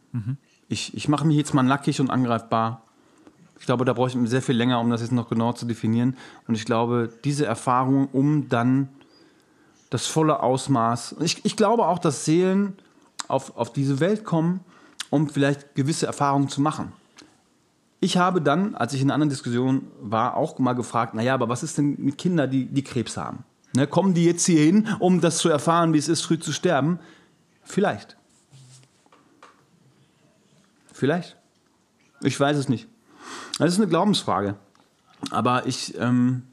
[0.67, 2.83] Ich, ich mache mich jetzt mal nackig und angreifbar.
[3.59, 6.15] Ich glaube, da brauche ich sehr viel länger, um das jetzt noch genau zu definieren.
[6.47, 8.89] Und ich glaube, diese Erfahrung, um dann
[9.89, 11.15] das volle Ausmaß.
[11.21, 12.77] Ich, ich glaube auch, dass Seelen
[13.27, 14.59] auf, auf diese Welt kommen,
[15.09, 16.91] um vielleicht gewisse Erfahrungen zu machen.
[17.99, 21.49] Ich habe dann, als ich in einer anderen Diskussion war, auch mal gefragt, naja, aber
[21.49, 23.43] was ist denn mit Kindern, die, die Krebs haben?
[23.73, 26.53] Ne, kommen die jetzt hier hin, um das zu erfahren, wie es ist, früh zu
[26.53, 26.99] sterben?
[27.63, 28.17] Vielleicht.
[30.93, 31.37] Vielleicht.
[32.21, 32.87] Ich weiß es nicht.
[33.57, 34.55] Das ist eine Glaubensfrage.
[35.31, 36.43] Aber ich, ähm,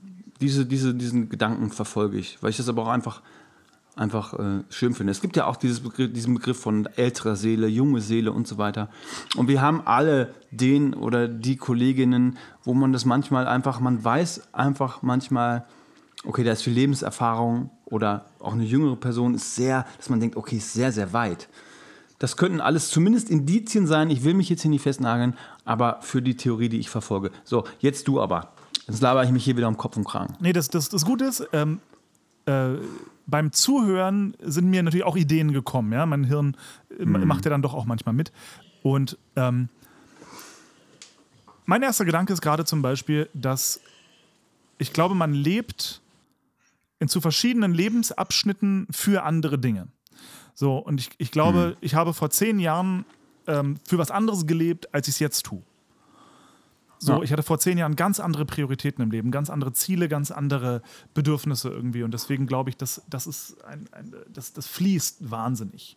[0.40, 3.22] diese, diese, diesen Gedanken verfolge ich, weil ich das aber auch einfach,
[3.96, 5.10] einfach äh, schön finde.
[5.10, 8.88] Es gibt ja auch Begriff, diesen Begriff von älterer Seele, junge Seele und so weiter.
[9.36, 14.54] Und wir haben alle den oder die Kolleginnen, wo man das manchmal einfach, man weiß
[14.54, 15.64] einfach manchmal,
[16.24, 20.36] okay, da ist viel Lebenserfahrung oder auch eine jüngere Person ist sehr, dass man denkt,
[20.36, 21.48] okay, ist sehr, sehr weit.
[22.18, 24.10] Das könnten alles zumindest Indizien sein.
[24.10, 27.30] Ich will mich jetzt hier nicht festnageln, aber für die Theorie, die ich verfolge.
[27.44, 28.52] So, jetzt du aber.
[28.86, 30.34] Jetzt laber ich mich hier wieder um Kopf und Kragen.
[30.40, 31.80] Nee, das, das, das Gute ist, ähm,
[32.46, 32.74] äh,
[33.26, 35.92] beim Zuhören sind mir natürlich auch Ideen gekommen.
[35.92, 36.06] Ja?
[36.06, 36.56] Mein Hirn
[36.98, 38.32] äh, macht ja dann doch auch manchmal mit.
[38.82, 39.68] Und ähm,
[41.64, 43.80] mein erster Gedanke ist gerade zum Beispiel, dass
[44.78, 46.02] ich glaube, man lebt
[46.98, 49.88] in zu verschiedenen Lebensabschnitten für andere Dinge.
[50.54, 53.04] So, und ich, ich glaube, ich habe vor zehn Jahren
[53.46, 55.62] ähm, für was anderes gelebt, als ich es jetzt tue.
[56.98, 57.22] So, Ja.
[57.22, 60.80] ich hatte vor zehn Jahren ganz andere Prioritäten im Leben, ganz andere Ziele, ganz andere
[61.12, 62.02] Bedürfnisse irgendwie.
[62.02, 65.96] Und deswegen glaube ich, dass das ist ein, ein das, das fließt wahnsinnig.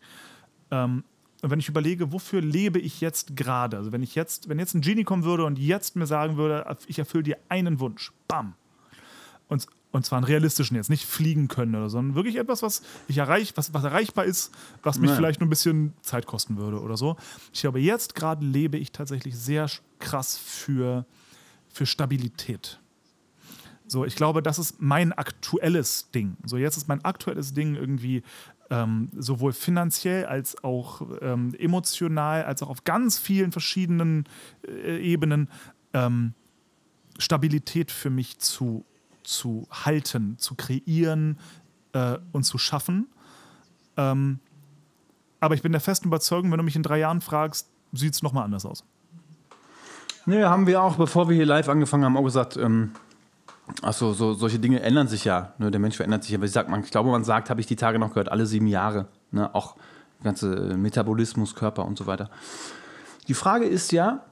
[0.72, 1.04] Ähm,
[1.44, 3.78] und wenn ich überlege, wofür lebe ich jetzt gerade?
[3.78, 6.66] Also wenn ich jetzt, wenn jetzt ein Genie kommen würde und jetzt mir sagen würde,
[6.88, 8.56] ich erfülle dir einen Wunsch, bam.
[9.48, 12.82] Und, und zwar einen realistischen jetzt, nicht fliegen können oder so, sondern wirklich etwas, was
[13.08, 14.52] ich erreich, was, was erreichbar ist,
[14.84, 15.16] was mich Ja.
[15.16, 17.16] vielleicht nur ein bisschen Zeit kosten würde oder so.
[17.54, 19.70] Ich glaube, jetzt gerade lebe ich tatsächlich sehr
[20.00, 21.06] krass für,
[21.70, 22.80] für Stabilität.
[23.90, 26.36] So, ich glaube, das ist mein aktuelles Ding.
[26.46, 28.22] So, jetzt ist mein aktuelles Ding irgendwie
[28.70, 34.26] ähm, sowohl finanziell als auch ähm, emotional, als auch auf ganz vielen verschiedenen
[34.68, 35.50] äh, Ebenen
[35.94, 36.34] ähm,
[37.18, 38.84] Stabilität für mich zu,
[39.28, 41.38] zu halten, zu kreieren
[41.92, 43.08] äh, und zu schaffen.
[43.98, 44.40] Ähm,
[45.42, 48.24] aber ich bin der festen Überzeugung, wenn du mich in drei Jahren fragst, sieht es
[48.24, 48.86] nochmal anders aus.
[50.26, 52.92] Nee, haben wir auch, bevor wir hier live angefangen haben, auch gesagt, ähm,
[53.82, 55.54] achso, so, solche Dinge ändern sich ja.
[55.58, 55.72] Ne?
[55.72, 56.42] Der Mensch verändert sich ja.
[56.42, 58.68] Ich, sag, man, ich glaube, man sagt, habe ich die Tage noch gehört, alle sieben
[58.68, 59.08] Jahre.
[59.32, 59.54] Ne?
[59.54, 59.76] Auch
[60.24, 60.48] ganze
[60.78, 62.30] Metabolismus, Körper und so weiter.
[63.28, 64.26] Die Frage ist ja,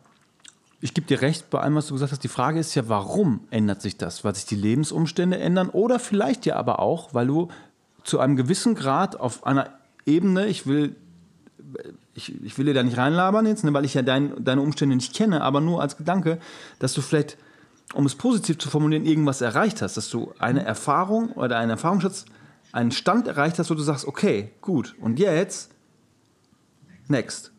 [0.85, 2.23] ich gebe dir recht bei allem, was du gesagt hast.
[2.23, 4.23] Die Frage ist ja, warum ändert sich das?
[4.23, 7.47] Weil sich die Lebensumstände ändern oder vielleicht ja aber auch, weil du
[8.03, 9.71] zu einem gewissen Grad auf einer
[10.05, 10.95] Ebene, ich will,
[12.13, 14.95] ich, ich will dir da nicht reinlabern jetzt, ne, weil ich ja dein, deine Umstände
[14.95, 16.37] nicht kenne, aber nur als Gedanke,
[16.77, 17.39] dass du vielleicht,
[17.95, 22.25] um es positiv zu formulieren, irgendwas erreicht hast, dass du eine Erfahrung oder einen Erfahrungsschatz,
[22.73, 25.71] einen Stand erreicht hast, wo du sagst, okay, gut, und jetzt,
[27.07, 27.54] next.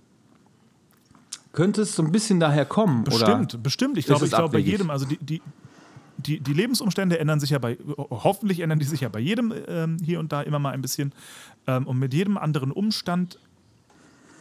[1.56, 3.04] Könnte es so ein bisschen daher kommen?
[3.04, 3.62] Bestimmt, oder?
[3.62, 3.96] bestimmt.
[3.96, 5.40] Ich glaube, ich glaube bei jedem, also die, die,
[6.18, 9.96] die, die Lebensumstände ändern sich ja bei, hoffentlich ändern die sich ja bei jedem ähm,
[10.04, 11.14] hier und da immer mal ein bisschen.
[11.66, 13.38] Ähm, und mit jedem anderen Umstand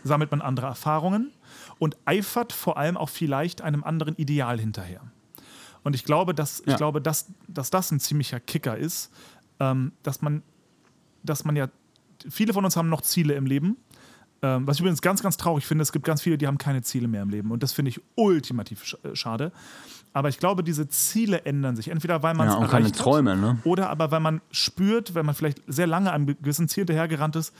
[0.03, 1.31] sammelt man andere Erfahrungen
[1.79, 4.99] und eifert vor allem auch vielleicht einem anderen Ideal hinterher.
[5.83, 6.75] Und ich glaube, dass, ich Ja.
[6.75, 9.09] glaube dass, dass das ein ziemlicher Kicker ist,
[9.61, 10.43] ähm, dass, man,
[11.23, 11.69] dass man ja,
[12.29, 13.77] viele von uns haben noch Ziele im Leben,
[14.41, 16.81] Ähm, was ich übrigens ganz, ganz traurig finde, es gibt ganz viele, die haben keine
[16.81, 17.51] Ziele mehr im Leben.
[17.51, 19.51] Und das finde ich ultimativ sch äh, schade.
[20.13, 21.89] Aber ich glaube, diese Ziele ändern sich.
[21.89, 23.59] Entweder weil man es Ja, und keine erreicht Träume, hat, ne?
[23.65, 27.53] oder aber weil man spürt, wenn man vielleicht sehr lange einem gewissen Ziel hinterhergerannt ist,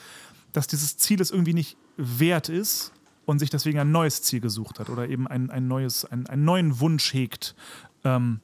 [0.54, 2.94] dass dieses Ziel es irgendwie nicht wert ist
[3.26, 6.46] und sich deswegen ein neues Ziel gesucht hat oder eben ein, ein neues, ein, einen
[6.46, 7.56] neuen Wunsch hegt.
[8.06, 8.40] Ähm,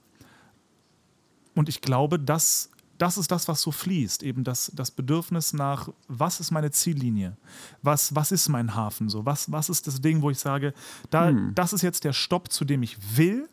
[1.55, 2.69] und ich glaube, dass
[3.01, 4.21] das ist das, was so fließt.
[4.21, 7.35] Eben das, das Bedürfnis nach, was ist meine Ziellinie?
[7.81, 9.09] Was, was ist mein Hafen?
[9.09, 10.73] So, was, was ist das Ding, wo ich sage,
[11.09, 11.55] da, Hm.
[11.55, 13.49] das ist jetzt der Stopp, zu dem ich will.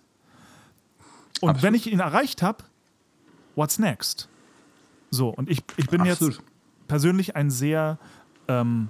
[1.41, 2.65] Und wenn ich ihn erreicht habe,
[3.55, 4.29] what's next?
[5.11, 6.35] So, und ich, ich bin Absolut.
[6.35, 6.45] jetzt
[6.87, 7.99] persönlich ein sehr,
[8.49, 8.89] ähm,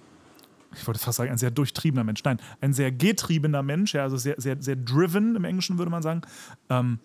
[0.75, 2.25] ich wollte fast sagen, ein sehr durchtriebener Mensch.
[2.25, 6.03] Nein, ein sehr getriebener Mensch, ja, also sehr, sehr, sehr driven im Englischen würde man
[6.03, 6.23] sagen.
[6.69, 6.99] Ähm,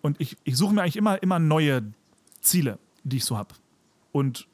[0.00, 1.92] und ich, ich suche mir eigentlich immer, immer neue
[2.40, 2.78] Ziele,
[3.08, 3.54] die ich so habe.
[4.12, 4.46] Und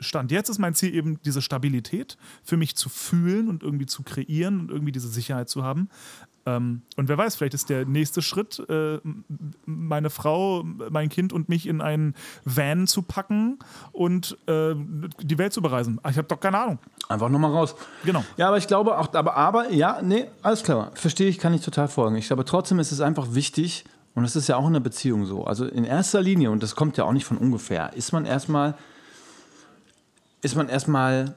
[0.00, 4.02] Stand jetzt ist mein Ziel eben diese Stabilität für mich zu fühlen und irgendwie zu
[4.02, 5.88] kreieren und irgendwie diese Sicherheit zu haben.
[6.46, 8.98] Ähm, und wer weiß, vielleicht ist der nächste Schritt, äh,
[9.64, 13.58] meine Frau, mein Kind und mich in einen Van zu packen
[13.92, 14.74] und äh,
[15.22, 16.00] die Welt zu bereisen.
[16.02, 16.78] Ah, Ich habe doch keine Ahnung.
[17.08, 17.74] Einfach nochmal raus.
[18.04, 18.24] Genau.
[18.36, 20.90] Ja, aber ich glaube auch, aber, aber, ja, nee, alles klar.
[20.94, 22.16] Verstehe ich, kann ich total folgen.
[22.16, 23.84] Ich glaube trotzdem ist es einfach wichtig,
[24.14, 25.44] und das ist ja auch in einer Beziehung so.
[25.44, 28.76] Also in erster Linie, und das kommt ja auch nicht von ungefähr, ist man erstmal,
[30.42, 31.34] ist man erstmal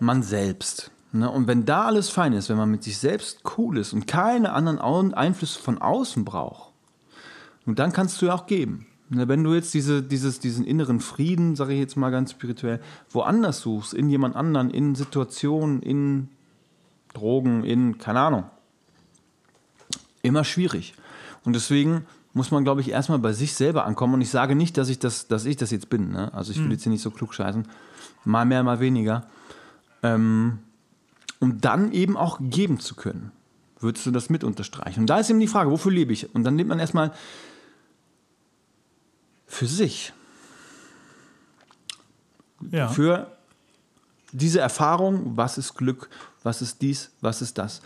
[0.00, 0.90] man selbst.
[1.12, 1.30] Ne?
[1.30, 4.52] Und wenn da alles fein ist, wenn man mit sich selbst cool ist und keine
[4.52, 6.72] anderen Einflüsse von außen braucht,
[7.66, 8.86] und dann kannst du ja auch geben.
[9.10, 12.80] Ne, Wenn du jetzt diese, dieses, diesen inneren Frieden, sage ich jetzt mal ganz spirituell,
[13.10, 16.30] woanders suchst, in jemand anderen, in Situationen, in
[17.12, 18.44] Drogen, in, keine Ahnung,
[20.22, 20.94] immer schwierig.
[21.44, 24.14] Und deswegen muss man, glaube ich, erstmal bei sich selber ankommen.
[24.14, 26.12] Und ich sage nicht, dass ich das, dass ich das jetzt bin.
[26.12, 26.32] Ne?
[26.34, 27.66] Also ich will jetzt hier nicht so klug scheißen.
[28.24, 29.26] Mal mehr, mal weniger.
[30.02, 30.58] Ähm,
[31.40, 33.32] um dann eben auch geben zu können.
[33.80, 35.00] Würdest du das mit unterstreichen?
[35.00, 36.34] Und da ist eben die Frage, wofür lebe ich?
[36.34, 37.12] Und dann lebt man erstmal
[39.46, 40.12] für sich.
[42.72, 42.88] Ja.
[42.88, 43.30] Für
[44.32, 46.10] diese Erfahrung, was ist Glück,
[46.42, 47.80] was ist dies, was ist das.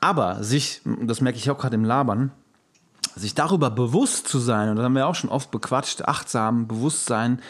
[0.00, 2.32] Aber sich, und das merke ich auch gerade im Labern,
[3.16, 7.40] sich darüber bewusst zu sein, und das haben wir auch schon oft bequatscht, achtsam, Bewusstsein,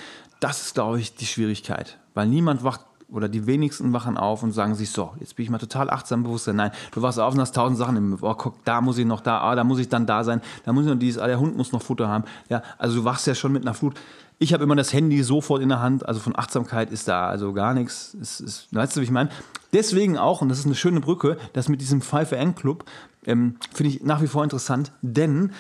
[0.41, 1.99] das ist, glaube ich, die Schwierigkeit.
[2.15, 5.51] Weil niemand wacht, oder die wenigsten wachen auf und sagen sich so, jetzt bin ich
[5.51, 6.57] mal total achtsam, Bewusstsein.
[6.57, 9.21] Nein, du wachst auf und hast tausend Sachen im, oh, guck, da muss ich noch
[9.21, 11.39] da, ah, da muss ich dann da sein, da muss ich noch dies, ah, der
[11.39, 12.25] Hund muss noch Futter haben.
[12.49, 13.95] Ja, also du wachst ja schon mit einer Flut.
[14.39, 17.55] Ich habe immer das Handy sofort in der Hand, also von Achtsamkeit ist da also
[17.55, 18.15] gar nichts.
[18.21, 19.31] Es ist, weißt du, wie ich meine?
[19.73, 22.85] Deswegen auch, und das ist eine schöne Brücke, das mit diesem 5am-Club
[23.25, 25.53] ähm, finde ich nach wie vor interessant, denn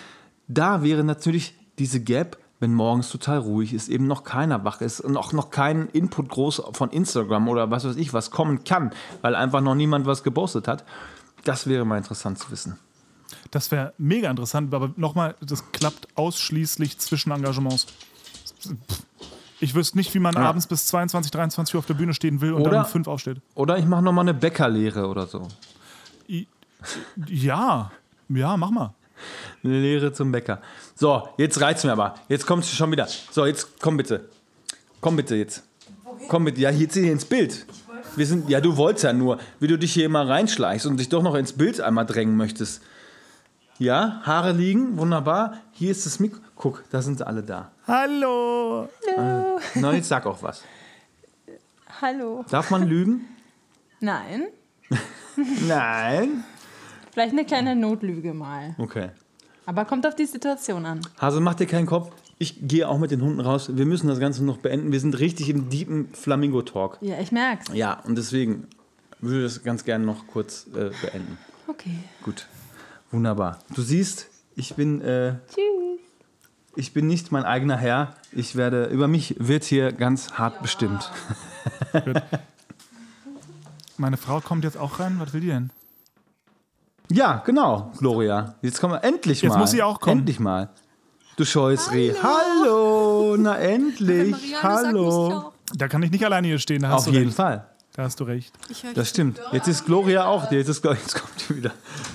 [0.48, 5.00] da wäre natürlich diese Gap, wenn morgens total ruhig ist, eben noch keiner wach ist
[5.00, 8.92] und auch noch kein Input groß von Instagram oder was weiß ich, was kommen kann,
[9.20, 10.84] weil einfach noch niemand was gepostet hat.
[11.44, 12.78] Das wäre mal interessant zu wissen.
[13.50, 17.86] Das wäre mega interessant, aber nochmal, das klappt ausschließlich zwischen Engagements.
[19.60, 20.40] Ich wüsste nicht, wie man Ja.
[20.42, 23.08] abends bis 22, 23 Uhr auf der Bühne stehen will und Oder- dann um fünf
[23.08, 23.38] aufsteht.
[23.54, 25.48] Oder ich mache nochmal eine Bäckerlehre oder so.
[26.28, 26.46] I-
[27.26, 27.90] Ja,
[28.28, 28.94] ja, mach mal.
[29.64, 30.60] Eine Lehre zum Bäcker.
[30.94, 32.14] So, jetzt reizt mir aber.
[32.28, 33.08] Jetzt kommst du schon wieder.
[33.30, 34.28] So, jetzt komm bitte.
[35.00, 35.62] Komm bitte jetzt.
[36.28, 36.60] Komm bitte.
[36.60, 37.66] Ja, jetzt hier ins Bild.
[38.14, 41.08] Wir sind, ja, du wolltest ja nur, wie du dich hier immer reinschleichst und dich
[41.08, 42.82] doch noch ins Bild einmal drängen möchtest.
[43.78, 45.54] Ja, Haare liegen, wunderbar.
[45.72, 46.40] Hier ist das Mikro.
[46.54, 47.70] Guck, da sind sie alle da.
[47.86, 48.88] Hallo!
[49.76, 50.64] Na, jetzt sag auch was.
[52.00, 52.44] Hallo.
[52.50, 53.28] Darf man lügen?
[54.00, 54.48] Nein.
[55.68, 56.44] Nein.
[57.12, 58.74] Vielleicht eine kleine Notlüge mal.
[58.78, 59.10] Okay.
[59.66, 61.00] Aber kommt auf die Situation an.
[61.20, 62.10] Hase, mach dir keinen Kopf.
[62.38, 63.70] Ich gehe auch mit den Hunden raus.
[63.76, 64.90] Wir müssen das Ganze noch beenden.
[64.90, 66.98] Wir sind richtig im deepen Flamingo-Talk.
[67.00, 67.66] Ja, ich merk's.
[67.72, 68.66] Ja, und deswegen
[69.20, 71.38] würde ich das ganz gerne noch kurz äh, beenden.
[71.68, 71.98] Okay.
[72.22, 72.46] Gut.
[73.12, 73.60] Wunderbar.
[73.74, 76.05] Du siehst, ich bin, äh, Tschüss.
[76.76, 78.14] Ich bin nicht mein eigener Herr.
[78.32, 81.10] Ich werde, über mich wird hier ganz hart bestimmt.
[83.96, 85.16] Meine Frau kommt jetzt auch rein.
[85.18, 85.70] Was will die denn?
[87.10, 88.54] Ja, genau, Gloria.
[88.62, 89.58] Jetzt kommen wir endlich Jetzt mal.
[89.58, 90.20] muss sie auch kommen.
[90.20, 90.68] Endlich mal.
[91.36, 92.14] Du Scheußreh.
[92.22, 94.54] Hallo, na endlich.
[94.62, 95.52] Hallo.
[95.74, 96.84] Da kann ich nicht alleine hier stehen.
[96.84, 97.36] Auf du jeden recht.
[97.36, 97.66] Fall.
[97.96, 98.52] Da hast du recht.
[98.94, 99.40] Das stimmt.
[99.52, 100.50] Jetzt ist Gloria auch.
[100.52, 101.70] Jetzt, ist, jetzt kommt die wieder.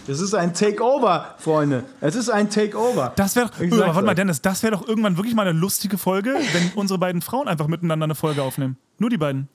[0.05, 1.83] Das ist ein Takeover, Freunde.
[2.01, 3.13] Es ist ein Takeover.
[3.15, 4.15] Das wäre doch, warte mal, euch.
[4.15, 7.65] Dennis, das wäre doch irgendwann wirklich mal eine lustige Folge, wenn unsere beiden Frauen einfach
[7.65, 8.77] miteinander eine Folge aufnehmen.
[8.99, 9.47] Nur die beiden.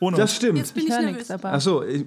[0.00, 0.56] Ohne Das stimmt.
[0.58, 1.16] Jetzt bin Ich ich höre nervös.
[1.18, 1.52] nichts, aber.
[1.52, 2.06] Achso, ich-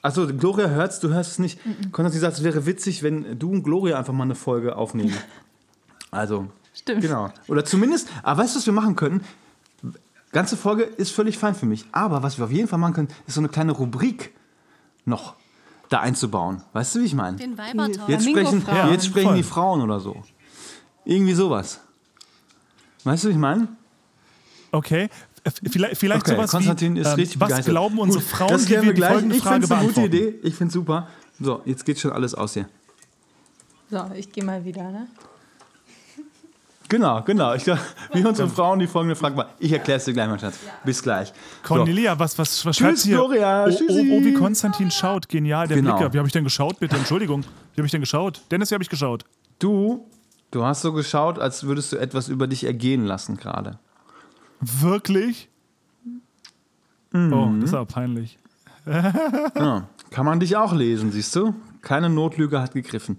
[0.00, 1.60] achso, Gloria hört's, du hörst es nicht.
[1.92, 5.12] Konstantin sagt, es wäre witzig, wenn du und Gloria einfach mal eine Folge aufnehmen.
[6.12, 7.02] Also, Stimmt.
[7.02, 7.30] genau.
[7.48, 9.22] Oder zumindest, aber weißt du, was wir machen können?
[10.36, 11.84] Ganze Folge ist völlig fein für mich.
[11.92, 14.32] Aber was wir auf jeden Fall machen können, ist so eine kleine Rubrik
[15.04, 15.34] noch
[15.88, 16.62] da einzubauen.
[16.72, 17.36] Weißt du, wie ich meine?
[17.36, 17.56] Den.
[18.08, 18.90] Jetzt sprechen, Flamingo-Frauen.
[18.92, 19.36] jetzt sprechen voll.
[19.36, 20.22] die Frauen oder so.
[21.04, 21.80] Irgendwie sowas.
[23.04, 23.68] Weißt du, wie ich meine?
[24.72, 25.08] Okay.
[25.44, 27.72] Äh, Vielleicht, vielleicht Okay, sowas Konstantin wie, ist ähm, richtig was begeistert.
[27.72, 29.12] glauben unsere Gut, Frauen, das die wir die gleich.
[29.12, 30.16] folgende Ich Frage finde es eine gute?
[30.16, 30.34] Idee.
[30.42, 31.08] Ich finde es super.
[31.38, 32.68] So, jetzt geht schon alles aus hier.
[33.90, 35.06] So, ich gehe mal wieder, ne?
[36.88, 37.54] Genau, genau.
[37.54, 37.78] Ich glaub,
[38.12, 39.50] wie unsere Frauen die folgende Frage war.
[39.58, 40.58] Ich erkläre es dir gleich, mein Schatz.
[40.84, 41.32] Bis gleich.
[41.62, 43.16] Cornelia, was, was, was Tschüss, hier?
[43.16, 43.66] Gloria.
[43.66, 45.28] Oh, oh, oh, wie Konstantin schaut.
[45.28, 45.96] Genial, der Genau.
[45.96, 46.12] Blicker.
[46.12, 46.96] Wie habe ich denn geschaut, bitte?
[46.96, 47.42] Entschuldigung.
[47.74, 48.42] Wie habe ich denn geschaut?
[48.50, 49.24] Dennis, wie habe ich geschaut?
[49.58, 50.06] Du,
[50.52, 53.78] du hast so geschaut, als würdest du etwas über dich ergehen lassen gerade.
[54.60, 55.48] Wirklich?
[57.10, 57.32] Mhm.
[57.32, 58.38] Oh, das ist aber peinlich.
[58.86, 61.54] Ja, kann man dich auch lesen, siehst du?
[61.82, 63.18] Keine Notlüge hat gegriffen.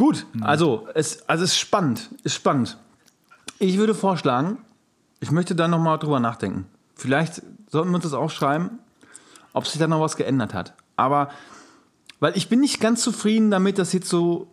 [0.00, 2.78] Gut, also es, also es ist spannend, ist spannend.
[3.58, 4.56] Ich würde vorschlagen,
[5.20, 6.64] ich möchte da nochmal drüber nachdenken.
[6.94, 8.78] Vielleicht sollten wir uns das aufschreiben,
[9.52, 10.72] ob sich da noch was geändert hat.
[10.96, 11.28] Aber,
[12.18, 14.50] weil ich bin nicht ganz zufrieden damit, das jetzt so,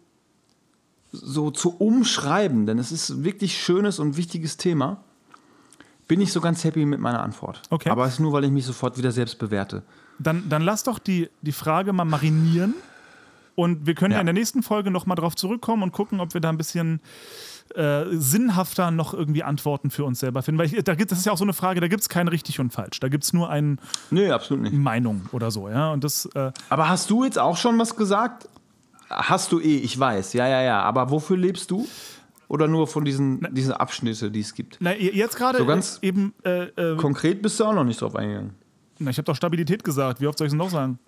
[1.13, 4.97] so zu umschreiben, denn es ist ein wirklich schönes und wichtiges Thema.
[6.09, 7.61] Bin ich so ganz happy mit meiner Antwort.
[7.69, 7.89] Okay.
[7.89, 9.83] Aber es ist nur, weil ich mich sofort wieder selbst bewerte.
[10.19, 12.73] Dann, dann lass doch die, die Frage mal marinieren.
[13.57, 14.21] Und wir können ja, Ja.
[14.21, 17.01] in der nächsten Folge nochmal drauf zurückkommen und gucken, ob wir da ein bisschen
[17.75, 20.59] äh, sinnhafter noch irgendwie Antworten für uns selber finden.
[20.59, 22.27] Weil ich, da gibt, das ist ja auch so eine Frage, da gibt es kein
[22.27, 22.99] richtig und falsch.
[22.99, 23.77] Da gibt es nur eine
[24.11, 24.29] Nee.
[24.71, 25.67] Meinung oder so.
[25.69, 25.91] Ja?
[25.91, 28.47] Und das, äh, Aber hast du jetzt auch schon was gesagt?
[29.09, 30.81] Hast du eh, ich weiß, ja, ja, ja.
[30.83, 31.87] Aber wofür lebst du?
[32.49, 34.77] Oder nur von diesen, diesen Abschnitte, die es gibt?
[34.79, 37.99] na, jetzt gerade So ganz- äh, eben, äh, äh, Konkret bist du auch noch nicht
[38.01, 38.51] drauf eingegangen.
[38.99, 40.21] na, ich habe doch Stabilität gesagt.
[40.21, 40.99] Wie oft soll ich es noch sagen?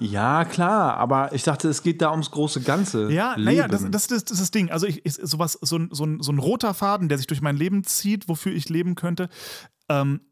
[0.00, 3.12] Ja, klar, aber ich dachte, es geht da ums große Ganze.
[3.12, 4.70] Ja, naja, das, das, das, das ist das Ding.
[4.70, 7.42] Also ich, ich, sowas, so, ein, so, ein, so ein roter Faden, der sich durch
[7.42, 9.28] mein Leben zieht, wofür ich leben könnte.
[9.90, 10.22] Ähm,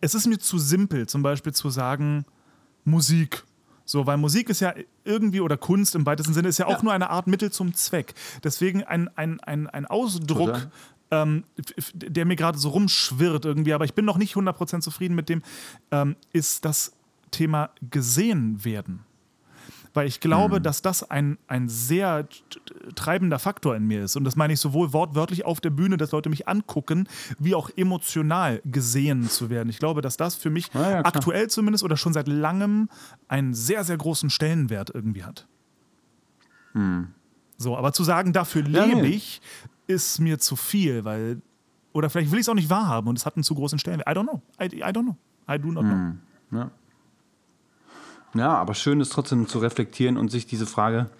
[0.00, 2.26] es ist mir zu simpel, zum Beispiel zu sagen,
[2.84, 3.44] Musik.
[3.84, 4.74] So, weil Musik ist ja
[5.04, 8.14] irgendwie, oder Kunst im weitesten Sinne, ist ja auch nur eine Art Mittel zum Zweck.
[8.42, 10.68] Deswegen ein, ein, ein, ein Ausdruck,
[11.12, 11.44] ähm,
[11.94, 15.42] der mir gerade so rumschwirrt irgendwie, aber ich bin noch nicht 100% zufrieden mit dem,
[15.92, 16.95] ähm, ist das
[17.36, 19.00] Thema gesehen werden.
[19.94, 22.28] Weil ich glaube, dass das ein, ein sehr
[22.96, 24.14] treibender Faktor in mir ist.
[24.14, 27.08] Und das meine ich sowohl wortwörtlich auf der Bühne, dass Leute mich angucken,
[27.38, 29.70] wie auch emotional gesehen zu werden.
[29.70, 32.90] Ich glaube, dass das für mich Ja, ja, aktuell zumindest oder schon seit langem
[33.28, 35.46] einen sehr, sehr großen Stellenwert irgendwie hat.
[37.56, 38.68] So, aber zu sagen, dafür.
[38.68, 39.08] Ja, lebe nee.
[39.08, 39.40] ich,
[39.86, 41.40] ist mir zu viel, weil.
[41.94, 44.06] Oder vielleicht will ich es auch nicht wahrhaben und es hat einen zu großen Stellenwert.
[44.06, 44.42] I don't know.
[44.60, 45.16] I, I don't know.
[45.48, 46.58] I do not know.
[46.58, 46.70] Ja.
[48.38, 51.10] Ja, aber schön ist trotzdem zu reflektieren und sich diese Frage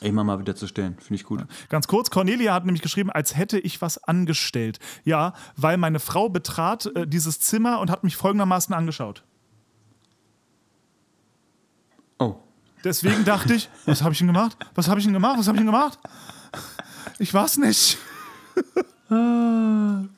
[0.00, 0.96] immer mal wieder zu stellen.
[0.98, 1.44] Finde ich gut.
[1.68, 4.78] Ganz kurz, Cornelia hat nämlich geschrieben, als hätte ich was angestellt.
[5.04, 9.24] Ja, weil meine Frau betrat äh, dieses Zimmer und hat mich folgendermaßen angeschaut.
[12.18, 12.36] Oh.
[12.84, 14.56] Deswegen dachte ich, was habe ich denn gemacht?
[14.74, 15.38] Was habe ich denn gemacht?
[15.38, 15.98] Was habe ich denn gemacht?
[17.18, 17.98] Ich war's nicht.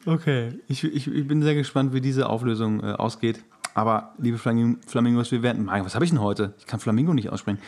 [0.04, 0.60] Okay.
[0.68, 3.42] Ich, ich, ich bin sehr gespannt, wie diese Auflösung äh, ausgeht.
[3.74, 5.64] Aber, liebe Flaming- Flamingos, wir werden.
[5.64, 6.54] Mein, was habe ich denn heute?
[6.58, 7.58] Ich kann Flamingo nicht aussprechen.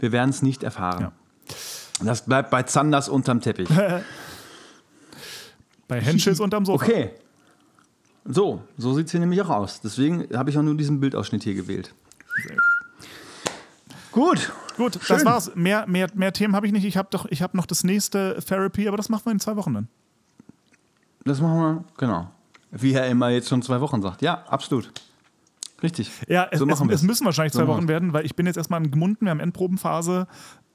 [0.00, 1.00] Wir werden es nicht erfahren.
[1.00, 1.12] Ja.
[2.04, 3.68] Das bleibt bei Zanders unterm Teppich.
[5.88, 6.84] Bei Henschels unterm Sofa.
[6.86, 7.10] Okay.
[8.24, 9.80] So, so sieht es hier nämlich auch aus.
[9.82, 11.92] Deswegen habe ich auch nur diesen Bildausschnitt hier gewählt.
[14.10, 14.52] Gut.
[14.76, 15.24] Gut, das Schön.
[15.26, 15.54] war's.
[15.54, 16.84] Mehr, mehr, mehr Themen habe ich nicht.
[16.84, 19.56] Ich habe doch, ich habe noch das nächste Therapy, aber das machen wir in zwei
[19.56, 19.88] Wochen dann.
[21.24, 22.30] Das machen wir, genau.
[22.70, 24.22] Wie er immer jetzt schon zwei Wochen sagt.
[24.22, 24.90] Ja, absolut.
[25.82, 26.10] Richtig.
[26.28, 28.56] Ja, es, so es, es müssen wahrscheinlich So zwei Wochen werden, weil ich bin jetzt
[28.56, 30.26] erstmal gemunden, wir haben Endprobenphase.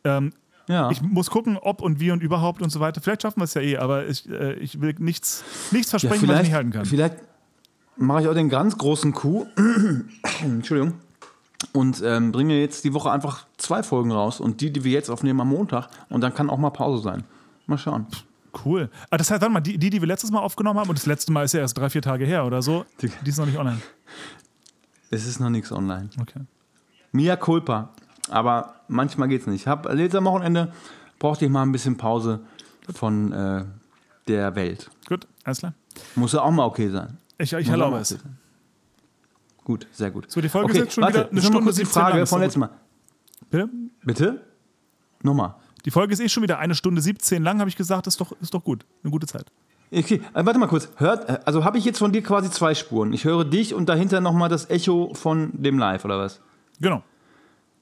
[0.03, 0.33] Ähm,
[0.67, 0.89] Ja.
[0.91, 2.99] Ich muss gucken, ob und wie und überhaupt und so weiter.
[3.01, 6.27] Vielleicht schaffen wir es ja eh, aber ich, äh, ich will nichts, nichts ja, versprechen,
[6.27, 6.85] was ich nicht halten kann.
[6.85, 7.15] vielleicht
[7.95, 9.47] mache ich auch den ganz großen Coup.
[10.43, 10.95] Entschuldigung.
[11.73, 15.09] Und ähm, bringe jetzt die Woche einfach zwei Folgen raus und die, die wir jetzt
[15.09, 15.89] aufnehmen am Montag.
[16.09, 17.23] Und dann kann auch mal Pause sein.
[17.65, 18.05] Mal schauen.
[18.65, 18.89] Cool.
[19.09, 21.05] Ah, das heißt, warte mal, die, die, die wir letztes Mal aufgenommen haben, und das
[21.05, 23.45] letzte Mal ist ja erst drei, vier Tage her oder so, Die- die ist noch
[23.45, 23.77] nicht online.
[25.09, 26.09] Es ist noch nichts online.
[26.19, 26.41] Okay.
[27.11, 27.89] Mia culpa.
[28.29, 29.67] Aber manchmal geht's nicht.
[29.67, 30.71] Hab, also jetzt am Wochenende
[31.19, 32.41] brauchte ich mal ein bisschen Pause
[32.93, 33.65] von äh,
[34.27, 34.89] der Welt.
[35.07, 35.73] Gut, alles klar.
[36.15, 37.17] Muss ja auch mal okay sein.
[37.37, 38.13] Ich, ich erlaube es.
[38.13, 38.23] okay.
[39.63, 40.29] Gut, sehr gut.
[40.31, 42.09] So, die Folge okay, ist jetzt schon warte, wieder eine Stunde kurz die 17 lang,
[42.09, 42.69] Frage ist von letztem Mal.
[43.49, 43.69] Bitte?
[44.03, 44.41] Bitte?
[45.23, 45.55] Nochmal.
[45.85, 48.31] Die Folge ist eh schon wieder eine Stunde 17 lang, habe ich gesagt, ist doch,
[48.41, 48.85] ist doch gut.
[49.03, 49.51] Eine gute Zeit.
[49.91, 50.89] Okay, äh, warte mal kurz.
[50.97, 53.13] Hört, äh, also habe ich jetzt von dir quasi zwei Spuren.
[53.13, 56.41] Ich höre dich und dahinter nochmal das Echo von dem Live, oder was?
[56.79, 57.03] Genau.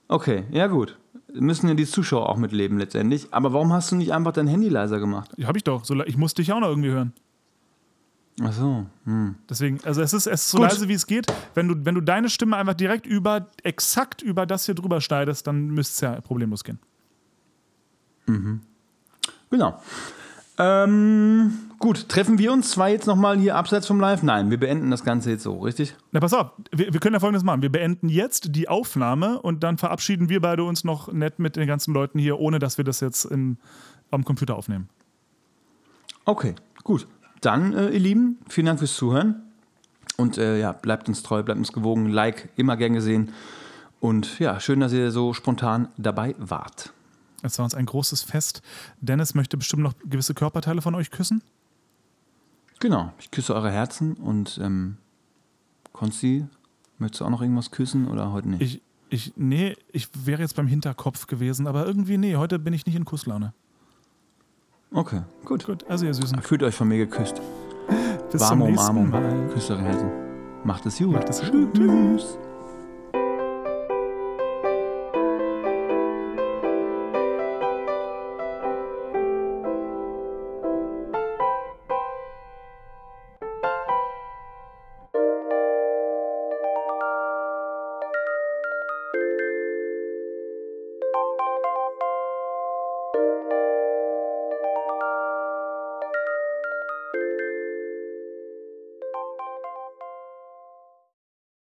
[0.07, 0.97] Okay, ja gut.
[1.33, 3.33] Müssen ja die Zuschauer auch mitleben letztendlich.
[3.33, 5.31] Aber warum hast du nicht einfach dein Handy leiser gemacht?
[5.43, 5.83] Habe ich doch.
[5.83, 7.13] So, ich muss dich auch noch irgendwie hören.
[8.41, 8.85] Ach so.
[9.05, 9.35] Hm.
[9.49, 10.69] Deswegen, also es ist, es ist so Gut.
[10.69, 11.25] leise, wie es geht.
[11.53, 15.47] Wenn du, wenn du deine Stimme einfach direkt über, exakt über das hier drüber schneidest,
[15.47, 16.79] dann müsste es ja problemlos gehen.
[19.49, 19.81] Genau.
[20.57, 24.23] Ähm, gut, treffen wir uns zwei jetzt nochmal hier abseits vom Live?
[24.23, 25.95] Nein, wir beenden das Ganze jetzt so, richtig?
[26.11, 27.61] Na, pass auf, wir, wir können ja folgendes machen.
[27.61, 31.67] Wir beenden jetzt die Aufnahme und dann verabschieden wir beide uns noch nett mit den
[31.67, 33.57] ganzen Leuten hier, ohne dass wir das jetzt im,
[34.11, 34.87] am Computer aufnehmen.
[36.23, 37.07] Okay, gut.
[37.41, 39.43] Dann, äh, ihr Lieben, vielen Dank fürs Zuhören.
[40.17, 42.09] Und äh, ja, bleibt uns treu, bleibt uns gewogen.
[42.09, 43.33] Like, immer gern gesehen.
[43.99, 46.93] Und ja, schön, dass ihr so spontan dabei wart.
[47.45, 48.61] Es war uns ein großes Fest.
[49.01, 51.41] Dennis möchte bestimmt noch gewisse Körperteile von euch küssen.
[52.79, 54.97] Genau, ich küsse eure Herzen und ähm,
[55.93, 56.45] Konsti,
[56.97, 58.61] möchtest du auch noch irgendwas küssen oder heute nicht?
[58.61, 62.85] Ich, ich, nee, ich wäre jetzt beim Hinterkopf gewesen, aber irgendwie, nee, heute bin ich
[62.85, 63.53] nicht in Kusslaune.
[64.91, 65.65] okay, gut.
[65.65, 66.41] Gut, also ihr Süßen.
[66.41, 67.41] Fühlt euch von mir geküsst.
[68.31, 69.09] Bis Warme zum nächsten Umarmung.
[69.09, 69.49] Mal.
[69.53, 70.09] Küsst eure Herzen.
[70.63, 71.13] Macht es gut.
[71.13, 71.73] Macht es gut.
[71.73, 72.37] Tschüss.